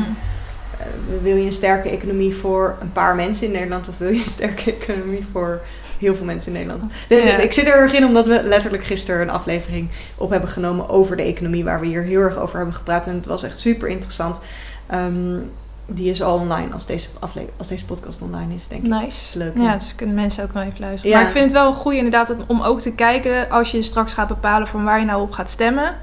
[0.80, 0.86] eh,
[1.22, 4.24] wil je een sterke economie voor een paar mensen in Nederland of wil je een
[4.24, 5.62] sterke economie voor
[6.00, 6.92] heel veel mensen in Nederland?
[7.10, 7.38] Ja.
[7.38, 11.16] Ik zit er erg in omdat we letterlijk gisteren een aflevering op hebben genomen over
[11.16, 13.08] de economie, waar we hier heel erg over hebben gepraat.
[13.08, 14.40] En het was echt super interessant.
[14.88, 15.38] Ehm,
[15.86, 18.90] die is al online als deze, afle- als deze podcast online is, denk ik.
[18.90, 19.38] Nice.
[19.38, 19.74] Leuk, Ja, ja.
[19.74, 21.10] dus kunnen mensen ook wel even luisteren.
[21.16, 21.18] Ja.
[21.18, 24.28] Maar ik vind het wel goed inderdaad om ook te kijken als je straks gaat
[24.28, 25.96] bepalen van waar je nou op gaat stemmen.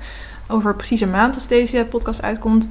[0.49, 2.69] Over precies een maand als deze podcast uitkomt.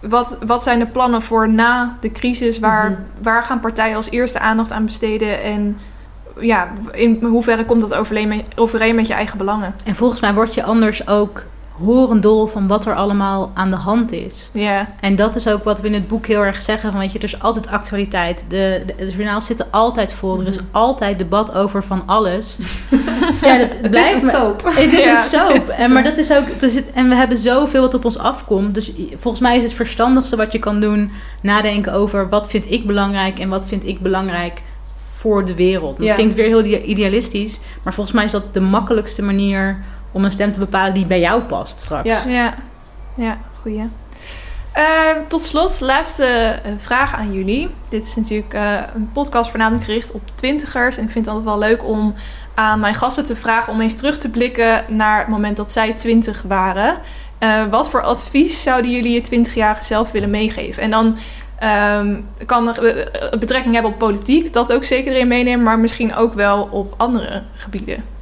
[0.00, 2.58] Wat, wat zijn de plannen voor na de crisis?
[2.58, 3.00] Waar, Mhm.
[3.22, 5.42] waar gaan partijen als eerste aandacht aan besteden?
[5.42, 5.78] En
[6.40, 9.74] ja, in hoeverre komt dat overeen met, overeen met je eigen belangen?
[9.84, 11.44] En volgens mij word je anders ook
[11.78, 14.50] horendol van wat er allemaal aan de hand is.
[14.52, 16.90] Ja, En dat is ook wat we in het boek heel erg zeggen.
[16.90, 18.44] Van, weet je, er is altijd actualiteit.
[18.48, 20.40] De, de, de journaals zitten altijd vol.
[20.40, 20.64] Er is Mhm.
[20.70, 22.56] altijd debat over van alles.
[23.42, 24.62] ja, dat Het is blijft een me- soap.
[24.64, 25.50] Het is Ja, een soap.
[25.50, 28.18] is- En, maar dat is ook, er zit, en we hebben zoveel wat op ons
[28.18, 28.74] afkomt.
[28.74, 31.10] Dus volgens mij is het verstandigste wat je kan doen...
[31.42, 33.38] nadenken over wat vind ik belangrijk...
[33.38, 34.62] en wat vind ik belangrijk
[35.14, 35.96] voor de wereld.
[35.96, 36.14] Dat Ja.
[36.14, 37.58] klinkt weer heel ide- idealistisch...
[37.82, 39.78] maar volgens mij is dat de makkelijkste manier...
[40.18, 42.08] om een stem te bepalen die bij jou past straks.
[42.08, 42.22] Ja.
[42.26, 42.54] ja,
[43.14, 43.88] ja goeie.
[44.72, 44.84] Eh,
[45.28, 47.68] tot slot, laatste eh, vraag aan jullie.
[47.88, 50.96] Dit is natuurlijk eh, een podcast voornamelijk gericht op twintigers.
[50.96, 52.14] En ik vind het altijd wel leuk om
[52.54, 55.92] aan mijn gasten te vragen om eens terug te blikken naar het moment dat zij
[55.92, 56.98] twintig waren.
[57.38, 60.82] Eh, wat voor advies zouden jullie je twintigjarige zelf willen meegeven?
[60.82, 61.16] En dan
[61.58, 66.34] ehm, kan er betrekking hebben op politiek, dat ook zeker erin meenemen, maar misschien ook
[66.34, 68.17] wel op andere gebieden.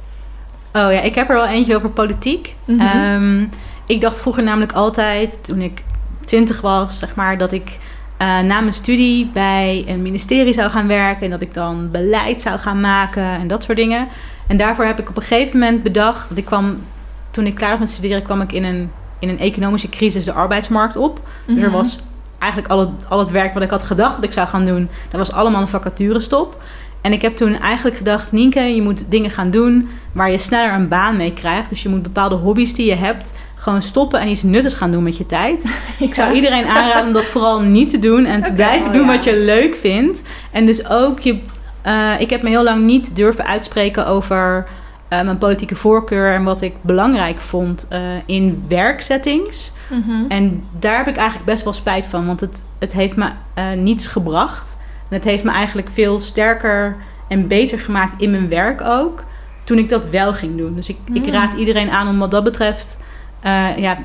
[0.85, 2.55] Oh ja, ik heb er wel eentje over politiek.
[2.65, 2.79] Mhm.
[2.81, 3.45] Ehm,
[3.85, 5.83] ik dacht vroeger namelijk altijd, toen ik
[6.25, 7.79] twintig was, zeg maar, dat ik
[8.17, 12.41] eh, na mijn studie bij een ministerie zou gaan werken en dat ik dan beleid
[12.41, 14.07] zou gaan maken en dat soort dingen.
[14.47, 16.77] En daarvoor heb ik op een gegeven moment bedacht, want ik kwam,
[17.31, 20.33] toen ik klaar was met studeren, kwam ik in een, in een economische crisis de
[20.33, 21.19] arbeidsmarkt op.
[21.45, 21.77] Dus er Mhm.
[21.77, 21.99] was
[22.39, 24.89] eigenlijk al het, al het werk wat ik had gedacht dat ik zou gaan doen,
[25.09, 26.61] dat was allemaal een vacaturestop.
[27.07, 30.73] En ik heb toen eigenlijk gedacht, Nienke, je moet dingen gaan doen waar je sneller
[30.73, 31.69] een baan mee krijgt.
[31.69, 35.03] Dus je moet bepaalde hobby's die je hebt gewoon stoppen en iets nuttigs gaan doen
[35.03, 35.63] met je tijd.
[35.99, 39.05] Ik zou iedereen aanraden om dat vooral niet te doen en te blijven oh doen
[39.05, 39.07] ja.
[39.07, 40.21] wat je leuk vindt.
[40.51, 41.39] En dus ook je.
[41.81, 44.67] eh, ik heb me heel lang niet durven uitspreken over
[45.07, 49.71] eh, mijn politieke voorkeur en wat ik belangrijk vond eh, in werksettings.
[49.89, 50.25] Mhm.
[50.27, 53.29] En daar heb ik eigenlijk best wel spijt van, want het, het heeft me
[53.75, 54.77] niets gebracht.
[55.09, 56.95] En het heeft me eigenlijk veel sterker
[57.27, 59.23] en beter gemaakt in mijn werk ook,
[59.63, 60.75] toen ik dat wel ging doen.
[60.75, 61.31] Dus ik, ik Mm.
[61.31, 62.99] raad iedereen aan om wat dat betreft,
[63.39, 63.97] eh, ja,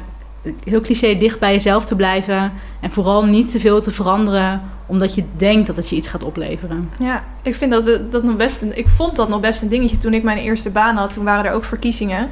[0.64, 2.52] heel cliché, dicht bij jezelf te blijven.
[2.80, 6.22] En vooral niet te veel te veranderen, omdat je denkt dat het je iets gaat
[6.24, 6.90] opleveren.
[6.98, 8.62] Ja, ik vind dat we dat nog best.
[8.62, 11.12] Een, ik vond dat nog best een dingetje toen ik mijn eerste baan had.
[11.12, 12.30] Toen waren er ook verkiezingen.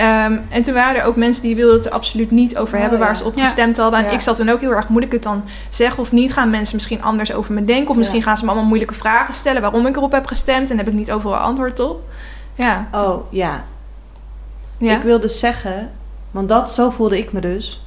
[0.00, 2.80] Ehm, en toen waren er ook mensen die wilden het er absoluut niet over Oh,
[2.80, 3.14] hebben waar ja.
[3.14, 3.44] ze op Ja.
[3.44, 3.98] gestemd hadden.
[3.98, 4.10] En Ja.
[4.10, 6.32] ik zat toen ook heel erg, moet ik het dan zeggen of niet?
[6.32, 7.90] Gaan mensen misschien anders over me denken?
[7.90, 10.76] Of misschien gaan ze me allemaal moeilijke vragen stellen waarom ik erop heb gestemd en
[10.76, 12.00] heb ik niet overal antwoord op?
[12.54, 13.64] Ja, Oh, ja.
[14.76, 14.96] ja.
[14.96, 15.90] Ik wil dus zeggen,
[16.30, 17.84] want dat, zo voelde ik me dus.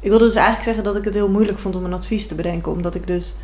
[0.00, 2.34] Ik wilde dus eigenlijk zeggen dat ik het heel moeilijk vond om een advies te
[2.34, 2.72] bedenken.
[2.72, 3.34] Omdat ik dus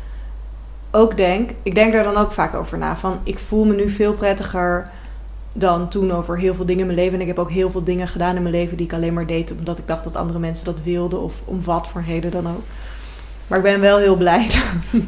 [0.91, 2.95] ook denk, ik denk daar dan ook vaak over na.
[2.95, 4.89] Van ik voel me nu veel prettiger
[5.57, 7.13] dan toen over heel veel dingen in mijn leven.
[7.13, 9.25] En ik heb ook heel veel dingen gedaan in mijn leven die ik alleen maar
[9.27, 11.21] deed omdat ik dacht dat andere mensen dat wilden.
[11.21, 12.63] Of om wat voor reden dan ook.
[13.47, 14.47] Maar ik ben wel heel blij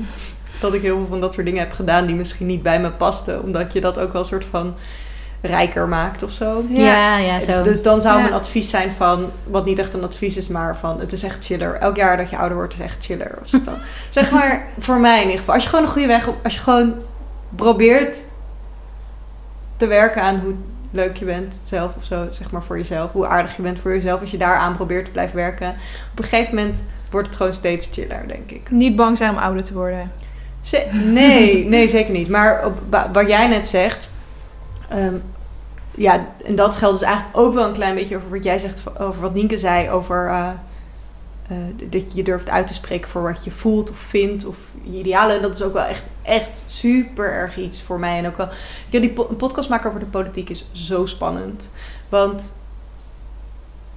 [0.61, 2.89] dat ik heel veel van dat soort dingen heb gedaan die misschien niet bij me
[2.91, 3.43] pasten.
[3.43, 4.73] Omdat je dat ook wel een soort van
[5.41, 6.63] rijker maakt of zo.
[6.69, 7.63] Ja, ja, Dus- zo.
[7.63, 8.21] Dus dan zou Ja.
[8.21, 11.45] mijn advies zijn van, wat niet echt een advies is, maar van het is echt
[11.45, 11.73] chiller.
[11.73, 13.37] Elk jaar dat je ouder wordt is echt chiller.
[13.41, 13.57] Of zo.
[14.09, 15.53] zeg maar, voor mij in ieder geval.
[15.53, 16.93] Als je gewoon een goede weg op, als je gewoon
[17.55, 18.17] probeert
[19.77, 20.53] te werken aan hoe
[20.91, 23.11] leuk je bent zelf of zo, zeg maar voor jezelf.
[23.11, 24.21] Hoe aardig je bent voor jezelf.
[24.21, 25.69] Als je daaraan probeert te blijven werken.
[26.11, 26.75] Op een gegeven moment
[27.11, 28.71] wordt het gewoon steeds chiller, denk ik.
[28.71, 30.11] Niet bang zijn om ouder te worden.
[30.93, 32.29] Nee, nee, zeker niet.
[32.29, 34.09] Maar op, wa- wat jij net zegt.
[34.89, 35.13] ehm,
[35.95, 38.99] ja, en dat geldt dus eigenlijk ook wel een klein beetje over wat jij zegt.
[38.99, 39.89] Over wat Nienke zei.
[39.89, 40.49] Over eh,
[41.47, 41.57] eh,
[41.89, 44.45] dat je je durft uit te spreken voor wat je voelt of vindt.
[44.45, 45.35] Of je idealen.
[45.35, 48.17] En dat is ook wel echt, echt super erg iets voor mij.
[48.17, 48.49] En ook wel.
[48.89, 51.71] Ja, die po- podcast maken over de politiek is zo spannend.
[52.09, 52.55] Want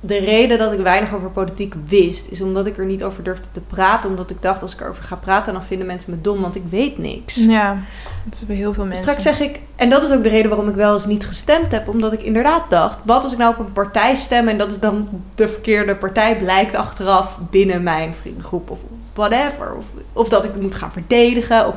[0.03, 3.47] de reden dat ik weinig over politiek wist, is omdat ik er niet over durfde
[3.53, 4.11] te praten.
[4.11, 6.63] Omdat ik dacht, als ik erover ga praten, dan vinden mensen me dom, want ik
[6.71, 7.35] weet niks.
[7.35, 7.79] Ja,
[8.25, 9.03] dat hebben heel veel mensen.
[9.03, 11.73] Straks zeg ik, en dat is ook de reden waarom ik wel eens niet gestemd
[11.73, 14.71] heb, omdat ik inderdaad dacht, wat als ik nou op een partij stem en dat
[14.71, 18.79] is dan de verkeerde partij, blijkt achteraf binnen mijn vriendengroep of
[19.15, 19.75] whatever.
[19.75, 21.75] Of, of dat ik het moet gaan verdedigen, of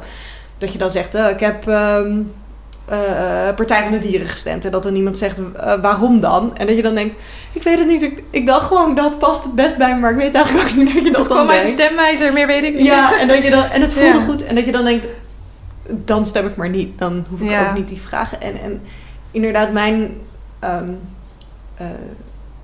[0.63, 2.11] dat je dan zegt, eh, ik heb ehm,
[2.85, 6.57] eh, Partij van de Dieren gestemd en dat dan iemand zegt, eh, waarom dan?
[6.57, 7.15] En dat je dan denkt,
[7.51, 10.11] ik weet het niet, ik, ik dacht gewoon, dat past het best bij me, maar
[10.11, 12.63] ik weet eigenlijk ook niet dat je dat dan kwam uit de stemwijzer, meer weet
[12.63, 12.85] ik niet.
[12.85, 14.25] Ja, en, dat je dan, en het voelde Ja.
[14.25, 14.43] goed.
[14.43, 15.07] En dat je dan denkt,
[15.89, 16.99] dan stem ik maar niet.
[16.99, 17.67] Dan hoef ik Ja.
[17.69, 18.41] ook niet die vragen.
[18.41, 18.81] En, en
[19.31, 20.17] inderdaad, mijn
[20.59, 21.87] eh,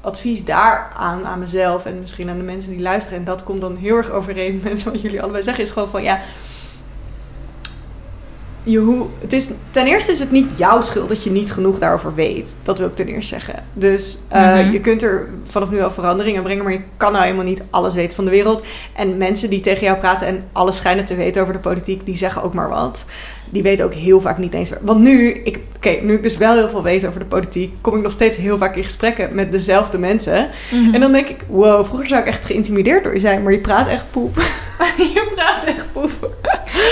[0.02, 3.18] advies daar aan, aan mezelf en misschien aan de mensen die luisteren.
[3.18, 5.64] En dat komt dan heel erg overeen met wat jullie allebei zeggen.
[5.64, 6.20] Is gewoon van, ja...
[8.64, 11.80] Je hoe, het is, ten eerste is het niet jouw schuld dat je niet genoeg
[11.80, 12.56] daarover weet.
[12.64, 13.64] Dat wil ik ten eerste zeggen.
[13.74, 14.72] Dus eh, Mhm.
[14.72, 17.94] je kunt er vanaf nu wel veranderingen brengen, maar je kan nou helemaal niet alles
[17.94, 18.64] weten van de wereld.
[18.96, 22.18] En mensen die tegen jou praten en alles schijnen te weten over de politiek, die
[22.18, 23.06] zeggen ook maar wat.
[23.50, 24.72] Die weten ook heel vaak niet eens.
[24.82, 27.96] Want nu, ik, oké, nu ik dus wel heel veel weet over de politiek, kom
[27.96, 30.50] ik nog steeds heel vaak in gesprekken met dezelfde mensen.
[30.72, 30.94] Mhm.
[30.94, 33.60] En dan denk ik, wow, vroeger zou ik echt geïntimideerd door je zijn, maar je
[33.60, 34.36] praat echt poep.
[35.14, 36.20] je praat echt poef.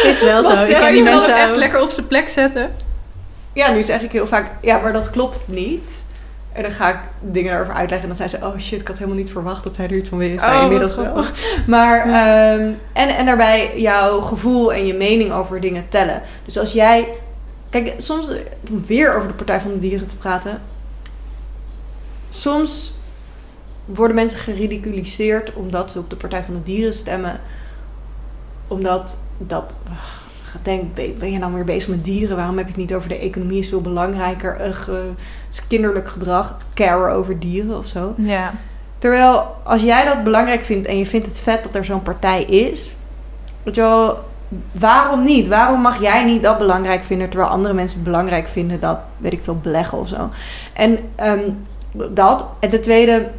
[0.03, 0.49] is wel zo.
[0.49, 2.71] Zeg Kan je die ze mensen echt lekker op zijn plek zetten?
[3.53, 5.89] Ja, nu zeg ik heel vaak, ja, maar dat klopt niet.
[6.57, 8.09] En dan ga ik dingen daarover uitleggen.
[8.09, 10.09] En dan zijn ze, oh shit, ik had helemaal niet verwacht dat zij er iets
[10.09, 10.43] van wist.
[10.43, 11.25] Oh, Nou, wat inmiddels wel.
[11.75, 16.21] Maar, ehm, en, en daarbij jouw gevoel en je mening over dingen tellen.
[16.45, 17.07] Dus als jij,
[17.69, 18.29] kijk, soms,
[18.69, 20.61] om weer over de Partij van de Dieren te praten.
[22.29, 22.93] Soms
[23.85, 27.39] worden mensen geridiculiseerd omdat ze op de Partij van de Dieren stemmen.
[28.67, 29.73] Omdat dat,
[30.61, 32.35] denk, ben je nou weer bezig met dieren?
[32.35, 33.59] Waarom heb je het niet over de economie?
[33.59, 34.67] Is veel belangrijker.
[34.67, 34.95] Ugh, eh,
[35.49, 36.57] is kinderlijk gedrag.
[36.73, 38.13] Care over dieren of zo.
[38.17, 38.53] Ja.
[38.97, 42.43] Terwijl als jij dat belangrijk vindt en je vindt het vet dat er zo'n partij
[42.43, 42.95] is,
[43.63, 44.19] weet je wel,
[44.71, 45.47] waarom niet?
[45.47, 49.33] Waarom mag jij niet dat belangrijk vinden terwijl andere mensen het belangrijk vinden dat, weet
[49.33, 50.29] ik veel, beleggen of zo?
[50.73, 51.49] En ehm,
[52.13, 52.45] dat.
[52.59, 53.29] En ten tweede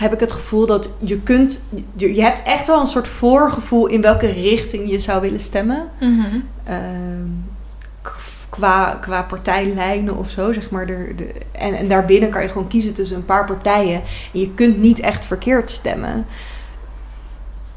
[0.00, 1.60] heb ik het gevoel dat je kunt,
[1.96, 5.88] je hebt echt wel een soort voorgevoel in welke richting je zou willen stemmen.
[6.00, 6.40] Mhm.
[6.64, 7.28] Ehm,
[8.54, 10.86] qua, qua partijlijnen of zo, zeg maar.
[10.86, 14.02] De, de, en, en daarbinnen kan je gewoon kiezen tussen een paar partijen.
[14.32, 16.26] En je kunt niet echt verkeerd stemmen.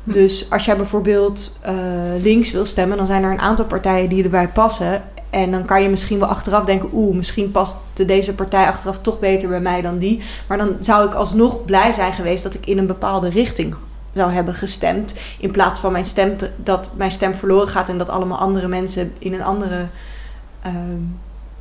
[0.04, 0.12] Hm.
[0.12, 1.76] Dus als jij bijvoorbeeld eh,
[2.22, 5.04] links wil stemmen, dan zijn er een aantal partijen die erbij passen.
[5.30, 9.00] En dan kan je misschien wel achteraf denken, oeh, misschien past de- deze partij achteraf
[9.02, 10.22] toch beter bij mij dan die.
[10.48, 13.76] Maar dan zou ik alsnog blij zijn geweest dat ik in een bepaalde richting
[14.14, 15.14] zou hebben gestemd.
[15.40, 18.68] In plaats van mijn stem te- dat mijn stem verloren gaat en dat allemaal andere
[18.68, 19.88] mensen in een andere
[20.62, 21.02] ehm,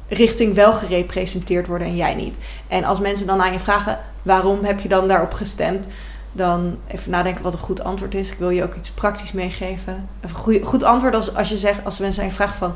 [0.09, 2.35] richting wel gerepresenteerd worden en jij niet.
[2.69, 5.87] En als mensen dan aan je vragen, waarom heb je dan daarop gestemd?
[6.33, 8.31] Dan even nadenken wat een goed antwoord is.
[8.31, 10.09] Ik wil je ook iets praktisch meegeven.
[10.21, 12.75] Een goed antwoord als, als je zegt, als mensen aan je vragen van,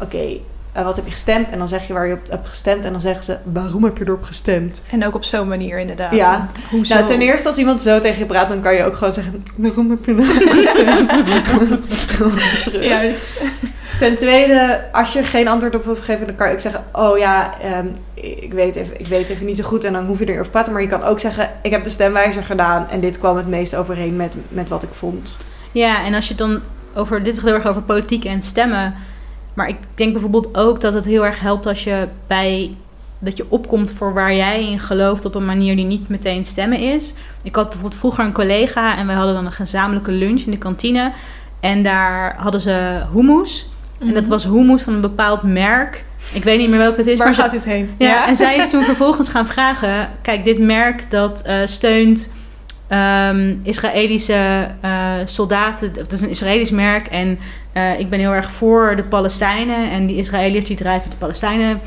[0.00, 0.40] oké,
[0.72, 1.50] eh, wat heb je gestemd?
[1.50, 2.84] En dan zeg je waar je op hebt gestemd.
[2.84, 4.82] En dan zeggen ze, waarom heb je erop gestemd?
[4.90, 6.14] En ook op zo'n manier inderdaad.
[6.14, 6.48] Ja.
[6.70, 6.94] Hoezo?
[6.94, 9.44] Nou, ten eerste als iemand zo tegen je praat, dan kan je ook gewoon zeggen,
[9.56, 11.24] waarom heb je erop gestemd?
[12.84, 13.26] Juist.
[13.98, 17.18] Ten tweede, als je geen antwoord op wilt geven, dan kan je ook zeggen: Oh
[17.18, 19.84] ja, ehm, ik, weet even, ik weet even niet zo goed.
[19.84, 20.72] En dan hoef je er niet over te praten.
[20.72, 23.74] Maar je kan ook zeggen: Ik heb de stemwijzer gedaan en dit kwam het meest
[23.74, 25.36] overeen met, met wat ik vond.
[25.72, 26.60] Ja, en als je het dan
[26.94, 28.94] over dit heel erg over politiek en stemmen.
[29.60, 32.74] Maar ik denk bijvoorbeeld ook dat het heel erg helpt als je bij
[33.18, 36.78] dat je opkomt voor waar jij in gelooft op een manier die niet meteen stemmen
[36.78, 37.14] is.
[37.42, 40.58] Ik had bijvoorbeeld vroeger een collega en wij hadden dan een gezamenlijke lunch in de
[40.58, 41.12] kantine.
[41.60, 43.68] En daar hadden ze hummus.
[43.98, 46.04] En dat was hummus van een bepaald merk.
[46.32, 47.18] Ik weet niet meer welke het is.
[47.18, 47.22] Mhm.
[47.22, 47.94] Waar maar ze- gaat dit heen?
[47.98, 52.30] ja, en zij is toen vervolgens gaan vragen: kijk, dit merk dat eh, steunt
[52.90, 55.92] ehm, Israëlische eh, soldaten.
[55.92, 57.06] Dat is een Israëlisch merk.
[57.06, 57.38] En
[57.72, 59.90] eh, ik ben heel erg voor de Palestijnen.
[59.90, 61.80] En die Israëliërs die drijven de Palestijnen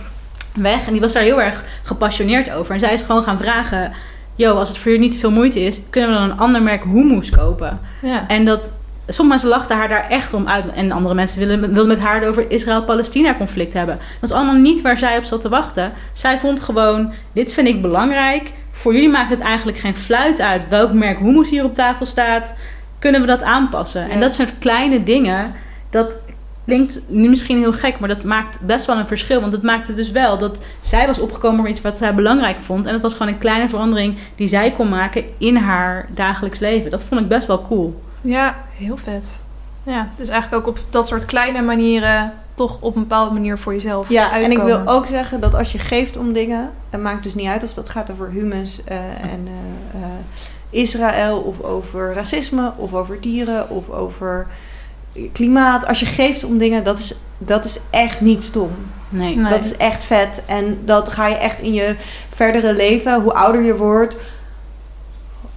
[0.53, 0.85] weg.
[0.85, 2.73] En die was daar heel erg gepassioneerd over.
[2.73, 3.91] En zij is gewoon gaan vragen:
[4.35, 6.61] Yo, als het voor jullie niet te veel moeite is, kunnen we dan een ander
[6.61, 7.79] merk hummus kopen?
[8.01, 8.27] Ja.
[8.27, 8.71] En dat.
[9.07, 10.71] Sommige mensen lachten haar daar echt om uit.
[10.73, 13.99] En andere mensen willen, wilden met haar over Israël-Palestina conflict hebben.
[14.19, 15.91] Dat is allemaal niet waar zij op zat te wachten.
[16.13, 18.51] Zij vond gewoon, dit vind ik belangrijk.
[18.73, 22.53] Voor jullie maakt het eigenlijk geen fluit uit welk merk hummus hier op tafel staat.
[22.99, 24.07] Kunnen we dat aanpassen?
[24.07, 24.09] Ja.
[24.09, 25.53] En dat soort kleine dingen,
[25.89, 26.13] dat
[26.65, 29.41] klinkt nu misschien heel gek, maar dat maakt best wel een verschil.
[29.41, 32.85] Want het maakte dus wel dat zij was opgekomen voor iets wat zij belangrijk vond.
[32.85, 36.91] En het was gewoon een kleine verandering die zij kon maken in haar dagelijks leven.
[36.91, 38.01] Dat vond ik best wel cool.
[38.21, 39.41] ja, heel vet.
[39.83, 43.73] Ja, dus eigenlijk ook op dat soort kleine manieren toch op een bepaalde manier voor
[43.73, 47.23] jezelf Ja, en ik wil ook zeggen dat als je geeft om dingen, het maakt
[47.23, 50.09] dus niet uit of dat gaat over humus eh, en eh, eh,
[50.69, 54.47] Israël, of over racisme, of over dieren, of over
[55.31, 55.87] klimaat.
[55.87, 58.71] Als je geeft om dingen, dat is, dat is echt niet stom.
[59.09, 59.35] Nee.
[59.35, 59.51] Nee.
[59.51, 60.41] Dat is echt vet.
[60.45, 61.95] En dat ga je echt in je
[62.29, 64.17] verdere leven, hoe ouder je wordt,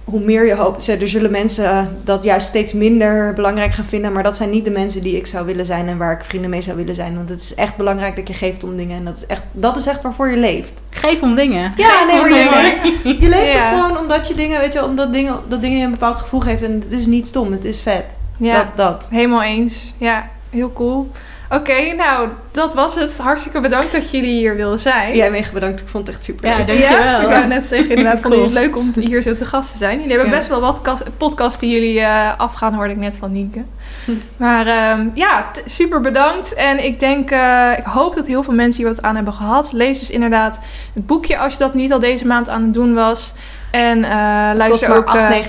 [0.07, 0.87] hoe meer je hoopt.
[0.87, 4.11] Er zullen mensen eh, dat juist steeds minder belangrijk gaan vinden.
[4.11, 6.49] Maar dat zijn niet de mensen die ik zou willen zijn en waar ik vrienden
[6.49, 7.15] mee zou willen zijn.
[7.15, 8.97] Want het is echt belangrijk dat je geeft om dingen.
[8.97, 10.73] En dat is echt, dat is echt waarvoor je leeft.
[10.89, 11.73] Geef om dingen.
[11.77, 12.61] Ja, Geef nee, maar je dingen.
[13.03, 13.69] leeft, je leeft Ja.
[13.69, 16.67] gewoon omdat je dingen, weet je, omdat dingen, dat dingen je een bepaald gevoel geven.
[16.67, 18.05] En het is niet stom, het is vet.
[18.37, 19.07] Ja, Dat, dat.
[19.09, 19.93] helemaal eens.
[19.97, 21.11] Ja, heel cool.
[21.49, 23.17] Oké, nou, dat was het.
[23.17, 25.15] Hartstikke bedankt dat jullie hier wilden zijn.
[25.15, 26.49] Jij mega bedankt, ik vond het echt super.
[26.49, 26.67] Ja, leuk.
[26.67, 26.97] dankjewel.
[27.03, 28.45] Ja, ik wou net zeggen, inderdaad, vond Cool.
[28.45, 29.97] jullie het leuk om hier zo te gast te zijn.
[29.99, 30.37] Jullie hebben Ja.
[30.37, 30.81] best wel wat
[31.17, 33.63] podcasts die jullie eh, afgaan, hoorde ik net van Nienke.
[34.05, 34.11] Hm.
[34.37, 36.53] Maar ehm, ja, super bedankt.
[36.53, 39.71] En ik denk, eh, ik hoop dat heel veel mensen hier wat aan hebben gehad.
[39.71, 40.59] Lees dus inderdaad
[40.93, 43.33] het boekje als je dat niet al deze maand aan het doen was.
[43.71, 44.09] En eh,
[44.47, 45.15] Het kost luister maar ook...
[45.15, 45.47] eh,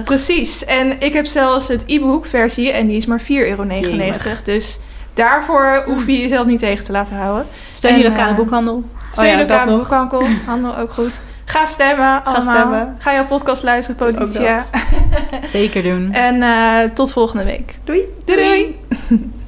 [0.00, 0.04] 8,99.
[0.04, 0.64] Precies.
[0.64, 3.66] En ik heb zelfs het e-book versie en die is maar 4,99 euro.
[4.44, 4.78] Dus
[5.20, 7.46] daarvoor hoef je jezelf niet tegen te laten houden.
[7.72, 8.84] Steun je lokale eh, boekhandel.
[9.10, 11.20] Steun ja, je lokale boekhandel, handel ook goed.
[11.44, 12.56] Ga stemmen allemaal.
[12.56, 12.96] stemmen.
[12.98, 14.64] Ga jouw podcast luisteren, Politicia.
[15.44, 16.12] Zeker doen.
[16.28, 17.78] En eh, tot volgende week.
[17.84, 18.04] Doei.
[18.24, 18.78] Doei doei!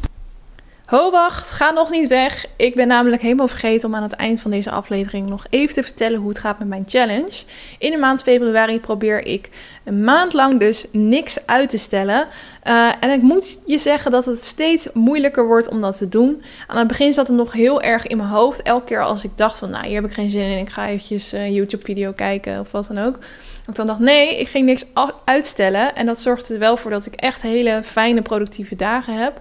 [0.92, 2.46] Ho, wacht, ga nog niet weg.
[2.56, 5.82] Ik ben namelijk helemaal vergeten om aan het eind van deze aflevering nog even te
[5.82, 7.42] vertellen hoe het gaat met mijn challenge.
[7.78, 9.48] In de maand februari probeer ik
[9.84, 12.26] een maand lang dus niks uit te stellen.
[12.62, 16.42] Eh, en ik moet je zeggen dat het steeds moeilijker wordt om dat te doen.
[16.66, 18.62] Aan het begin zat het nog heel erg in mijn hoofd.
[18.62, 20.58] Elke keer als ik dacht van, nou, hier heb ik geen zin in.
[20.58, 23.18] Ik ga eventjes een YouTube-video kijken of wat dan ook.
[23.66, 24.84] Ik dan dacht, nee, ik ging niks
[25.24, 25.94] uitstellen.
[25.94, 29.40] En dat zorgde er wel voor dat ik echt hele fijne, productieve dagen heb.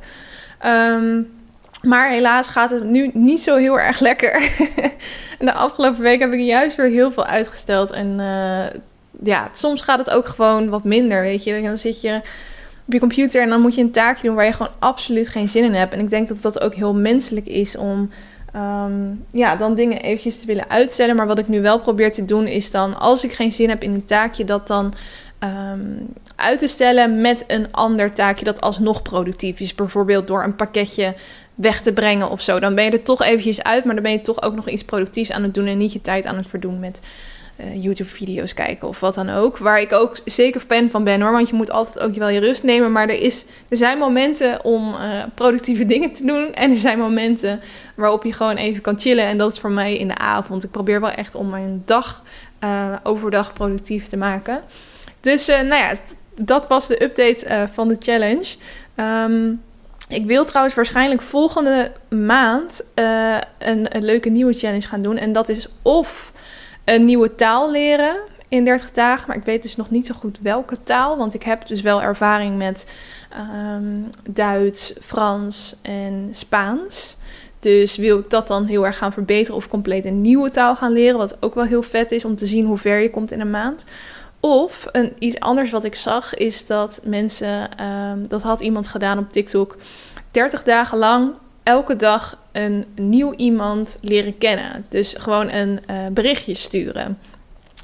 [0.60, 1.22] Ehm,
[1.82, 4.34] maar helaas gaat het nu niet zo heel erg lekker.
[5.40, 7.92] en de afgelopen week heb ik juist weer heel veel uitgesteld.
[7.92, 8.80] En eh,
[9.24, 11.62] ja, soms gaat het ook gewoon wat minder, weet je.
[11.62, 12.22] Dan zit je
[12.86, 15.50] op je computer en dan moet je een taakje doen waar je gewoon absoluut geen
[15.50, 15.94] zin in hebt.
[15.94, 18.10] En ik denk dat dat ook heel menselijk is om
[18.54, 18.94] ehm,
[19.32, 21.16] ja, dan dingen eventjes te willen uitstellen.
[21.16, 23.84] Maar wat ik nu wel probeer te doen is dan, als ik geen zin heb
[23.84, 24.94] in een taakje, dat dan
[25.40, 25.80] ehm,
[26.36, 29.76] uit te stellen met een ander taakje dat alsnog productief is.
[29.76, 31.16] Bijvoorbeeld door een pakketje
[31.56, 32.60] weg te brengen of zo.
[32.60, 34.84] Dan ben je er toch eventjes uit, maar dan ben je toch ook nog iets
[34.84, 37.00] productiefs aan het doen en niet je tijd aan het verdoen met
[37.62, 39.58] eh, YouTube-video's kijken of wat dan ook.
[39.58, 41.32] Waar ik ook zeker fan van ben hoor.
[41.32, 42.92] Want je moet altijd ook wel je rust nemen.
[42.92, 46.54] Maar er, is, er zijn momenten om uh, productieve dingen te doen.
[46.54, 47.62] En er zijn momenten
[47.96, 49.26] waarop je gewoon even kan chillen.
[49.26, 50.64] En dat is voor mij in de avond.
[50.64, 52.24] Ik probeer wel echt om mijn dag
[52.64, 54.62] uh, overdag productief te maken.
[55.20, 55.94] Dus nou ja,
[56.36, 58.56] dat was de update van de challenge.
[58.96, 59.62] Um,
[60.12, 65.18] ik wil trouwens waarschijnlijk volgende maand een, een leuke nieuwe challenge gaan doen.
[65.18, 66.32] En dat is of
[66.86, 68.18] een nieuwe taal leren
[68.48, 69.28] in 30 dagen.
[69.28, 71.18] Maar ik weet dus nog niet zo goed welke taal.
[71.18, 72.94] Want ik heb dus wel ervaring met
[73.66, 77.18] um, Duits, Frans en Spaans.
[77.60, 80.92] Dus wil ik dat dan heel erg gaan verbeteren of compleet een nieuwe taal gaan
[80.92, 81.18] leren.
[81.18, 83.50] Wat ook wel heel vet is om te zien hoe ver je komt in een
[83.50, 83.84] maand.
[84.42, 89.18] Of een, iets anders wat ik zag is dat mensen, um, dat had iemand gedaan
[89.18, 89.78] op TikTok,
[90.32, 94.86] 30 dagen lang elke dag een nieuw iemand leren kennen.
[94.90, 97.18] Dus gewoon een uh, berichtje sturen.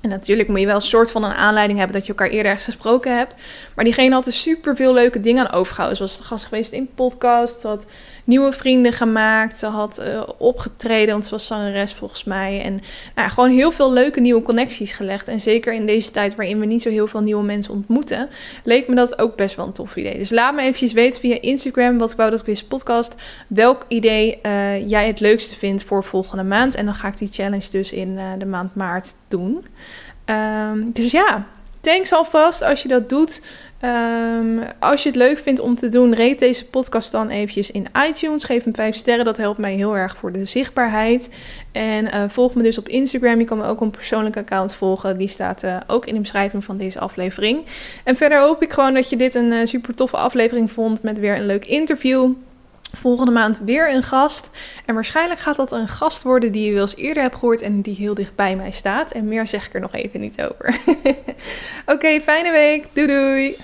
[0.02, 2.52] En natuurlijk moet je wel een soort van een aanleiding hebben dat je elkaar eerder
[2.52, 3.36] eens gesproken hebt.
[3.76, 5.98] Maar diegene had er super veel leuke dingen aan overgehouden.
[5.98, 7.60] Ze was gast geweest in podcast.
[7.60, 7.86] Ze had
[8.28, 9.60] nieuwe vrienden gemaakt.
[9.60, 12.62] Ze had uh, opgetreden, want ze was zangeres volgens mij.
[12.62, 12.82] En
[13.16, 15.28] nou gewoon heel veel leuke nieuwe connecties gelegd.
[15.28, 18.30] En zeker in deze tijd waarin we niet zo heel veel nieuwe mensen ontmoeten,
[18.64, 20.18] leek me dat ook best wel een tof idee.
[20.18, 23.16] Dus laat me eventjes weten via Instagram, wat ik wou dat quiz podcast,
[23.48, 26.76] welk idee uh, jij het leukste vindt voor volgende maand.
[26.76, 29.66] En dan ga ik die challenge dus in uh, de maand maart doen.
[30.26, 31.48] Um, dus ja,
[31.88, 33.42] thanks alvast als je dat doet.
[33.82, 37.88] Um, als je het leuk vindt om te doen, rate deze podcast dan eventjes in
[38.08, 38.44] iTunes.
[38.44, 41.30] Geef hem 5 sterren, dat helpt mij heel erg voor de zichtbaarheid.
[41.72, 43.40] En uh, volg me dus op Instagram.
[43.40, 45.18] Je kan me ook een persoonlijk account volgen.
[45.18, 47.66] Die staat uh, ook in de beschrijving van deze aflevering.
[48.04, 51.20] En verder hoop ik gewoon dat je dit een uh, super toffe aflevering vond met
[51.20, 52.32] weer een leuk interview.
[52.94, 54.50] Volgende maand weer een gast.
[54.86, 57.82] En waarschijnlijk gaat dat een gast worden die je wel eens eerder hebt gehoord en
[57.82, 59.12] die heel dicht bij mij staat.
[59.12, 60.80] En meer zeg ik er nog even niet over.
[61.94, 62.86] Oké, fijne week.
[62.94, 63.58] Doei doei.